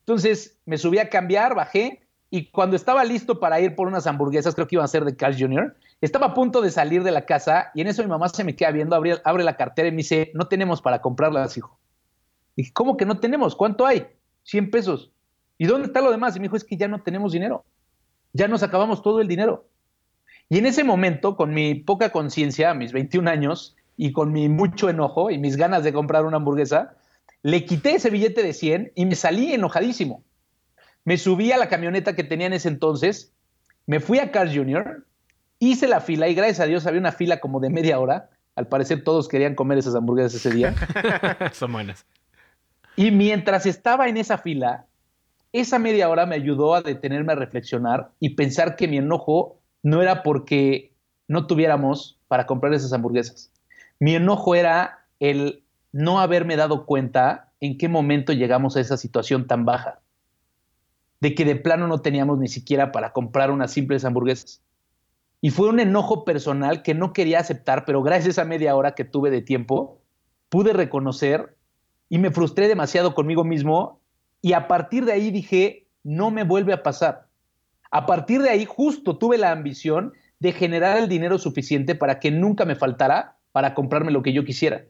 Entonces 0.00 0.60
me 0.66 0.78
subí 0.78 0.98
a 0.98 1.08
cambiar, 1.08 1.54
bajé 1.56 2.06
y 2.30 2.50
cuando 2.50 2.76
estaba 2.76 3.02
listo 3.02 3.40
para 3.40 3.60
ir 3.60 3.74
por 3.74 3.88
unas 3.88 4.06
hamburguesas, 4.06 4.54
creo 4.54 4.68
que 4.68 4.76
iban 4.76 4.84
a 4.84 4.88
ser 4.88 5.04
de 5.04 5.16
Carl 5.16 5.36
Jr., 5.36 5.74
estaba 6.00 6.26
a 6.26 6.34
punto 6.34 6.60
de 6.60 6.70
salir 6.70 7.02
de 7.02 7.10
la 7.10 7.24
casa 7.24 7.70
y 7.74 7.80
en 7.80 7.88
eso 7.88 8.02
mi 8.02 8.08
mamá 8.08 8.28
se 8.28 8.44
me 8.44 8.54
queda 8.54 8.70
viendo, 8.70 8.94
abre, 8.94 9.18
abre 9.24 9.42
la 9.42 9.56
cartera 9.56 9.88
y 9.88 9.92
me 9.92 9.98
dice, 9.98 10.30
no 10.34 10.46
tenemos 10.46 10.82
para 10.82 11.00
comprarlas, 11.00 11.56
hijo. 11.56 11.78
Dije, 12.54 12.72
¿cómo 12.72 12.96
que 12.96 13.06
no 13.06 13.18
tenemos? 13.18 13.56
¿Cuánto 13.56 13.86
hay? 13.86 14.06
100 14.44 14.70
pesos. 14.70 15.12
¿Y 15.58 15.66
dónde 15.66 15.86
está 15.86 16.02
lo 16.02 16.10
demás? 16.10 16.36
Y 16.36 16.40
me 16.40 16.44
dijo, 16.44 16.56
es 16.56 16.64
que 16.64 16.76
ya 16.76 16.86
no 16.86 17.02
tenemos 17.02 17.32
dinero 17.32 17.64
ya 18.36 18.48
nos 18.48 18.62
acabamos 18.62 19.02
todo 19.02 19.20
el 19.20 19.28
dinero. 19.28 19.68
Y 20.48 20.58
en 20.58 20.66
ese 20.66 20.84
momento, 20.84 21.36
con 21.36 21.52
mi 21.52 21.74
poca 21.74 22.10
conciencia, 22.10 22.74
mis 22.74 22.92
21 22.92 23.28
años, 23.28 23.76
y 23.96 24.12
con 24.12 24.32
mi 24.32 24.48
mucho 24.48 24.88
enojo 24.88 25.30
y 25.30 25.38
mis 25.38 25.56
ganas 25.56 25.84
de 25.84 25.92
comprar 25.92 26.24
una 26.24 26.36
hamburguesa, 26.36 26.94
le 27.42 27.64
quité 27.64 27.94
ese 27.94 28.10
billete 28.10 28.42
de 28.42 28.52
100 28.52 28.92
y 28.94 29.06
me 29.06 29.14
salí 29.14 29.52
enojadísimo. 29.52 30.22
Me 31.04 31.16
subí 31.16 31.52
a 31.52 31.58
la 31.58 31.68
camioneta 31.68 32.16
que 32.16 32.24
tenía 32.24 32.48
en 32.48 32.52
ese 32.52 32.68
entonces, 32.68 33.32
me 33.86 34.00
fui 34.00 34.18
a 34.18 34.32
Carl 34.32 34.52
Jr., 34.52 35.06
hice 35.58 35.86
la 35.86 36.00
fila 36.00 36.28
y 36.28 36.34
gracias 36.34 36.60
a 36.60 36.66
Dios 36.66 36.86
había 36.86 37.00
una 37.00 37.12
fila 37.12 37.40
como 37.40 37.60
de 37.60 37.70
media 37.70 37.98
hora. 37.98 38.30
Al 38.56 38.66
parecer 38.66 39.04
todos 39.04 39.28
querían 39.28 39.54
comer 39.54 39.78
esas 39.78 39.94
hamburguesas 39.94 40.34
ese 40.34 40.50
día. 40.50 40.74
Son 41.52 41.72
buenas. 41.72 42.04
Y 42.96 43.10
mientras 43.10 43.66
estaba 43.66 44.08
en 44.08 44.16
esa 44.16 44.38
fila, 44.38 44.86
esa 45.52 45.78
media 45.78 46.08
hora 46.08 46.26
me 46.26 46.34
ayudó 46.34 46.74
a 46.74 46.82
detenerme 46.82 47.32
a 47.32 47.36
reflexionar 47.36 48.10
y 48.18 48.30
pensar 48.30 48.76
que 48.76 48.88
mi 48.88 48.98
enojo 48.98 49.60
no 49.82 50.02
era 50.02 50.22
porque 50.22 50.92
no 51.28 51.46
tuviéramos 51.46 52.18
para 52.28 52.46
comprar 52.46 52.74
esas 52.74 52.92
hamburguesas. 52.92 53.52
Mi 53.98 54.14
enojo 54.14 54.54
era 54.54 55.06
el 55.20 55.64
no 55.92 56.20
haberme 56.20 56.56
dado 56.56 56.84
cuenta 56.86 57.52
en 57.60 57.78
qué 57.78 57.88
momento 57.88 58.32
llegamos 58.32 58.76
a 58.76 58.80
esa 58.80 58.96
situación 58.96 59.46
tan 59.46 59.64
baja, 59.64 60.00
de 61.20 61.34
que 61.34 61.44
de 61.44 61.56
plano 61.56 61.88
no 61.88 62.00
teníamos 62.00 62.38
ni 62.38 62.48
siquiera 62.48 62.92
para 62.92 63.12
comprar 63.12 63.50
unas 63.50 63.72
simples 63.72 64.04
hamburguesas. 64.04 64.62
Y 65.40 65.50
fue 65.50 65.68
un 65.68 65.80
enojo 65.80 66.24
personal 66.24 66.82
que 66.82 66.94
no 66.94 67.12
quería 67.12 67.40
aceptar, 67.40 67.84
pero 67.84 68.02
gracias 68.02 68.38
a 68.38 68.44
media 68.44 68.76
hora 68.76 68.94
que 68.94 69.04
tuve 69.04 69.30
de 69.30 69.42
tiempo, 69.42 70.00
pude 70.48 70.72
reconocer 70.72 71.56
y 72.08 72.18
me 72.18 72.30
frustré 72.30 72.68
demasiado 72.68 73.14
conmigo 73.14 73.44
mismo 73.44 74.00
y 74.42 74.52
a 74.52 74.68
partir 74.68 75.04
de 75.04 75.12
ahí 75.12 75.30
dije, 75.30 75.86
no 76.04 76.30
me 76.30 76.44
vuelve 76.44 76.72
a 76.72 76.82
pasar. 76.82 77.26
A 77.90 78.06
partir 78.06 78.42
de 78.42 78.50
ahí 78.50 78.64
justo 78.64 79.18
tuve 79.18 79.38
la 79.38 79.50
ambición 79.50 80.12
de 80.38 80.52
generar 80.52 80.98
el 80.98 81.08
dinero 81.08 81.38
suficiente 81.38 81.94
para 81.94 82.20
que 82.20 82.30
nunca 82.30 82.64
me 82.64 82.76
faltara 82.76 83.35
para 83.56 83.72
comprarme 83.72 84.12
lo 84.12 84.22
que 84.22 84.34
yo 84.34 84.44
quisiera. 84.44 84.84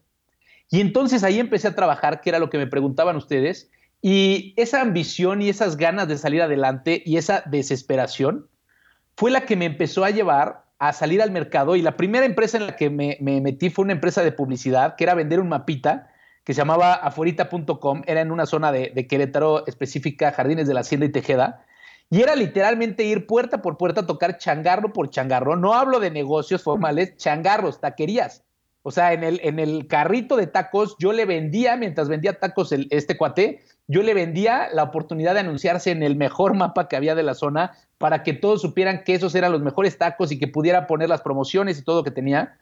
Y 0.72 0.80
entonces 0.80 1.22
ahí 1.22 1.38
empecé 1.38 1.68
a 1.68 1.76
trabajar, 1.76 2.20
que 2.20 2.30
era 2.30 2.40
lo 2.40 2.50
que 2.50 2.58
me 2.58 2.66
preguntaban 2.66 3.14
ustedes, 3.14 3.70
y 4.02 4.54
esa 4.56 4.80
ambición 4.80 5.40
y 5.40 5.48
esas 5.48 5.76
ganas 5.76 6.08
de 6.08 6.18
salir 6.18 6.42
adelante 6.42 7.00
y 7.06 7.16
esa 7.16 7.44
desesperación 7.46 8.48
fue 9.16 9.30
la 9.30 9.42
que 9.42 9.54
me 9.54 9.66
empezó 9.66 10.04
a 10.04 10.10
llevar 10.10 10.64
a 10.80 10.92
salir 10.92 11.22
al 11.22 11.30
mercado. 11.30 11.76
Y 11.76 11.82
la 11.82 11.96
primera 11.96 12.26
empresa 12.26 12.56
en 12.56 12.66
la 12.66 12.74
que 12.74 12.90
me, 12.90 13.18
me 13.20 13.40
metí 13.40 13.70
fue 13.70 13.84
una 13.84 13.92
empresa 13.92 14.24
de 14.24 14.32
publicidad, 14.32 14.96
que 14.96 15.04
era 15.04 15.14
vender 15.14 15.38
un 15.38 15.48
mapita 15.48 16.10
que 16.42 16.52
se 16.52 16.58
llamaba 16.58 16.94
aforita.com, 16.94 18.02
era 18.04 18.20
en 18.20 18.32
una 18.32 18.46
zona 18.46 18.72
de, 18.72 19.06
Querétaro 19.06 19.64
específica, 19.68 20.32
Jardines 20.32 20.66
de 20.66 20.74
la 20.74 20.80
Hacienda 20.80 21.06
y 21.06 21.12
Tejeda, 21.12 21.64
y 22.10 22.20
era 22.20 22.34
literalmente 22.34 23.04
ir 23.04 23.28
puerta 23.28 23.62
por 23.62 23.76
puerta 23.76 24.00
a 24.00 24.06
tocar 24.06 24.38
changarro 24.38 24.92
por 24.92 25.08
changarro. 25.08 25.54
No 25.54 25.74
hablo 25.74 26.00
de 26.00 26.10
negocios 26.10 26.64
formales, 26.64 27.16
changarros, 27.16 27.80
taquerías. 27.80 28.42
O 28.88 28.92
sea, 28.92 29.12
en 29.12 29.24
el, 29.24 29.40
en 29.42 29.58
el 29.58 29.88
carrito 29.88 30.36
de 30.36 30.46
tacos 30.46 30.94
yo 31.00 31.12
le 31.12 31.24
vendía, 31.24 31.76
mientras 31.76 32.08
vendía 32.08 32.38
tacos 32.38 32.70
este 32.70 33.16
cuate, 33.16 33.64
yo 33.88 34.00
le 34.04 34.14
vendía 34.14 34.68
la 34.72 34.84
oportunidad 34.84 35.34
de 35.34 35.40
anunciarse 35.40 35.90
en 35.90 36.04
el 36.04 36.14
mejor 36.14 36.54
mapa 36.54 36.86
que 36.86 36.94
había 36.94 37.16
de 37.16 37.24
la 37.24 37.34
zona 37.34 37.72
para 37.98 38.22
que 38.22 38.32
todos 38.32 38.62
supieran 38.62 39.02
que 39.02 39.14
esos 39.14 39.34
eran 39.34 39.50
los 39.50 39.60
mejores 39.60 39.98
tacos 39.98 40.30
y 40.30 40.38
que 40.38 40.46
pudiera 40.46 40.86
poner 40.86 41.08
las 41.08 41.22
promociones 41.22 41.80
y 41.80 41.82
todo 41.82 41.96
lo 41.96 42.04
que 42.04 42.12
tenía. 42.12 42.58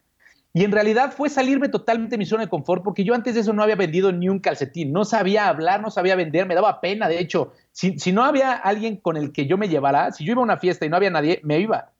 Y 0.55 0.65
en 0.65 0.73
realidad 0.73 1.13
fue 1.15 1.29
salirme 1.29 1.69
totalmente 1.69 2.15
de 2.15 2.19
mi 2.21 2.25
zona 2.25 2.45
de 2.45 2.49
confort 2.49 2.83
porque 2.83 3.05
yo 3.05 3.15
antes 3.15 3.35
de 3.35 3.43
eso 3.43 3.53
no 3.53 3.63
había 3.63 3.77
vendido 3.77 4.11
ni 4.11 4.31
un 4.31 4.39
calcetín, 4.39 4.95
no 4.95 5.05
sabía 5.05 5.49
hablar, 5.49 5.83
no 5.83 5.91
sabía 5.91 6.17
vender, 6.17 6.47
me 6.47 6.55
daba 6.55 6.81
pena. 6.81 7.07
De 7.07 7.19
hecho, 7.19 7.53
si, 7.71 8.13
no 8.13 8.25
había 8.25 8.53
alguien 8.55 8.97
con 8.97 9.19
el 9.19 9.31
que 9.31 9.47
yo 9.47 9.59
me 9.59 9.69
llevara, 9.69 10.11
si 10.11 10.25
yo 10.25 10.33
iba 10.33 10.41
a 10.41 10.45
una 10.45 10.57
fiesta 10.57 10.87
y 10.87 10.89
no 10.89 10.97
había 10.97 11.11
nadie, 11.11 11.41
me 11.43 11.61
iba. 11.61 11.91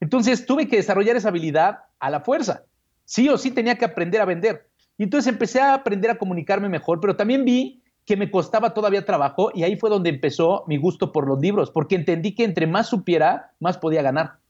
Entonces 0.00 0.46
tuve 0.46 0.66
que 0.66 0.76
desarrollar 0.76 1.16
esa 1.16 1.28
habilidad 1.28 1.80
a 2.00 2.08
la 2.08 2.20
fuerza. 2.20 2.62
Sí 3.06 3.30
o 3.30 3.38
sí 3.38 3.50
tenía 3.50 3.76
que 3.76 3.86
aprender 3.86 4.20
a 4.20 4.26
vender. 4.26 4.68
Y 4.98 5.04
entonces 5.04 5.32
empecé 5.32 5.62
a 5.62 5.72
aprender 5.72 6.10
a 6.10 6.18
comunicarme 6.18 6.68
mejor, 6.68 7.00
pero 7.00 7.16
también 7.16 7.46
vi 7.46 7.82
que 8.04 8.18
me 8.18 8.30
costaba 8.30 8.74
todavía 8.74 9.06
trabajo 9.06 9.50
y 9.54 9.62
ahí 9.62 9.76
fue 9.76 9.88
donde 9.88 10.10
empezó 10.10 10.64
mi 10.68 10.76
gusto 10.76 11.10
por 11.10 11.26
los 11.26 11.40
libros, 11.40 11.70
porque 11.70 11.94
entendí 11.94 12.34
que 12.34 12.44
entre 12.44 12.66
más 12.66 12.88
supiera, 12.88 13.54
más 13.60 13.78
podía 13.78 14.02
ganar. 14.02 14.40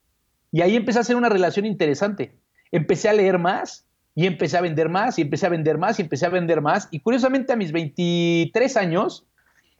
Y 0.50 0.62
ahí 0.62 0.74
empecé 0.74 0.98
a 0.98 1.02
hacer 1.02 1.14
una 1.14 1.28
relación 1.28 1.64
interesante 1.66 2.34
empecé 2.72 3.08
a 3.08 3.12
leer 3.12 3.38
más 3.38 3.86
y 4.14 4.26
empecé 4.26 4.56
a 4.56 4.60
vender 4.60 4.88
más 4.88 5.18
y 5.18 5.22
empecé 5.22 5.46
a 5.46 5.50
vender 5.50 5.78
más 5.78 5.98
y 5.98 6.02
empecé 6.02 6.26
a 6.26 6.30
vender 6.30 6.60
más. 6.60 6.88
Y 6.90 7.00
curiosamente 7.00 7.52
a 7.52 7.56
mis 7.56 7.72
23 7.72 8.76
años 8.76 9.26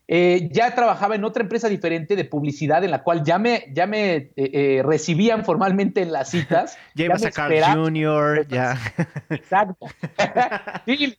eh, 0.09 0.49
ya 0.53 0.75
trabajaba 0.75 1.16
en 1.16 1.25
otra 1.25 1.42
empresa 1.42 1.69
diferente 1.69 2.14
de 2.14 2.25
publicidad 2.25 2.85
en 2.85 2.92
la 2.92 3.03
cual 3.03 3.25
ya 3.25 3.38
me, 3.38 3.64
ya 3.73 3.87
me 3.87 4.14
eh, 4.14 4.33
eh, 4.37 4.83
recibían 4.85 5.45
formalmente 5.45 6.01
en 6.01 6.12
las 6.12 6.31
citas. 6.31 6.79
ya 6.95 7.07
ibas 7.07 7.25
a 7.25 7.31
Carl 7.31 7.62
Junior, 7.75 8.47
ya. 8.47 8.79
Exacto. 9.31 9.87
sí, 10.87 11.16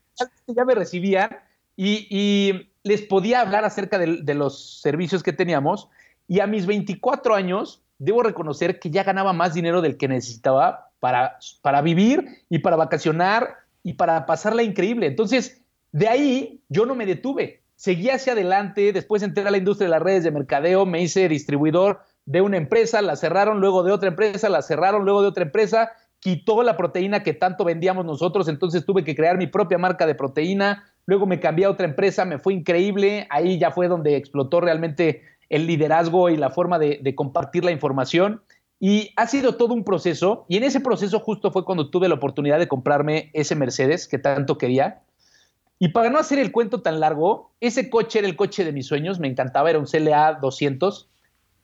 ya 0.47 0.65
me 0.65 0.75
recibían 0.75 1.29
y, 1.75 2.69
les 2.83 3.01
podía 3.01 3.41
hablar 3.41 3.65
acerca 3.65 3.97
de, 3.97 4.21
de 4.23 4.33
los 4.33 4.79
servicios 4.79 5.21
que 5.21 5.33
teníamos. 5.33 5.89
Y 6.29 6.39
a 6.39 6.47
mis 6.47 6.65
24 6.65 7.35
años, 7.35 7.81
debo 7.97 8.23
reconocer 8.23 8.79
que 8.79 8.89
ya 8.89 9.03
ganaba 9.03 9.33
más 9.33 9.53
dinero 9.53 9.81
del 9.81 9.97
que 9.97 10.07
necesitaba 10.07 10.89
para, 11.01 11.37
para 11.61 11.81
vivir 11.81 12.43
y 12.49 12.59
para 12.59 12.77
vacacionar 12.77 13.57
y 13.83 13.93
para 13.93 14.25
pasarla 14.25 14.63
increíble. 14.63 15.07
Entonces, 15.07 15.61
de 15.91 16.07
ahí 16.07 16.61
yo 16.69 16.85
no 16.85 16.95
me 16.95 17.05
detuve, 17.05 17.61
seguí 17.77 18.09
hacia 18.09 18.33
adelante, 18.33 18.91
después 18.91 19.23
entré 19.23 19.47
a 19.47 19.51
la 19.51 19.57
industria 19.57 19.85
de 19.85 19.91
las 19.91 20.01
redes 20.01 20.23
de 20.23 20.31
mercadeo, 20.31 20.85
me 20.85 21.01
hice 21.01 21.29
distribuidor 21.29 22.01
de 22.25 22.41
una 22.41 22.57
empresa, 22.57 23.01
la 23.01 23.15
cerraron, 23.15 23.61
luego 23.61 23.83
de 23.83 23.91
otra 23.91 24.09
empresa, 24.09 24.49
la 24.49 24.63
cerraron, 24.63 25.05
luego 25.05 25.21
de 25.21 25.29
otra 25.29 25.43
empresa, 25.43 25.91
quitó 26.19 26.63
la 26.63 26.75
proteína 26.75 27.21
que 27.23 27.33
tanto 27.33 27.63
vendíamos 27.63 28.03
nosotros, 28.03 28.49
entonces 28.49 28.83
tuve 28.83 29.03
que 29.03 29.15
crear 29.15 29.37
mi 29.37 29.47
propia 29.47 29.77
marca 29.77 30.07
de 30.07 30.15
proteína, 30.15 30.85
luego 31.05 31.27
me 31.27 31.39
cambié 31.39 31.65
a 31.65 31.69
otra 31.69 31.85
empresa, 31.85 32.25
me 32.25 32.39
fue 32.39 32.55
increíble, 32.55 33.27
ahí 33.29 33.59
ya 33.59 33.71
fue 33.71 33.87
donde 33.87 34.17
explotó 34.17 34.59
realmente 34.59 35.21
el 35.49 35.67
liderazgo 35.67 36.29
y 36.29 36.35
la 36.35 36.49
forma 36.49 36.79
de, 36.79 36.99
de 37.01 37.15
compartir 37.15 37.63
la 37.63 37.71
información. 37.71 38.41
Y 38.79 39.11
ha 39.15 39.27
sido 39.27 39.55
todo 39.55 39.73
un 39.73 39.83
proceso, 39.83 40.45
y 40.49 40.57
en 40.57 40.63
ese 40.63 40.79
proceso 40.79 41.19
justo 41.19 41.51
fue 41.51 41.63
cuando 41.63 41.89
tuve 41.89 42.09
la 42.09 42.15
oportunidad 42.15 42.59
de 42.59 42.67
comprarme 42.67 43.29
ese 43.33 43.55
Mercedes 43.55 44.07
que 44.07 44.17
tanto 44.17 44.57
quería. 44.57 45.03
Y 45.79 45.89
para 45.89 46.09
no 46.09 46.17
hacer 46.17 46.39
el 46.39 46.51
cuento 46.51 46.81
tan 46.81 46.99
largo, 46.99 47.51
ese 47.59 47.89
coche 47.89 48.19
era 48.19 48.27
el 48.27 48.35
coche 48.35 48.65
de 48.65 48.71
mis 48.71 48.87
sueños, 48.87 49.19
me 49.19 49.27
encantaba, 49.27 49.69
era 49.69 49.79
un 49.79 49.85
CLA 49.85 50.39
200 50.41 51.09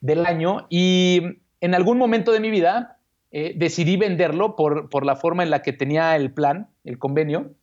del 0.01 0.25
año, 0.25 0.67
y 0.69 1.21
en 1.61 1.73
algún 1.73 1.97
momento 1.97 2.31
de 2.31 2.39
mi 2.39 2.51
vida 2.51 2.99
eh, 3.31 3.53
decidí 3.55 3.97
venderlo 3.97 4.55
por, 4.55 4.89
por 4.89 5.05
la 5.05 5.15
forma 5.15 5.43
en 5.43 5.49
la 5.49 5.61
que 5.61 5.73
tenía 5.73 6.15
el 6.15 6.31
plan, 6.31 6.67
el 6.83 6.99
convenio. 6.99 7.53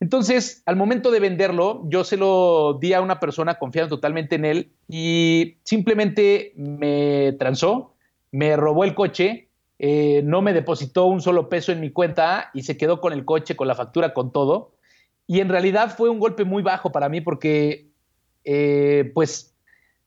Entonces, 0.00 0.62
al 0.64 0.76
momento 0.76 1.10
de 1.10 1.20
venderlo, 1.20 1.82
yo 1.86 2.04
se 2.04 2.16
lo 2.16 2.78
di 2.80 2.94
a 2.94 3.02
una 3.02 3.20
persona 3.20 3.56
confiando 3.56 3.96
totalmente 3.96 4.34
en 4.36 4.46
él 4.46 4.72
y 4.88 5.58
simplemente 5.62 6.54
me 6.56 7.36
transó, 7.38 7.94
me 8.32 8.56
robó 8.56 8.84
el 8.84 8.94
coche, 8.94 9.50
eh, 9.78 10.22
no 10.24 10.42
me 10.42 10.54
depositó 10.54 11.04
un 11.06 11.20
solo 11.20 11.48
peso 11.48 11.70
en 11.70 11.80
mi 11.80 11.90
cuenta 11.90 12.50
y 12.54 12.62
se 12.62 12.76
quedó 12.76 13.00
con 13.00 13.12
el 13.12 13.24
coche, 13.24 13.56
con 13.56 13.68
la 13.68 13.74
factura, 13.74 14.14
con 14.14 14.32
todo. 14.32 14.72
Y 15.30 15.38
en 15.38 15.48
realidad 15.48 15.94
fue 15.96 16.10
un 16.10 16.18
golpe 16.18 16.42
muy 16.42 16.60
bajo 16.60 16.90
para 16.90 17.08
mí 17.08 17.20
porque, 17.20 17.86
eh, 18.42 19.12
pues, 19.14 19.54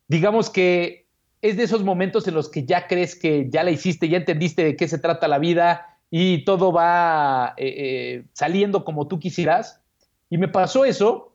digamos 0.09 0.49
que 0.49 1.07
es 1.41 1.55
de 1.55 1.63
esos 1.63 1.81
momentos 1.81 2.27
en 2.27 2.33
los 2.33 2.49
que 2.49 2.65
ya 2.65 2.87
crees 2.87 3.15
que 3.15 3.49
ya 3.49 3.63
la 3.63 3.71
hiciste, 3.71 4.09
ya 4.09 4.17
entendiste 4.17 4.65
de 4.65 4.75
qué 4.75 4.85
se 4.85 4.99
trata 4.99 5.29
la 5.29 5.39
vida 5.39 5.97
y 6.09 6.43
todo 6.43 6.73
va 6.73 7.53
eh, 7.55 8.25
saliendo 8.33 8.83
como 8.83 9.07
tú 9.07 9.17
quisieras. 9.17 9.79
Y 10.29 10.37
me 10.37 10.49
pasó 10.49 10.83
eso 10.83 11.33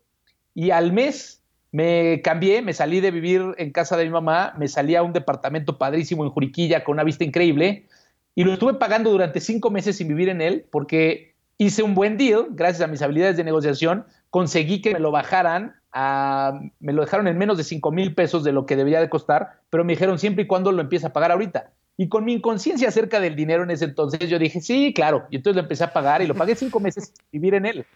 y 0.52 0.70
al 0.70 0.92
mes 0.92 1.42
me 1.72 2.20
cambié, 2.22 2.60
me 2.60 2.74
salí 2.74 3.00
de 3.00 3.10
vivir 3.10 3.40
en 3.56 3.72
casa 3.72 3.96
de 3.96 4.04
mi 4.04 4.10
mamá, 4.10 4.52
me 4.58 4.68
salí 4.68 4.96
a 4.96 5.02
un 5.02 5.14
departamento 5.14 5.78
padrísimo 5.78 6.24
en 6.24 6.30
Juriquilla 6.30 6.84
con 6.84 6.92
una 6.92 7.04
vista 7.04 7.24
increíble 7.24 7.86
y 8.34 8.44
lo 8.44 8.52
estuve 8.52 8.74
pagando 8.74 9.10
durante 9.10 9.40
cinco 9.40 9.70
meses 9.70 9.96
sin 9.96 10.08
vivir 10.08 10.28
en 10.28 10.42
él 10.42 10.66
porque 10.70 11.37
hice 11.58 11.82
un 11.82 11.94
buen 11.94 12.16
deal, 12.16 12.46
gracias 12.50 12.82
a 12.82 12.90
mis 12.90 13.02
habilidades 13.02 13.36
de 13.36 13.44
negociación, 13.44 14.06
conseguí 14.30 14.80
que 14.80 14.92
me 14.92 15.00
lo 15.00 15.10
bajaran, 15.10 15.74
a, 15.92 16.60
me 16.80 16.92
lo 16.92 17.02
dejaron 17.02 17.26
en 17.28 17.36
menos 17.36 17.58
de 17.58 17.64
cinco 17.64 17.90
mil 17.90 18.14
pesos 18.14 18.44
de 18.44 18.52
lo 18.52 18.64
que 18.64 18.76
debería 18.76 19.00
de 19.00 19.10
costar, 19.10 19.60
pero 19.68 19.84
me 19.84 19.92
dijeron 19.92 20.18
siempre 20.18 20.44
y 20.44 20.46
cuando 20.46 20.72
lo 20.72 20.80
empiece 20.80 21.06
a 21.06 21.12
pagar 21.12 21.32
ahorita. 21.32 21.72
Y 21.96 22.08
con 22.08 22.24
mi 22.24 22.34
inconsciencia 22.34 22.88
acerca 22.88 23.18
del 23.18 23.34
dinero 23.34 23.64
en 23.64 23.72
ese 23.72 23.84
entonces, 23.84 24.30
yo 24.30 24.38
dije, 24.38 24.60
sí, 24.60 24.94
claro. 24.94 25.26
Y 25.30 25.36
entonces 25.36 25.56
lo 25.56 25.62
empecé 25.62 25.82
a 25.82 25.92
pagar 25.92 26.22
y 26.22 26.28
lo 26.28 26.34
pagué 26.36 26.54
cinco 26.54 26.78
meses 26.78 27.12
vivir 27.32 27.54
en 27.54 27.66
él 27.66 27.86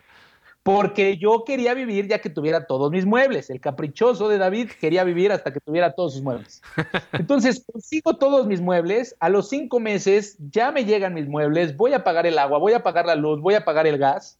porque 0.63 1.19
yo 1.19 1.45
quería 1.45 1.75
vivir 1.75 2.07
ya 2.07 2.21
que 2.21 2.31
tuviera 2.31 2.67
todos 2.67 2.91
mis 2.91 3.05
muebles. 3.05 3.51
El 3.51 3.61
caprichoso 3.61 4.29
de 4.29 4.39
David 4.39 4.71
quería 4.81 5.03
vivir 5.03 5.33
hasta 5.33 5.53
que 5.53 5.61
tuviera 5.61 5.95
todos 5.95 6.15
sus 6.15 6.23
muebles. 6.23 6.63
Entonces 7.13 7.65
consigo 7.71 8.15
todos 8.15 8.47
mis 8.47 8.61
muebles, 8.61 9.17
a 9.19 9.29
los 9.29 9.49
cinco 9.49 9.81
meses 9.81 10.37
ya 10.51 10.71
me 10.71 10.85
llegan 10.85 11.15
mis 11.15 11.27
muebles, 11.27 11.77
voy 11.77 11.95
a 11.95 12.05
pagar 12.05 12.27
el 12.27 12.39
agua, 12.39 12.59
voy 12.59 12.75
a 12.75 12.83
pagar 12.83 13.07
la 13.07 13.17
luz, 13.17 13.41
voy 13.41 13.55
a 13.55 13.65
pagar 13.65 13.87
el 13.87 13.99
gas. 13.99 14.39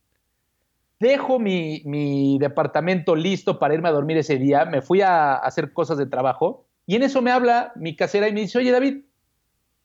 Dejo 1.01 1.41
mi, 1.41 1.83
mi 1.85 2.39
departamento 2.39 3.17
listo 3.17 3.59
para 3.59 3.75
irme 3.75 3.89
a 3.89 3.93
dormir 3.93 4.17
ese 4.19 4.39
día, 4.39 4.65
me 4.65 4.83
fui 4.83 5.01
a 5.01 5.35
hacer 5.35 5.73
cosas 5.73 5.99
de 5.99 6.07
trabajo 6.07 6.65
y 6.87 6.95
en 6.95 7.03
eso 7.03 7.21
me 7.23 7.33
habla 7.33 7.73
mi 7.75 7.97
casera 7.97 8.29
y 8.29 8.33
me 8.33 8.43
dice, 8.43 8.59
oye 8.59 8.71
David, 8.71 9.03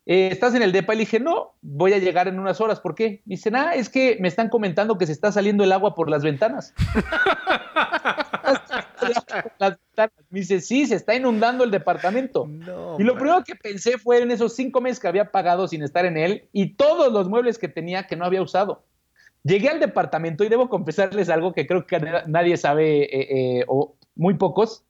eh, 0.10 0.30
¿estás 0.32 0.56
en 0.56 0.62
el 0.62 0.72
DEPA? 0.72 0.94
Y 0.94 0.98
le 0.98 1.02
dije, 1.02 1.20
no, 1.20 1.56
voy 1.62 1.92
a 1.92 1.98
llegar 1.98 2.30
en 2.30 2.40
unas 2.40 2.62
horas. 2.62 2.80
¿Por 2.80 2.96
qué? 2.96 3.22
Dice, 3.26 3.52
ah, 3.54 3.76
es 3.76 3.90
que 3.90 4.18
me 4.22 4.30
están 4.30 4.48
comentando 4.48 4.98
que 4.98 5.06
se 5.06 5.12
está 5.12 5.34
saliendo 5.34 5.66
el 5.66 5.74
agua 5.74 5.96
por 5.96 6.10
las 6.10 6.24
ventanas. 6.24 6.74
Me 10.30 10.40
dice, 10.40 10.62
sí, 10.62 10.86
se 10.86 10.96
está 10.96 11.14
inundando 11.14 11.66
el 11.66 11.72
departamento. 11.72 12.48
y 12.98 13.04
lo 13.04 13.16
primero 13.16 13.44
que 13.44 13.56
pensé 13.56 13.98
fue 13.98 14.22
en 14.22 14.32
esos 14.32 14.56
cinco 14.56 14.80
meses 14.80 15.00
que 15.00 15.08
había 15.08 15.32
pagado 15.32 15.68
sin 15.68 15.84
estar 15.84 16.06
en 16.06 16.18
él 16.18 16.48
y 16.54 16.76
todos 16.76 17.12
los 17.12 17.28
muebles 17.28 17.58
que 17.58 17.68
tenía 17.68 18.08
que 18.08 18.16
no 18.16 18.24
había 18.24 18.42
usado. 18.42 18.86
Llegué 19.44 19.70
al 19.70 19.80
departamento 19.80 20.44
y 20.44 20.50
debo 20.50 20.70
confesarles 20.70 21.30
algo 21.30 21.54
que 21.54 21.68
creo 21.68 21.86
que 21.86 22.00
nadie 22.28 22.56
sabe, 22.58 23.04
eh, 23.04 23.60
eh, 23.60 23.66
o 23.68 23.96
muy 24.16 24.36
pocos. 24.36 24.84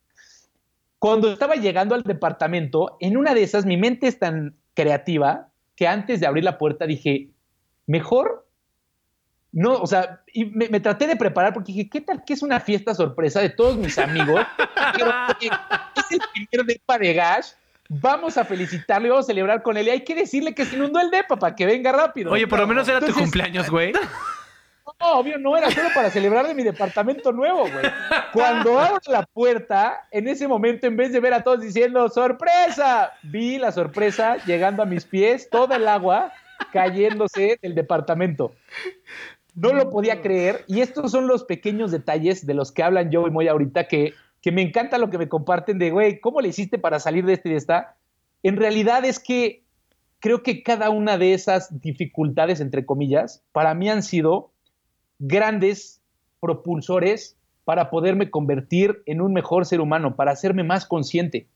Cuando 0.99 1.31
estaba 1.31 1.55
llegando 1.55 1.95
al 1.95 2.03
departamento, 2.03 2.97
en 2.99 3.17
una 3.17 3.33
de 3.33 3.43
esas 3.43 3.65
mi 3.65 3.77
mente 3.77 4.07
es 4.07 4.19
tan 4.19 4.55
creativa 4.77 5.49
que 5.75 5.87
antes 5.87 6.19
de 6.19 6.27
abrir 6.27 6.43
la 6.43 6.59
puerta 6.59 6.85
dije, 6.85 7.31
mejor 7.87 8.47
no, 9.51 9.73
o 9.73 9.87
sea, 9.87 10.21
y 10.31 10.45
me, 10.45 10.79
traté 10.79 11.07
de 11.07 11.15
preparar 11.15 11.51
porque 11.51 11.71
dije, 11.71 11.89
¿qué 11.89 12.01
tal 12.01 12.23
que 12.23 12.33
es 12.33 12.43
una 12.43 12.59
fiesta 12.59 12.93
sorpresa 12.93 13.39
de 13.41 13.49
todos 13.49 13.75
mis 13.75 13.97
amigos? 13.97 14.41
es 15.41 16.11
el 16.11 16.19
primer 16.31 16.67
depa 16.67 16.99
de 16.99 17.13
Gash. 17.13 17.47
Vamos 17.89 18.37
a 18.37 18.43
felicitarlo 18.43 19.07
y 19.07 19.09
vamos 19.09 19.25
a 19.25 19.27
celebrar 19.27 19.63
con 19.63 19.77
él. 19.77 19.87
Y 19.87 19.89
hay 19.89 20.03
que 20.03 20.13
decirle 20.13 20.53
que 20.53 20.65
se 20.65 20.75
inundó 20.75 20.99
el 20.99 21.09
depa 21.09 21.37
para 21.37 21.55
que 21.55 21.65
venga 21.65 21.91
rápido. 21.91 22.31
Oye, 22.31 22.45
por 22.45 22.59
lo 22.59 22.67
menos 22.67 22.87
era 22.87 22.99
tu 22.99 23.13
cumpleaños, 23.13 23.69
güey. 23.69 23.93
No, 24.99 25.19
obvio, 25.19 25.37
no 25.37 25.57
era 25.57 25.69
solo 25.69 25.89
para 25.93 26.09
celebrar 26.09 26.47
de 26.47 26.53
mi 26.53 26.63
departamento 26.63 27.31
nuevo, 27.31 27.61
güey. 27.61 27.85
Cuando 28.33 28.79
abro 28.79 28.99
la 29.07 29.23
puerta, 29.23 30.07
en 30.11 30.27
ese 30.27 30.47
momento, 30.47 30.87
en 30.87 30.95
vez 30.95 31.11
de 31.11 31.19
ver 31.19 31.33
a 31.33 31.43
todos 31.43 31.61
diciendo 31.61 32.07
¡sorpresa! 32.09 33.11
Vi 33.23 33.57
la 33.57 33.71
sorpresa 33.71 34.37
llegando 34.45 34.81
a 34.81 34.85
mis 34.85 35.05
pies, 35.05 35.49
toda 35.49 35.75
el 35.75 35.87
agua 35.87 36.31
cayéndose 36.71 37.59
del 37.61 37.75
departamento. 37.75 38.53
No 39.55 39.73
lo 39.73 39.89
podía 39.89 40.21
creer. 40.21 40.63
Y 40.67 40.81
estos 40.81 41.11
son 41.11 41.27
los 41.27 41.43
pequeños 41.43 41.91
detalles 41.91 42.45
de 42.45 42.53
los 42.53 42.71
que 42.71 42.83
hablan 42.83 43.11
yo 43.11 43.27
y 43.27 43.31
Moy 43.31 43.47
ahorita, 43.47 43.87
que, 43.87 44.13
que 44.41 44.51
me 44.51 44.61
encanta 44.61 44.97
lo 44.97 45.09
que 45.09 45.17
me 45.17 45.27
comparten 45.27 45.79
de, 45.79 45.91
güey, 45.91 46.19
¿cómo 46.21 46.39
le 46.41 46.49
hiciste 46.49 46.77
para 46.77 46.99
salir 46.99 47.25
de 47.25 47.33
este 47.33 47.49
y 47.49 47.51
de 47.53 47.57
esta? 47.57 47.95
En 48.41 48.55
realidad 48.55 49.03
es 49.03 49.19
que 49.19 49.63
creo 50.19 50.43
que 50.43 50.63
cada 50.63 50.89
una 50.89 51.17
de 51.17 51.33
esas 51.33 51.81
dificultades, 51.81 52.61
entre 52.61 52.85
comillas, 52.85 53.43
para 53.51 53.73
mí 53.73 53.89
han 53.89 54.03
sido 54.03 54.51
grandes 55.19 56.01
propulsores 56.39 57.37
para 57.65 57.89
poderme 57.89 58.29
convertir 58.29 59.01
en 59.05 59.21
un 59.21 59.33
mejor 59.33 59.65
ser 59.65 59.81
humano, 59.81 60.15
para 60.15 60.31
hacerme 60.31 60.63
más 60.63 60.85
consciente. 60.85 61.47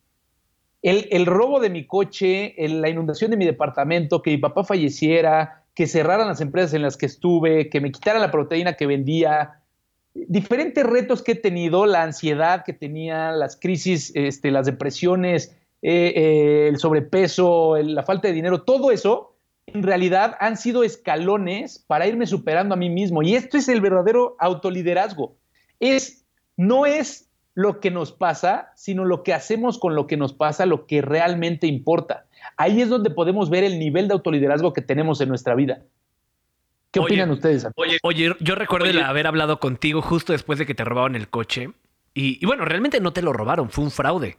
El, 0.82 1.26
robo 1.28 1.60
de 1.60 1.70
mi 1.70 1.86
coche, 1.86 2.56
la 2.58 2.90
inundación 2.90 3.32
de 3.32 3.38
mi 3.38 3.46
departamento, 3.46 4.22
que 4.22 4.32
mi 4.32 4.38
papá 4.38 4.64
falleciera, 4.64 5.64
que 5.76 5.86
cerraran 5.86 6.28
las 6.28 6.42
empresas 6.42 6.74
en 6.74 6.82
las 6.82 6.98
que 6.98 7.06
estuve, 7.06 7.70
que 7.70 7.80
me 7.80 7.92
quitaran 7.92 8.22
la 8.22 8.32
proteína 8.32 8.74
que 8.74 8.88
vendía, 8.88 9.62
diferentes 10.14 10.84
retos 10.84 11.22
que 11.22 11.34
he 11.34 11.36
tenido, 11.36 11.86
la 11.86 12.04
ansiedad 12.04 12.64
que 12.66 12.74
tenía, 12.74 13.32
las 13.32 13.56
crisis, 13.56 14.12
este, 14.16 14.52
las 14.52 14.66
depresiones, 14.66 15.56
eh, 15.82 16.14
eh, 16.16 16.68
el 16.68 16.78
sobrepeso, 16.78 17.78
la 17.78 18.04
falta 18.04 18.28
de 18.28 18.34
dinero, 18.34 18.64
todo 18.64 18.92
eso 18.92 19.31
en 19.74 19.84
realidad 19.84 20.36
han 20.40 20.58
sido 20.58 20.84
escalones 20.84 21.84
para 21.88 22.08
irme 22.08 22.28
superando 22.28 22.74
a 22.74 22.78
mí 22.78 22.90
mismo. 22.90 23.22
Y 23.24 23.36
esto 23.36 23.58
es 23.58 23.68
el 23.70 23.82
verdadero 23.82 24.36
autoliderazgo. 24.40 25.38
Es, 25.80 26.26
no 26.58 26.86
es 26.86 27.30
lo 27.54 27.80
que 27.80 27.92
nos 27.92 28.12
pasa, 28.12 28.72
sino 28.76 29.06
lo 29.06 29.24
que 29.24 29.34
hacemos 29.34 29.78
con 29.78 29.96
lo 29.96 30.08
que 30.08 30.18
nos 30.18 30.34
pasa, 30.34 30.66
lo 30.66 30.86
que 30.86 31.02
realmente 31.02 31.68
importa. 31.68 32.26
Ahí 32.58 32.82
es 32.82 32.90
donde 32.90 33.10
podemos 33.10 33.50
ver 33.50 33.64
el 33.64 33.80
nivel 33.80 34.08
de 34.08 34.14
autoliderazgo 34.14 34.74
que 34.74 34.82
tenemos 34.82 35.22
en 35.22 35.30
nuestra 35.30 35.56
vida. 35.56 35.82
¿Qué 36.92 37.00
opinan 37.00 37.32
ustedes? 37.32 37.68
Oye, 37.76 37.98
oye, 38.04 38.36
yo 38.40 38.56
recuerdo 38.56 38.88
haber 39.04 39.28
hablado 39.28 39.60
contigo 39.60 40.02
justo 40.02 40.34
después 40.34 40.60
de 40.60 40.66
que 40.66 40.76
te 40.76 40.84
robaron 40.84 41.16
el 41.16 41.30
coche. 41.30 41.70
y, 42.14 42.46
bueno, 42.46 42.66
realmente 42.66 43.00
no 43.00 43.14
te 43.14 43.22
lo 43.22 43.32
robaron, 43.32 43.70
fue 43.70 43.86
un 43.86 43.92
fraude. 43.92 44.38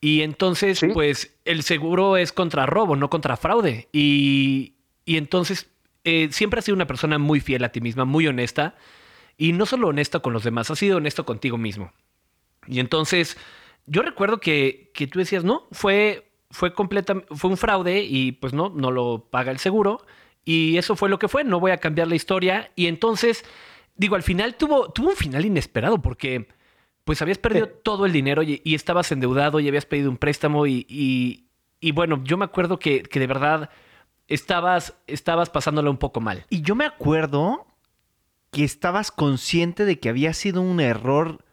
Y 0.00 0.22
entonces, 0.22 0.80
pues 0.92 1.34
el 1.44 1.62
seguro 1.62 2.16
es 2.16 2.32
contra 2.32 2.66
robo, 2.66 2.94
no 2.94 3.08
contra 3.08 3.36
fraude. 3.36 3.88
Y, 3.92 4.74
entonces, 5.06 5.70
eh, 6.04 6.28
siempre 6.30 6.58
has 6.58 6.66
sido 6.66 6.76
una 6.76 6.86
persona 6.86 7.18
muy 7.18 7.40
fiel 7.40 7.64
a 7.64 7.72
ti 7.72 7.80
misma, 7.80 8.04
muy 8.04 8.26
honesta. 8.26 8.76
Y 9.38 9.52
no 9.52 9.66
solo 9.66 9.88
honesta 9.88 10.20
con 10.20 10.32
los 10.32 10.44
demás, 10.44 10.70
has 10.70 10.78
sido 10.78 10.98
honesto 10.98 11.24
contigo 11.24 11.56
mismo. 11.56 11.92
Y 12.66 12.80
entonces, 12.80 13.36
yo 13.86 14.02
recuerdo 14.02 14.40
que, 14.40 14.90
que 14.94 15.06
tú 15.06 15.18
decías, 15.18 15.42
no, 15.42 15.66
fue, 15.72 16.30
fue, 16.50 16.74
completa, 16.74 17.22
fue 17.30 17.50
un 17.50 17.56
fraude 17.56 18.02
y 18.02 18.32
pues 18.32 18.52
no, 18.52 18.68
no 18.68 18.90
lo 18.90 19.26
paga 19.30 19.50
el 19.50 19.58
seguro. 19.58 20.04
Y 20.44 20.76
eso 20.76 20.96
fue 20.96 21.08
lo 21.08 21.18
que 21.18 21.28
fue, 21.28 21.44
no 21.44 21.60
voy 21.60 21.70
a 21.70 21.78
cambiar 21.78 22.08
la 22.08 22.14
historia. 22.14 22.70
Y 22.76 22.86
entonces, 22.86 23.44
digo, 23.96 24.16
al 24.16 24.22
final 24.22 24.56
tuvo, 24.56 24.90
tuvo 24.92 25.10
un 25.10 25.16
final 25.16 25.44
inesperado 25.44 26.02
porque 26.02 26.48
pues 27.04 27.20
habías 27.20 27.38
perdido 27.38 27.68
todo 27.68 28.06
el 28.06 28.12
dinero 28.12 28.42
y, 28.42 28.60
estabas 28.74 29.12
endeudado 29.12 29.60
y 29.60 29.68
habías 29.68 29.86
pedido 29.86 30.10
un 30.10 30.16
préstamo 30.16 30.66
y, 30.66 30.86
y, 31.80 31.92
bueno, 31.92 32.22
yo 32.24 32.36
me 32.38 32.46
acuerdo 32.46 32.78
que, 32.78 33.02
que, 33.02 33.20
de 33.20 33.26
verdad 33.26 33.70
estabas, 34.26 34.96
estabas 35.06 35.50
pasándolo 35.50 35.90
un 35.90 35.98
poco 35.98 36.20
mal. 36.20 36.46
Y 36.48 36.62
yo 36.62 36.74
me 36.74 36.86
acuerdo 36.86 37.66
que 38.50 38.64
estabas 38.64 39.10
consciente 39.10 39.84
de 39.84 40.00
que 40.00 40.08
había 40.08 40.32
sido 40.32 40.62
un 40.62 40.80
error, 40.80 41.44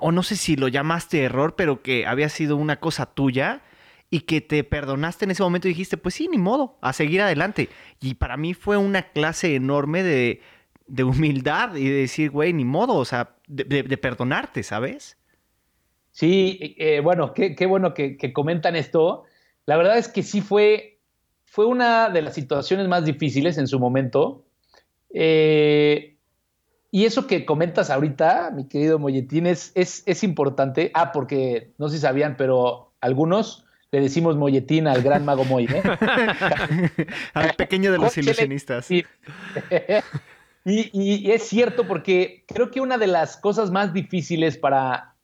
o 0.00 0.10
no 0.10 0.22
sé 0.24 0.34
si 0.34 0.56
lo 0.56 0.66
llamaste 0.66 1.22
error, 1.22 1.54
pero 1.56 1.82
que 1.82 2.06
había 2.06 2.28
sido 2.28 2.56
una 2.56 2.80
cosa 2.80 3.06
tuya 3.06 3.62
y 4.10 4.22
que 4.22 4.40
te 4.40 4.64
perdonaste 4.64 5.24
en 5.24 5.30
ese 5.30 5.44
momento 5.44 5.68
y 5.68 5.70
dijiste, 5.70 5.96
pues 5.96 6.16
sí, 6.16 6.26
ni 6.26 6.38
modo, 6.38 6.76
a 6.80 6.92
seguir 6.92 7.22
adelante. 7.22 7.68
Y 8.00 8.14
para 8.14 8.36
mí 8.36 8.54
fue 8.54 8.76
una 8.76 9.02
clase 9.02 9.54
enorme 9.54 10.02
de, 10.02 10.42
de 10.90 11.04
humildad 11.04 11.74
y 11.76 11.88
de 11.88 12.00
decir, 12.00 12.30
güey, 12.30 12.52
ni 12.52 12.64
modo, 12.64 12.96
o 12.96 13.04
sea, 13.04 13.36
de, 13.46 13.84
perdonarte, 13.96 14.62
¿sabes? 14.62 15.16
Sí, 16.10 16.74
eh, 16.78 17.00
bueno, 17.00 17.32
qué, 17.32 17.66
bueno 17.66 17.94
que, 17.94 18.32
comentan 18.32 18.74
esto. 18.74 19.24
La 19.66 19.76
verdad 19.76 19.98
es 19.98 20.08
que 20.08 20.22
sí 20.22 20.40
fue, 20.40 20.98
fue 21.44 21.66
una 21.66 22.10
de 22.10 22.22
las 22.22 22.34
situaciones 22.34 22.88
más 22.88 23.04
difíciles 23.04 23.56
en 23.56 23.68
su 23.68 23.78
momento. 23.78 24.44
Eh, 25.14 26.16
y 26.90 27.04
eso 27.04 27.28
que 27.28 27.44
comentas 27.44 27.88
ahorita, 27.90 28.50
mi 28.50 28.66
querido 28.66 28.98
Molletín, 28.98 29.46
es, 29.46 29.70
es, 29.76 30.24
importante. 30.24 30.90
Ah, 30.94 31.12
porque 31.12 31.70
no 31.78 31.88
sé 31.88 31.96
si 31.96 32.02
sabían, 32.02 32.36
pero 32.36 32.92
algunos 33.00 33.64
le 33.92 34.00
decimos 34.00 34.36
molletín 34.36 34.86
al 34.86 35.02
gran 35.02 35.24
mago 35.24 35.44
Moy. 35.44 35.64
¿eh? 35.64 35.82
al 37.34 37.54
pequeño 37.54 37.92
de 37.92 37.98
los 37.98 38.16
ilusionistas. 38.18 38.88
Y, 40.64 41.30
es 41.30 41.44
cierto 41.44 41.86
porque 41.86 42.44
creo 42.46 42.70
que 42.70 42.80
una 42.80 42.98
de 42.98 43.06
las 43.06 43.36
cosas 43.36 43.70
más 43.70 43.92
difíciles 43.92 44.58
para, 44.58 45.14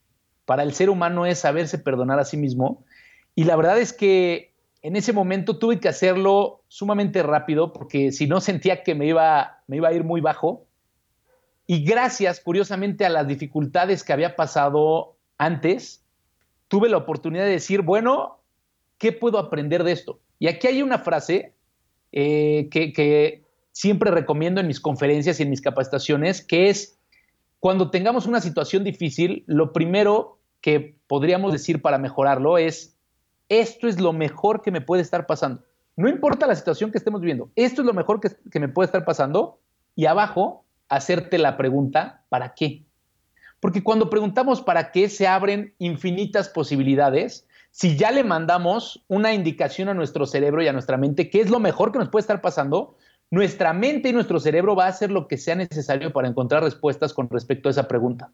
para 0.44 0.62
el 0.62 0.72
ser 0.72 0.88
humano 0.88 1.26
es 1.26 1.40
saberse 1.40 1.78
perdonar 1.78 2.18
a 2.18 2.24
sí 2.24 2.36
mismo. 2.36 2.84
Y 3.34 3.44
la 3.44 3.56
verdad 3.56 3.78
es 3.78 3.92
que 3.92 4.54
en 4.82 4.96
ese 4.96 5.12
momento 5.12 5.58
tuve 5.58 5.78
que 5.78 5.88
hacerlo 5.88 6.62
sumamente 6.68 7.22
rápido 7.22 7.72
porque 7.72 8.12
si 8.12 8.26
no 8.26 8.40
sentía 8.40 8.82
que 8.82 8.94
me 8.94 9.06
iba, 9.06 9.62
me 9.66 9.76
iba 9.76 9.88
a 9.88 9.92
ir 9.92 10.04
muy 10.04 10.20
bajo. 10.20 10.66
Y 11.66 11.84
gracias, 11.84 12.40
curiosamente, 12.40 13.04
a 13.04 13.10
las 13.10 13.26
dificultades 13.26 14.04
que 14.04 14.12
había 14.12 14.36
pasado 14.36 15.16
antes, 15.36 16.04
tuve 16.68 16.88
la 16.88 16.96
oportunidad 16.96 17.44
de 17.44 17.50
decir, 17.50 17.82
bueno, 17.82 18.40
¿qué 18.98 19.12
puedo 19.12 19.38
aprender 19.38 19.84
de 19.84 19.92
esto? 19.92 20.20
Y 20.38 20.48
aquí 20.48 20.68
hay 20.68 20.82
una 20.82 20.98
frase 20.98 21.54
eh, 22.12 22.68
que, 22.70 23.42
siempre 23.76 24.10
recomiendo 24.10 24.62
en 24.62 24.66
mis 24.68 24.80
conferencias 24.80 25.38
y 25.38 25.42
en 25.42 25.50
mis 25.50 25.60
capacitaciones, 25.60 26.42
que 26.42 26.70
es, 26.70 26.98
cuando 27.60 27.90
tengamos 27.90 28.24
una 28.24 28.40
situación 28.40 28.84
difícil, 28.84 29.44
lo 29.46 29.74
primero 29.74 30.38
que 30.62 30.96
podríamos 31.06 31.52
decir 31.52 31.82
para 31.82 31.98
mejorarlo 31.98 32.56
es, 32.56 32.96
esto 33.50 33.86
es 33.86 34.00
lo 34.00 34.14
mejor 34.14 34.62
que 34.62 34.70
me 34.70 34.80
puede 34.80 35.02
estar 35.02 35.26
pasando. 35.26 35.62
No 35.94 36.08
importa 36.08 36.46
la 36.46 36.54
situación 36.54 36.90
que 36.90 36.96
estemos 36.96 37.20
viviendo, 37.20 37.50
esto 37.54 37.82
es 37.82 37.86
lo 37.86 37.92
mejor 37.92 38.18
que, 38.18 38.30
que 38.50 38.60
me 38.60 38.70
puede 38.70 38.86
estar 38.86 39.04
pasando. 39.04 39.60
Y 39.94 40.06
abajo, 40.06 40.64
hacerte 40.88 41.36
la 41.36 41.58
pregunta, 41.58 42.24
¿para 42.30 42.54
qué? 42.54 42.86
Porque 43.60 43.82
cuando 43.82 44.08
preguntamos 44.08 44.62
para 44.62 44.90
qué, 44.90 45.10
se 45.10 45.26
abren 45.26 45.74
infinitas 45.78 46.48
posibilidades. 46.48 47.46
Si 47.72 47.98
ya 47.98 48.10
le 48.10 48.24
mandamos 48.24 49.04
una 49.08 49.34
indicación 49.34 49.90
a 49.90 49.94
nuestro 49.94 50.24
cerebro 50.24 50.62
y 50.62 50.68
a 50.68 50.72
nuestra 50.72 50.96
mente, 50.96 51.28
qué 51.28 51.42
es 51.42 51.50
lo 51.50 51.60
mejor 51.60 51.92
que 51.92 51.98
nos 51.98 52.08
puede 52.08 52.22
estar 52.22 52.40
pasando, 52.40 52.96
nuestra 53.30 53.72
mente 53.72 54.08
y 54.08 54.12
nuestro 54.12 54.40
cerebro 54.40 54.76
va 54.76 54.86
a 54.86 54.88
hacer 54.88 55.10
lo 55.10 55.26
que 55.28 55.38
sea 55.38 55.54
necesario 55.54 56.12
para 56.12 56.28
encontrar 56.28 56.62
respuestas 56.62 57.12
con 57.12 57.28
respecto 57.28 57.68
a 57.68 57.72
esa 57.72 57.88
pregunta. 57.88 58.32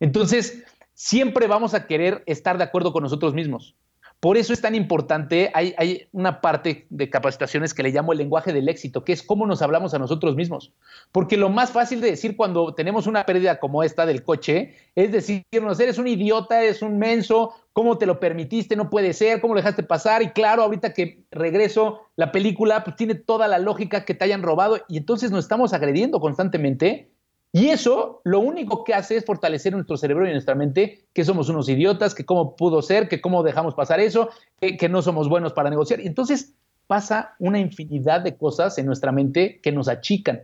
Entonces, 0.00 0.64
siempre 0.94 1.46
vamos 1.46 1.74
a 1.74 1.86
querer 1.86 2.22
estar 2.26 2.58
de 2.58 2.64
acuerdo 2.64 2.92
con 2.92 3.02
nosotros 3.02 3.34
mismos. 3.34 3.76
Por 4.24 4.38
eso 4.38 4.54
es 4.54 4.62
tan 4.62 4.74
importante, 4.74 5.50
hay, 5.52 6.08
una 6.12 6.40
parte 6.40 6.86
de 6.88 7.10
capacitaciones 7.10 7.74
que 7.74 7.82
le 7.82 7.90
llamo 7.90 8.12
el 8.12 8.18
lenguaje 8.18 8.54
del 8.54 8.70
éxito, 8.70 9.04
que 9.04 9.12
es 9.12 9.22
cómo 9.22 9.44
nos 9.44 9.60
hablamos 9.60 9.92
a 9.92 9.98
nosotros 9.98 10.34
mismos. 10.34 10.72
Porque 11.12 11.36
lo 11.36 11.50
más 11.50 11.72
fácil 11.72 12.00
de 12.00 12.10
decir 12.10 12.34
cuando 12.34 12.74
tenemos 12.74 13.06
una 13.06 13.26
pérdida 13.26 13.60
como 13.60 13.82
esta 13.82 14.06
del 14.06 14.22
coche 14.22 14.76
es 14.94 15.12
decirnos, 15.12 15.78
eres 15.78 15.98
un 15.98 16.08
idiota, 16.08 16.62
eres 16.62 16.80
un 16.80 16.98
menso, 16.98 17.52
¿cómo 17.74 17.98
te 17.98 18.06
lo 18.06 18.18
permitiste? 18.18 18.76
No 18.76 18.88
puede 18.88 19.12
ser, 19.12 19.42
¿cómo 19.42 19.52
lo 19.52 19.60
dejaste 19.60 19.82
pasar? 19.82 20.22
Y 20.22 20.30
claro, 20.30 20.62
ahorita 20.62 20.94
que 20.94 21.24
regreso, 21.30 22.00
la 22.16 22.32
película 22.32 22.82
pues, 22.84 22.96
tiene 22.96 23.14
toda 23.14 23.46
la 23.46 23.58
lógica 23.58 24.06
que 24.06 24.14
te 24.14 24.24
hayan 24.24 24.42
robado 24.42 24.78
y 24.88 24.96
entonces 24.96 25.30
nos 25.30 25.44
estamos 25.44 25.74
agrediendo 25.74 26.18
constantemente 26.20 27.10
y 27.54 27.68
eso 27.68 28.20
lo 28.24 28.40
único 28.40 28.82
que 28.82 28.94
hace 28.94 29.16
es 29.16 29.24
fortalecer 29.24 29.74
nuestro 29.74 29.96
cerebro 29.96 30.28
y 30.28 30.32
nuestra 30.32 30.56
mente, 30.56 31.06
que 31.12 31.24
somos 31.24 31.48
unos 31.48 31.68
idiotas, 31.68 32.12
que 32.12 32.24
cómo 32.24 32.56
pudo 32.56 32.82
ser, 32.82 33.06
que 33.06 33.20
cómo 33.20 33.44
dejamos 33.44 33.76
pasar 33.76 34.00
eso, 34.00 34.30
que, 34.60 34.88
no 34.88 35.02
somos 35.02 35.28
buenos 35.28 35.52
para 35.52 35.70
negociar. 35.70 36.00
Y 36.00 36.08
entonces 36.08 36.56
pasa 36.88 37.36
una 37.38 37.60
infinidad 37.60 38.22
de 38.22 38.36
cosas 38.36 38.76
en 38.78 38.86
nuestra 38.86 39.12
mente 39.12 39.60
que 39.62 39.70
nos 39.70 39.86
achican. 39.86 40.40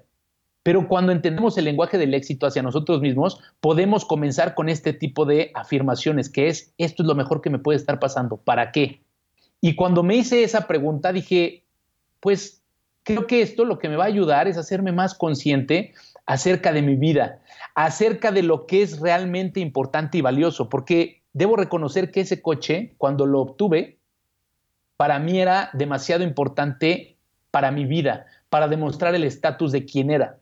Pero 0.62 0.88
cuando 0.88 1.12
entendemos 1.12 1.56
el 1.56 1.64
lenguaje 1.64 1.96
del 1.96 2.12
éxito 2.12 2.46
hacia 2.46 2.62
nosotros 2.62 3.00
mismos, 3.00 3.40
podemos 3.60 4.04
comenzar 4.04 4.54
con 4.54 4.68
este 4.68 4.92
tipo 4.92 5.24
de 5.24 5.50
afirmaciones, 5.54 6.28
que 6.28 6.48
es, 6.48 6.74
esto 6.76 7.02
es 7.02 7.06
lo 7.06 7.14
mejor 7.14 7.40
que 7.40 7.50
me 7.50 7.58
puede 7.58 7.78
estar 7.78 7.98
pasando, 7.98 8.36
¿para 8.36 8.70
qué? 8.70 9.00
Y 9.62 9.74
cuando 9.74 10.02
me 10.02 10.16
hice 10.16 10.42
esa 10.42 10.66
pregunta, 10.66 11.12
dije, 11.12 11.64
pues 12.20 12.62
creo 13.02 13.26
que 13.26 13.42
esto 13.42 13.64
lo 13.64 13.78
que 13.78 13.88
me 13.88 13.96
va 13.96 14.04
a 14.04 14.08
ayudar 14.08 14.48
es 14.48 14.58
hacerme 14.58 14.92
más 14.92 15.14
consciente 15.14 15.94
acerca 16.26 16.72
de 16.72 16.82
mi 16.82 16.96
vida, 16.96 17.40
acerca 17.74 18.30
de 18.30 18.42
lo 18.42 18.66
que 18.66 18.82
es 18.82 19.00
realmente 19.00 19.60
importante 19.60 20.18
y 20.18 20.20
valioso, 20.20 20.68
porque 20.68 21.22
debo 21.32 21.56
reconocer 21.56 22.10
que 22.10 22.20
ese 22.20 22.42
coche, 22.42 22.94
cuando 22.98 23.26
lo 23.26 23.40
obtuve, 23.40 23.98
para 24.96 25.18
mí 25.18 25.40
era 25.40 25.70
demasiado 25.72 26.22
importante 26.22 27.16
para 27.50 27.70
mi 27.70 27.86
vida, 27.86 28.26
para 28.50 28.68
demostrar 28.68 29.14
el 29.14 29.24
estatus 29.24 29.72
de 29.72 29.86
quién 29.86 30.10
era. 30.10 30.38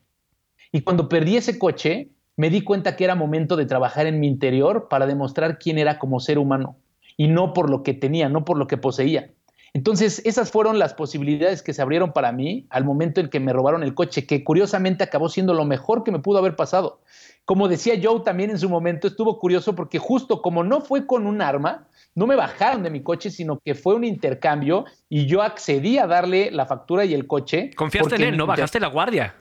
Y 0.72 0.82
cuando 0.82 1.08
perdí 1.08 1.36
ese 1.36 1.58
coche, 1.58 2.10
me 2.36 2.50
di 2.50 2.62
cuenta 2.62 2.96
que 2.96 3.04
era 3.04 3.14
momento 3.14 3.56
de 3.56 3.66
trabajar 3.66 4.06
en 4.06 4.20
mi 4.20 4.28
interior 4.28 4.88
para 4.88 5.06
demostrar 5.06 5.58
quién 5.58 5.78
era 5.78 5.98
como 5.98 6.20
ser 6.20 6.38
humano, 6.38 6.76
y 7.16 7.28
no 7.28 7.52
por 7.52 7.70
lo 7.70 7.82
que 7.82 7.94
tenía, 7.94 8.28
no 8.28 8.44
por 8.44 8.58
lo 8.58 8.66
que 8.66 8.76
poseía. 8.76 9.30
Entonces, 9.74 10.22
esas 10.24 10.50
fueron 10.50 10.78
las 10.78 10.94
posibilidades 10.94 11.62
que 11.62 11.74
se 11.74 11.82
abrieron 11.82 12.12
para 12.12 12.32
mí 12.32 12.66
al 12.70 12.84
momento 12.84 13.20
en 13.20 13.28
que 13.28 13.40
me 13.40 13.52
robaron 13.52 13.82
el 13.82 13.94
coche, 13.94 14.26
que 14.26 14.42
curiosamente 14.42 15.04
acabó 15.04 15.28
siendo 15.28 15.52
lo 15.52 15.64
mejor 15.64 16.04
que 16.04 16.10
me 16.10 16.20
pudo 16.20 16.38
haber 16.38 16.56
pasado. 16.56 17.00
Como 17.44 17.68
decía 17.68 17.94
Joe 18.02 18.20
también 18.20 18.50
en 18.50 18.58
su 18.58 18.68
momento, 18.68 19.08
estuvo 19.08 19.38
curioso 19.38 19.74
porque 19.74 19.98
justo 19.98 20.42
como 20.42 20.64
no 20.64 20.80
fue 20.80 21.06
con 21.06 21.26
un 21.26 21.42
arma, 21.42 21.86
no 22.14 22.26
me 22.26 22.36
bajaron 22.36 22.82
de 22.82 22.90
mi 22.90 23.02
coche, 23.02 23.30
sino 23.30 23.58
que 23.64 23.74
fue 23.74 23.94
un 23.94 24.04
intercambio 24.04 24.84
y 25.08 25.26
yo 25.26 25.42
accedí 25.42 25.98
a 25.98 26.06
darle 26.06 26.50
la 26.50 26.66
factura 26.66 27.04
y 27.04 27.14
el 27.14 27.26
coche. 27.26 27.70
Confiaste 27.76 28.16
en 28.16 28.22
él, 28.22 28.36
no 28.36 28.46
bajaste 28.46 28.80
la 28.80 28.88
guardia. 28.88 29.34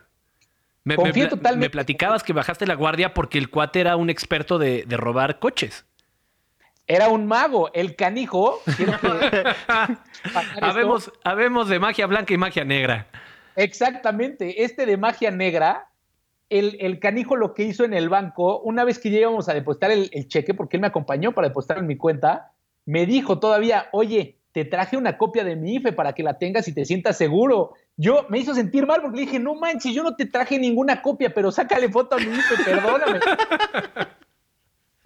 Me, 0.95 1.27
totalmente. 1.27 1.65
me, 1.65 1.69
platicabas 1.69 2.23
que 2.23 2.33
bajaste 2.33 2.65
la 2.65 2.75
guardia 2.75 3.13
porque 3.13 3.37
el 3.37 3.49
cuate 3.49 3.81
era 3.81 3.95
un 3.95 4.09
experto 4.09 4.57
de 4.57 4.85
robar 4.89 5.39
coches 5.39 5.85
era 6.87 7.09
un 7.09 7.27
mago, 7.27 7.71
el 7.73 7.95
canijo. 7.95 8.61
habemos, 11.23 11.69
de 11.69 11.79
magia 11.79 12.07
blanca 12.07 12.33
y 12.33 12.37
magia 12.37 12.63
negra. 12.63 13.07
Exactamente, 13.55 14.63
este 14.63 14.85
de 14.85 14.97
magia 14.97 15.31
negra, 15.31 15.89
el, 16.49 16.99
canijo 16.99 17.35
lo 17.35 17.53
que 17.53 17.63
hizo 17.63 17.83
en 17.83 17.93
el 17.93 18.07
banco, 18.07 18.61
una 18.61 18.85
vez 18.85 18.99
que 18.99 19.09
llegamos 19.09 19.49
a 19.49 19.53
depositar 19.53 19.91
el, 19.91 20.27
cheque, 20.27 20.53
porque 20.53 20.77
él 20.77 20.81
me 20.81 20.87
acompañó 20.87 21.33
para 21.33 21.49
depositar 21.49 21.79
en 21.79 21.87
mi 21.87 21.97
cuenta, 21.97 22.53
me 22.85 23.05
dijo 23.05 23.39
todavía, 23.39 23.89
oye, 23.91 24.37
te 24.53 24.63
traje 24.63 24.95
una 24.95 25.17
copia 25.17 25.43
de 25.43 25.55
mi 25.55 25.75
IFE 25.75 25.91
para 25.91 26.13
que 26.13 26.23
la 26.23 26.37
tengas 26.37 26.67
y 26.67 26.73
te 26.73 26.85
sientas 26.85 27.17
seguro. 27.17 27.73
Yo 27.99 28.27
me 28.29 28.37
hizo 28.37 28.53
sentir 28.53 28.85
mal 28.85 29.01
porque 29.01 29.17
le 29.17 29.25
dije, 29.25 29.39
no 29.39 29.55
manches, 29.55 29.93
yo 29.93 30.03
no 30.03 30.15
te 30.15 30.27
traje 30.27 30.59
ninguna 30.59 31.01
copia, 31.01 31.33
pero 31.33 31.51
sácale 31.51 31.89
foto 31.89 32.15
a 32.15 32.19
mi 32.19 32.25
IFE, 32.25 32.63
perdóname. 32.63 33.19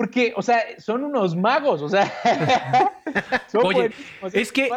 Porque, 0.01 0.33
o 0.35 0.41
sea, 0.41 0.59
son 0.79 1.03
unos 1.03 1.35
magos, 1.35 1.79
o 1.83 1.87
sea. 1.87 2.11
son 3.51 3.63
Oye, 3.67 3.91
es 4.33 4.51
que. 4.51 4.67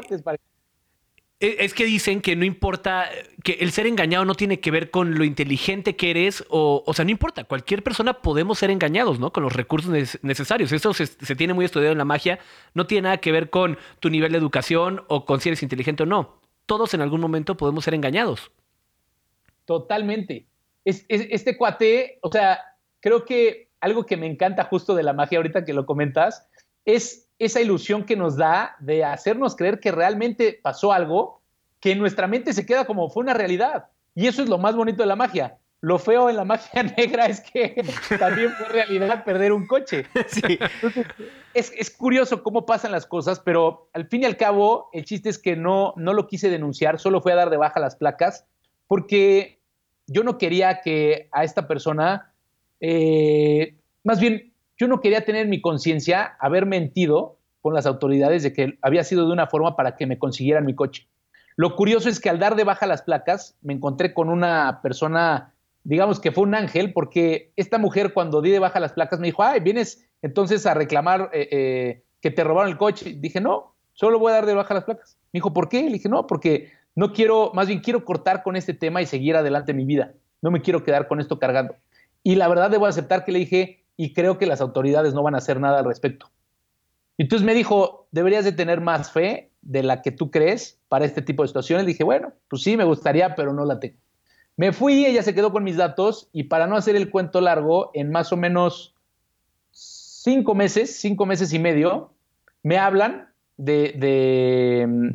E, 1.40 1.56
es 1.60 1.72
que 1.72 1.86
dicen 1.86 2.20
que 2.20 2.36
no 2.36 2.44
importa, 2.44 3.08
que 3.42 3.52
el 3.52 3.72
ser 3.72 3.86
engañado 3.86 4.26
no 4.26 4.34
tiene 4.34 4.60
que 4.60 4.70
ver 4.70 4.90
con 4.90 5.16
lo 5.16 5.24
inteligente 5.24 5.96
que 5.96 6.10
eres, 6.10 6.44
o, 6.50 6.84
o 6.86 6.92
sea, 6.92 7.06
no 7.06 7.10
importa, 7.10 7.44
cualquier 7.44 7.82
persona 7.82 8.20
podemos 8.20 8.58
ser 8.58 8.70
engañados, 8.70 9.18
¿no? 9.18 9.32
Con 9.32 9.44
los 9.44 9.54
recursos 9.54 9.90
necesarios. 10.20 10.72
Eso 10.72 10.92
se, 10.92 11.06
se, 11.06 11.34
tiene 11.34 11.54
muy 11.54 11.64
estudiado 11.64 11.92
en 11.92 11.98
la 11.98 12.04
magia, 12.04 12.38
no 12.74 12.86
tiene 12.86 13.04
nada 13.04 13.16
que 13.16 13.32
ver 13.32 13.48
con 13.48 13.78
tu 14.00 14.10
nivel 14.10 14.32
de 14.32 14.38
educación 14.38 15.04
o 15.08 15.24
con 15.24 15.40
si 15.40 15.48
eres 15.48 15.62
inteligente 15.62 16.02
o 16.02 16.06
no. 16.06 16.43
Todos 16.66 16.94
en 16.94 17.00
algún 17.00 17.20
momento 17.20 17.56
podemos 17.56 17.84
ser 17.84 17.94
engañados. 17.94 18.50
Totalmente. 19.64 20.46
este 20.84 21.56
cuate, 21.56 22.18
o 22.22 22.30
sea, 22.30 22.60
creo 23.00 23.24
que 23.24 23.68
algo 23.80 24.06
que 24.06 24.16
me 24.16 24.26
encanta 24.26 24.64
justo 24.64 24.94
de 24.94 25.02
la 25.02 25.12
magia 25.12 25.38
ahorita 25.38 25.64
que 25.64 25.74
lo 25.74 25.86
comentas, 25.86 26.46
es 26.84 27.28
esa 27.38 27.60
ilusión 27.60 28.04
que 28.04 28.16
nos 28.16 28.36
da 28.36 28.76
de 28.80 29.04
hacernos 29.04 29.56
creer 29.56 29.80
que 29.80 29.92
realmente 29.92 30.58
pasó 30.62 30.92
algo 30.92 31.40
que 31.80 31.92
en 31.92 31.98
nuestra 31.98 32.26
mente 32.26 32.52
se 32.52 32.64
queda 32.64 32.86
como 32.86 33.10
fue 33.10 33.22
una 33.22 33.34
realidad. 33.34 33.86
Y 34.14 34.26
eso 34.26 34.42
es 34.42 34.48
lo 34.48 34.58
más 34.58 34.76
bonito 34.76 35.02
de 35.02 35.06
la 35.06 35.16
magia. 35.16 35.58
Lo 35.84 35.98
feo 35.98 36.30
en 36.30 36.36
la 36.36 36.44
magia 36.44 36.82
negra 36.96 37.26
es 37.26 37.40
que 37.40 37.84
también 38.18 38.50
fue 38.52 38.68
realidad 38.68 39.24
perder 39.24 39.52
un 39.52 39.66
coche. 39.66 40.06
es, 41.54 41.72
es, 41.76 41.90
curioso 41.90 42.42
cómo 42.42 42.66
pasan 42.66 42.92
las 42.92 43.06
cosas, 43.06 43.40
pero 43.40 43.88
al 43.92 44.08
fin 44.08 44.22
y 44.22 44.24
al 44.26 44.36
cabo, 44.36 44.88
el 44.92 45.04
chiste 45.04 45.28
es 45.28 45.38
que 45.38 45.56
no, 45.56 45.94
no 45.96 46.14
lo 46.14 46.26
quise 46.26 46.50
denunciar, 46.50 46.98
solo 46.98 47.20
fui 47.20 47.32
a 47.32 47.36
dar 47.36 47.50
de 47.50 47.56
baja 47.56 47.80
las 47.80 47.96
placas, 47.96 48.46
porque 48.86 49.60
yo 50.06 50.22
no 50.22 50.38
quería 50.38 50.80
que 50.80 51.28
a 51.32 51.44
esta 51.44 51.66
persona 51.66 52.34
eh, 52.86 53.78
más 54.02 54.20
bien, 54.20 54.52
yo 54.76 54.88
no 54.88 55.00
quería 55.00 55.24
tener 55.24 55.48
mi 55.48 55.62
conciencia 55.62 56.36
haber 56.38 56.66
mentido 56.66 57.38
con 57.62 57.72
las 57.72 57.86
autoridades 57.86 58.42
de 58.42 58.52
que 58.52 58.78
había 58.82 59.04
sido 59.04 59.26
de 59.26 59.32
una 59.32 59.46
forma 59.46 59.74
para 59.74 59.96
que 59.96 60.06
me 60.06 60.18
consiguieran 60.18 60.66
mi 60.66 60.74
coche. 60.74 61.08
Lo 61.56 61.76
curioso 61.76 62.10
es 62.10 62.20
que 62.20 62.28
al 62.28 62.38
dar 62.38 62.56
de 62.56 62.64
baja 62.64 62.86
las 62.86 63.00
placas, 63.00 63.56
me 63.62 63.72
encontré 63.72 64.12
con 64.12 64.28
una 64.28 64.80
persona, 64.82 65.53
digamos 65.84 66.18
que 66.18 66.32
fue 66.32 66.44
un 66.44 66.54
ángel, 66.54 66.92
porque 66.92 67.52
esta 67.56 67.78
mujer 67.78 68.12
cuando 68.12 68.42
di 68.42 68.50
de 68.50 68.58
baja 68.58 68.80
las 68.80 68.92
placas 68.92 69.20
me 69.20 69.26
dijo, 69.28 69.42
ay, 69.42 69.60
vienes 69.60 70.08
entonces 70.22 70.66
a 70.66 70.74
reclamar 70.74 71.30
eh, 71.32 71.48
eh, 71.50 72.04
que 72.20 72.30
te 72.30 72.42
robaron 72.42 72.70
el 72.70 72.78
coche. 72.78 73.14
Dije, 73.18 73.40
no, 73.40 73.74
solo 73.92 74.18
voy 74.18 74.32
a 74.32 74.36
dar 74.36 74.46
de 74.46 74.54
baja 74.54 74.74
las 74.74 74.84
placas. 74.84 75.18
Me 75.32 75.38
dijo, 75.38 75.52
¿por 75.52 75.68
qué? 75.68 75.82
Le 75.82 75.92
dije, 75.92 76.08
no, 76.08 76.26
porque 76.26 76.72
no 76.94 77.12
quiero, 77.12 77.52
más 77.54 77.68
bien 77.68 77.80
quiero 77.80 78.04
cortar 78.04 78.42
con 78.42 78.56
este 78.56 78.72
tema 78.72 79.02
y 79.02 79.06
seguir 79.06 79.36
adelante 79.36 79.74
mi 79.74 79.84
vida. 79.84 80.14
No 80.40 80.50
me 80.50 80.62
quiero 80.62 80.82
quedar 80.82 81.06
con 81.06 81.20
esto 81.20 81.38
cargando. 81.38 81.76
Y 82.22 82.36
la 82.36 82.48
verdad 82.48 82.70
debo 82.70 82.86
aceptar 82.86 83.24
que 83.24 83.32
le 83.32 83.40
dije, 83.40 83.84
y 83.96 84.12
creo 84.14 84.38
que 84.38 84.46
las 84.46 84.60
autoridades 84.60 85.12
no 85.14 85.22
van 85.22 85.34
a 85.34 85.38
hacer 85.38 85.60
nada 85.60 85.78
al 85.80 85.84
respecto. 85.84 86.30
Entonces 87.18 87.44
me 87.44 87.54
dijo, 87.54 88.08
deberías 88.10 88.44
de 88.44 88.52
tener 88.52 88.80
más 88.80 89.12
fe 89.12 89.50
de 89.62 89.82
la 89.82 90.02
que 90.02 90.10
tú 90.10 90.30
crees 90.30 90.80
para 90.88 91.04
este 91.04 91.22
tipo 91.22 91.42
de 91.42 91.48
situaciones. 91.48 91.86
dije, 91.86 92.04
bueno, 92.04 92.32
pues 92.48 92.62
sí, 92.62 92.76
me 92.76 92.84
gustaría, 92.84 93.34
pero 93.34 93.52
no 93.52 93.64
la 93.64 93.78
tengo. 93.78 93.98
Me 94.56 94.72
fui, 94.72 95.04
ella 95.04 95.22
se 95.22 95.34
quedó 95.34 95.52
con 95.52 95.64
mis 95.64 95.76
datos 95.76 96.28
y 96.32 96.44
para 96.44 96.66
no 96.66 96.76
hacer 96.76 96.94
el 96.94 97.10
cuento 97.10 97.40
largo, 97.40 97.90
en 97.94 98.10
más 98.10 98.32
o 98.32 98.36
menos 98.36 98.94
cinco 99.72 100.54
meses, 100.54 101.00
cinco 101.00 101.26
meses 101.26 101.52
y 101.52 101.58
medio, 101.58 102.12
me 102.62 102.78
hablan 102.78 103.28
de, 103.56 103.94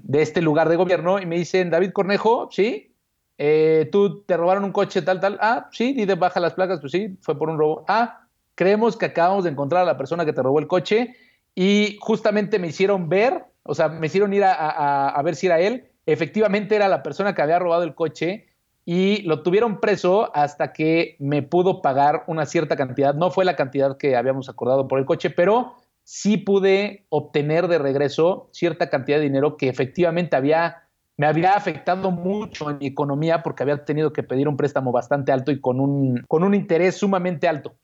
de, 0.04 0.22
este 0.22 0.42
lugar 0.42 0.68
de 0.70 0.76
gobierno 0.76 1.20
y 1.20 1.26
me 1.26 1.38
dicen, 1.38 1.70
David 1.70 1.92
Cornejo, 1.92 2.50
sí, 2.52 2.94
eh, 3.38 3.88
tú 3.92 4.24
te 4.24 4.36
robaron 4.36 4.66
un 4.66 4.74
coche 4.74 5.02
tal, 5.02 5.22
tal, 5.22 5.38
ah, 5.42 5.70
sí, 5.72 5.94
y 5.98 6.06
de 6.06 6.16
baja 6.16 6.42
las 6.42 6.54
placas, 6.54 6.82
pues 6.82 6.92
sí, 6.92 7.18
fue 7.22 7.38
por 7.38 7.50
un 7.50 7.58
robo. 7.58 7.86
Ah, 7.88 8.28
creemos 8.56 8.98
que 8.98 9.06
acabamos 9.06 9.46
de 9.46 9.52
encontrar 9.52 9.84
a 9.84 9.86
la 9.86 9.98
persona 9.98 10.26
que 10.26 10.34
te 10.34 10.44
robó 10.44 10.60
el 10.60 10.68
coche 10.68 11.16
y 11.56 11.98
justamente 12.02 12.60
me 12.60 12.68
hicieron 12.68 13.08
ver, 13.08 13.46
o 13.64 13.74
sea, 13.74 13.88
me 13.88 14.08
hicieron 14.08 14.34
ir 14.34 14.44
a, 14.44 15.10
a 15.10 15.22
ver 15.24 15.36
si 15.36 15.48
era 15.48 15.62
él, 15.62 15.90
efectivamente 16.06 16.76
era 16.76 16.90
la 16.90 17.04
persona 17.04 17.34
que 17.34 17.42
había 17.42 17.60
robado 17.60 17.84
el 17.84 17.96
coche 17.96 18.49
y 18.92 19.22
lo 19.22 19.44
tuvieron 19.44 19.80
preso 19.80 20.36
hasta 20.36 20.74
que 20.74 21.16
me 21.20 21.44
pudo 21.44 21.84
pagar 21.84 22.24
una 22.26 22.48
cierta 22.48 22.76
cantidad. 22.76 23.14
No 23.14 23.30
fue 23.30 23.46
la 23.46 23.56
cantidad 23.56 23.98
que 23.98 24.16
habíamos 24.16 24.50
acordado 24.50 24.88
por 24.88 24.98
el 24.98 25.06
coche, 25.06 25.30
pero 25.30 25.76
sí 26.04 26.38
pude 26.38 27.06
obtener 27.10 27.68
de 27.68 27.78
regreso 27.78 28.50
cierta 28.52 28.90
cantidad 28.90 29.18
de 29.18 29.26
dinero 29.26 29.58
que 29.58 29.70
efectivamente 29.70 30.36
había, 30.36 30.88
me 31.18 31.28
había 31.28 31.54
afectado 31.54 32.10
mucho 32.10 32.72
en 32.72 32.80
mi 32.80 32.88
economía 32.88 33.44
porque 33.44 33.62
había 33.62 33.86
tenido 33.86 34.12
que 34.12 34.24
pedir 34.24 34.48
un 34.48 34.58
préstamo 34.58 34.92
bastante 34.92 35.32
alto 35.32 35.52
y 35.52 35.62
con 35.62 35.80
un, 35.80 36.24
con 36.28 36.42
un 36.42 36.56
interés 36.56 36.96
sumamente 36.96 37.48
alto. 37.48 37.76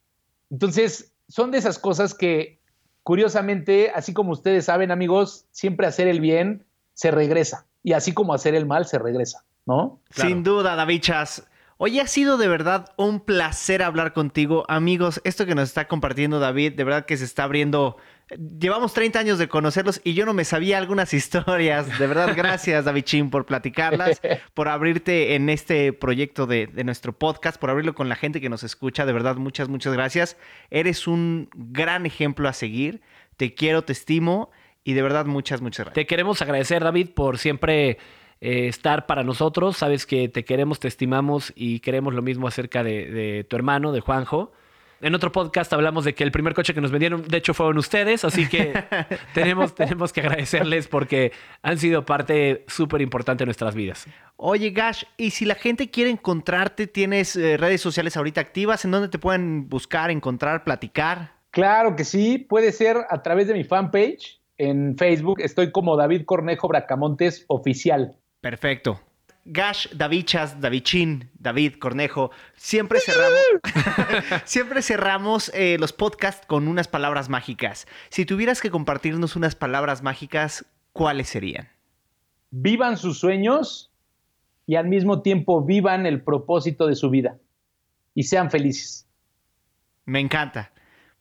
Entonces, 0.49 1.13
son 1.27 1.51
de 1.51 1.59
esas 1.59 1.77
cosas 1.77 2.15
que, 2.15 2.61
curiosamente, 3.03 3.91
así 3.93 4.11
como 4.11 4.31
ustedes 4.31 4.65
saben, 4.65 4.89
amigos, 4.89 5.45
siempre 5.51 5.85
hacer 5.85 6.07
el 6.07 6.19
bien 6.19 6.65
se 6.95 7.11
regresa 7.11 7.67
y 7.83 7.93
así 7.93 8.11
como 8.11 8.33
hacer 8.33 8.55
el 8.55 8.65
mal 8.65 8.87
se 8.87 8.97
regresa. 8.97 9.45
¿No? 9.65 9.99
Sin 10.11 10.43
duda, 10.43 10.75
David 10.75 11.01
Chas. 11.01 11.47
Hoy 11.77 11.99
ha 11.99 12.07
sido 12.07 12.37
de 12.37 12.47
verdad 12.47 12.93
un 12.95 13.19
placer 13.19 13.83
hablar 13.83 14.13
contigo. 14.13 14.63
Amigos, 14.69 15.19
esto 15.25 15.45
que 15.45 15.55
nos 15.55 15.67
está 15.67 15.89
compartiendo 15.89 16.39
David, 16.39 16.73
de 16.73 16.85
verdad 16.85 17.05
que 17.05 17.17
se 17.17 17.25
está 17.25 17.43
abriendo. 17.43 17.97
Llevamos 18.59 18.93
30 18.93 19.19
años 19.19 19.39
de 19.39 19.49
conocerlos 19.49 19.99
y 20.05 20.13
yo 20.13 20.25
no 20.25 20.33
me 20.33 20.45
sabía 20.45 20.77
algunas 20.77 21.13
historias. 21.13 21.99
De 21.99 22.07
verdad, 22.07 22.33
gracias, 22.33 22.85
David 22.85 23.03
Chin, 23.03 23.29
por 23.29 23.45
platicarlas, 23.45 24.21
por 24.53 24.69
abrirte 24.69 25.35
en 25.35 25.49
este 25.49 25.91
proyecto 25.91 26.47
de, 26.47 26.67
de, 26.67 26.85
nuestro 26.85 27.11
podcast, 27.11 27.59
por 27.59 27.69
abrirlo 27.69 27.93
con 27.93 28.07
la 28.07 28.15
gente 28.15 28.39
que 28.39 28.49
nos 28.49 28.63
escucha. 28.63 29.05
De 29.05 29.11
verdad, 29.11 29.35
muchas, 29.35 29.67
muchas 29.67 29.91
gracias. 29.91 30.37
Eres 30.69 31.07
un 31.07 31.49
gran 31.53 32.05
ejemplo 32.05 32.47
a 32.47 32.53
seguir. 32.53 33.01
Te 33.35 33.53
quiero, 33.53 33.83
te 33.83 33.91
estimo 33.91 34.49
y 34.85 34.93
de 34.93 35.01
verdad, 35.01 35.25
muchas, 35.25 35.59
muchas 35.59 35.87
gracias. 35.87 35.95
Te 35.95 36.05
queremos 36.05 36.41
agradecer, 36.41 36.83
David, 36.83 37.09
por 37.09 37.37
siempre 37.37 37.97
eh, 38.41 38.67
estar 38.67 39.05
para 39.05 39.23
nosotros. 39.23 39.77
Sabes 39.77 40.05
que 40.05 40.29
te 40.29 40.45
queremos, 40.45 40.79
te 40.79 40.87
estimamos 40.87 41.53
y 41.55 41.79
queremos 41.79 42.13
lo 42.13 42.21
mismo 42.21 42.47
acerca 42.47 42.83
de, 42.83 43.45
tu 43.49 43.55
hermano, 43.55 43.91
de 43.91 44.01
Juanjo. 44.01 44.51
En 45.01 45.13
otro 45.13 45.31
podcast 45.31 45.71
hablamos 45.73 46.05
de 46.05 46.15
que 46.15 46.23
el 46.23 46.31
primer 46.31 46.53
coche 46.53 46.73
que 46.73 46.81
nos 46.81 46.89
vendieron, 46.89 47.27
de 47.27 47.37
hecho, 47.37 47.53
fueron 47.53 47.77
ustedes, 47.77 48.23
así 48.23 48.47
que 48.47 48.73
tenemos, 49.33 49.75
tenemos 49.75 50.13
que 50.13 50.21
agradecerles 50.21 50.87
porque 50.87 51.31
han 51.61 51.77
sido 51.77 52.05
parte 52.05 52.63
súper 52.67 53.01
importante 53.01 53.43
de 53.43 53.45
nuestras 53.45 53.75
vidas. 53.75 54.07
Oye, 54.37 54.71
Gash, 54.71 55.03
y 55.17 55.31
si 55.31 55.45
la 55.45 55.55
gente 55.55 55.91
quiere 55.91 56.09
encontrarte, 56.09 56.87
¿tienes 56.87 57.35
eh, 57.35 57.57
redes 57.57 57.81
sociales 57.81 58.15
ahorita 58.15 58.41
activas? 58.41 58.85
¿En 58.85 58.91
dónde 58.91 59.09
te 59.09 59.19
pueden 59.19 59.69
buscar, 59.69 60.11
encontrar, 60.11 60.63
platicar? 60.63 61.33
Claro 61.51 61.95
que 61.95 62.03
sí, 62.03 62.37
puede 62.37 62.71
ser 62.71 62.97
a 63.09 63.21
través 63.21 63.47
de 63.47 63.53
mi 63.53 63.63
fanpage 63.63 64.41
en 64.57 64.97
Facebook. 64.97 65.39
Estoy 65.39 65.71
como 65.71 65.95
David 65.95 66.23
Cornejo 66.25 66.67
Bracamontes 66.67 67.45
Oficial. 67.47 68.17
Perfecto. 68.45 69.01
Gash, 69.45 69.87
Davichas, 69.91 70.61
Davichin, 70.61 71.31
David, 71.39 71.79
Cornejo, 71.79 72.29
siempre 72.55 72.99
cerramos, 72.99 73.39
siempre 74.45 74.83
cerramos 74.83 75.51
eh, 75.55 75.77
los 75.79 75.93
podcasts 75.93 76.45
con 76.45 76.67
unas 76.67 76.87
palabras 76.87 77.27
mágicas. 77.27 77.87
Si 78.09 78.23
tuvieras 78.23 78.61
que 78.61 78.69
compartirnos 78.69 79.35
unas 79.35 79.55
palabras 79.55 80.03
mágicas, 80.03 80.63
¿cuáles 80.93 81.27
serían? 81.27 81.69
Vivan 82.51 82.97
sus 82.97 83.17
sueños 83.17 83.91
y 84.67 84.75
al 84.75 84.89
mismo 84.89 85.23
tiempo 85.23 85.65
vivan 85.65 86.05
el 86.05 86.21
propósito 86.21 86.85
de 86.85 86.93
su 86.93 87.09
vida 87.09 87.39
y 88.13 88.25
sean 88.25 88.51
felices. 88.51 89.07
Me 90.05 90.19
encanta. 90.19 90.71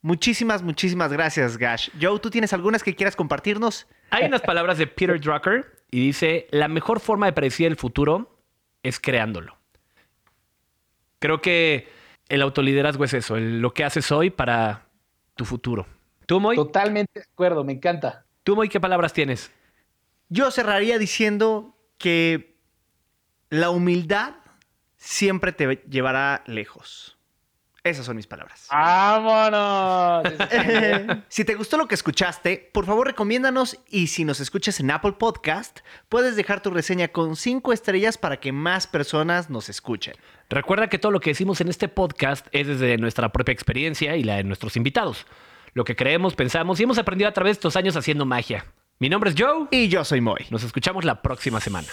Muchísimas, 0.02 0.62
muchísimas 0.62 1.10
gracias, 1.10 1.56
Gash. 1.56 1.88
Joe, 1.98 2.20
¿tú 2.20 2.28
tienes 2.28 2.52
algunas 2.52 2.82
que 2.82 2.94
quieras 2.94 3.16
compartirnos? 3.16 3.86
Hay 4.10 4.26
unas 4.26 4.42
palabras 4.42 4.76
de 4.76 4.86
Peter 4.86 5.18
Drucker 5.18 5.74
y 5.94 6.00
dice, 6.00 6.48
la 6.50 6.66
mejor 6.66 6.98
forma 6.98 7.26
de 7.26 7.32
predecir 7.34 7.68
el 7.68 7.76
futuro 7.76 8.36
es 8.82 8.98
creándolo. 8.98 9.56
Creo 11.20 11.40
que 11.40 11.86
el 12.28 12.42
autoliderazgo 12.42 13.04
es 13.04 13.14
eso, 13.14 13.36
lo 13.36 13.72
que 13.72 13.84
haces 13.84 14.10
hoy 14.10 14.30
para 14.30 14.88
tu 15.36 15.44
futuro. 15.44 15.86
¿Tú, 16.26 16.40
Moy? 16.40 16.56
Totalmente 16.56 17.20
de 17.20 17.26
acuerdo, 17.32 17.62
me 17.62 17.74
encanta. 17.74 18.26
¿Tú, 18.42 18.56
Moy, 18.56 18.68
qué 18.68 18.80
palabras 18.80 19.12
tienes? 19.12 19.52
Yo 20.28 20.50
cerraría 20.50 20.98
diciendo 20.98 21.76
que 21.96 22.56
la 23.48 23.70
humildad 23.70 24.34
siempre 24.96 25.52
te 25.52 25.76
llevará 25.88 26.42
lejos. 26.48 27.13
Esas 27.84 28.06
son 28.06 28.16
mis 28.16 28.26
palabras. 28.26 28.66
¡Vámonos! 28.70 30.32
si 31.28 31.44
te 31.44 31.54
gustó 31.54 31.76
lo 31.76 31.86
que 31.86 31.94
escuchaste, 31.94 32.70
por 32.72 32.86
favor 32.86 33.06
recomiéndanos 33.06 33.78
y 33.90 34.06
si 34.06 34.24
nos 34.24 34.40
escuchas 34.40 34.80
en 34.80 34.90
Apple 34.90 35.12
Podcast, 35.12 35.80
puedes 36.08 36.34
dejar 36.34 36.62
tu 36.62 36.70
reseña 36.70 37.08
con 37.08 37.36
cinco 37.36 37.74
estrellas 37.74 38.16
para 38.16 38.38
que 38.38 38.52
más 38.52 38.86
personas 38.86 39.50
nos 39.50 39.68
escuchen. 39.68 40.14
Recuerda 40.48 40.88
que 40.88 40.98
todo 40.98 41.12
lo 41.12 41.20
que 41.20 41.30
decimos 41.30 41.60
en 41.60 41.68
este 41.68 41.88
podcast 41.88 42.46
es 42.52 42.68
desde 42.68 42.96
nuestra 42.96 43.30
propia 43.32 43.52
experiencia 43.52 44.16
y 44.16 44.24
la 44.24 44.36
de 44.36 44.44
nuestros 44.44 44.78
invitados. 44.78 45.26
Lo 45.74 45.84
que 45.84 45.94
creemos, 45.94 46.34
pensamos 46.34 46.80
y 46.80 46.84
hemos 46.84 46.96
aprendido 46.96 47.28
a 47.28 47.34
través 47.34 47.56
de 47.56 47.58
estos 47.58 47.76
años 47.76 47.96
haciendo 47.96 48.24
magia. 48.24 48.64
Mi 48.98 49.10
nombre 49.10 49.28
es 49.28 49.36
Joe. 49.38 49.68
Y 49.70 49.88
yo 49.88 50.04
soy 50.04 50.22
Moy. 50.22 50.46
Nos 50.48 50.62
escuchamos 50.62 51.04
la 51.04 51.20
próxima 51.20 51.60
semana. 51.60 51.88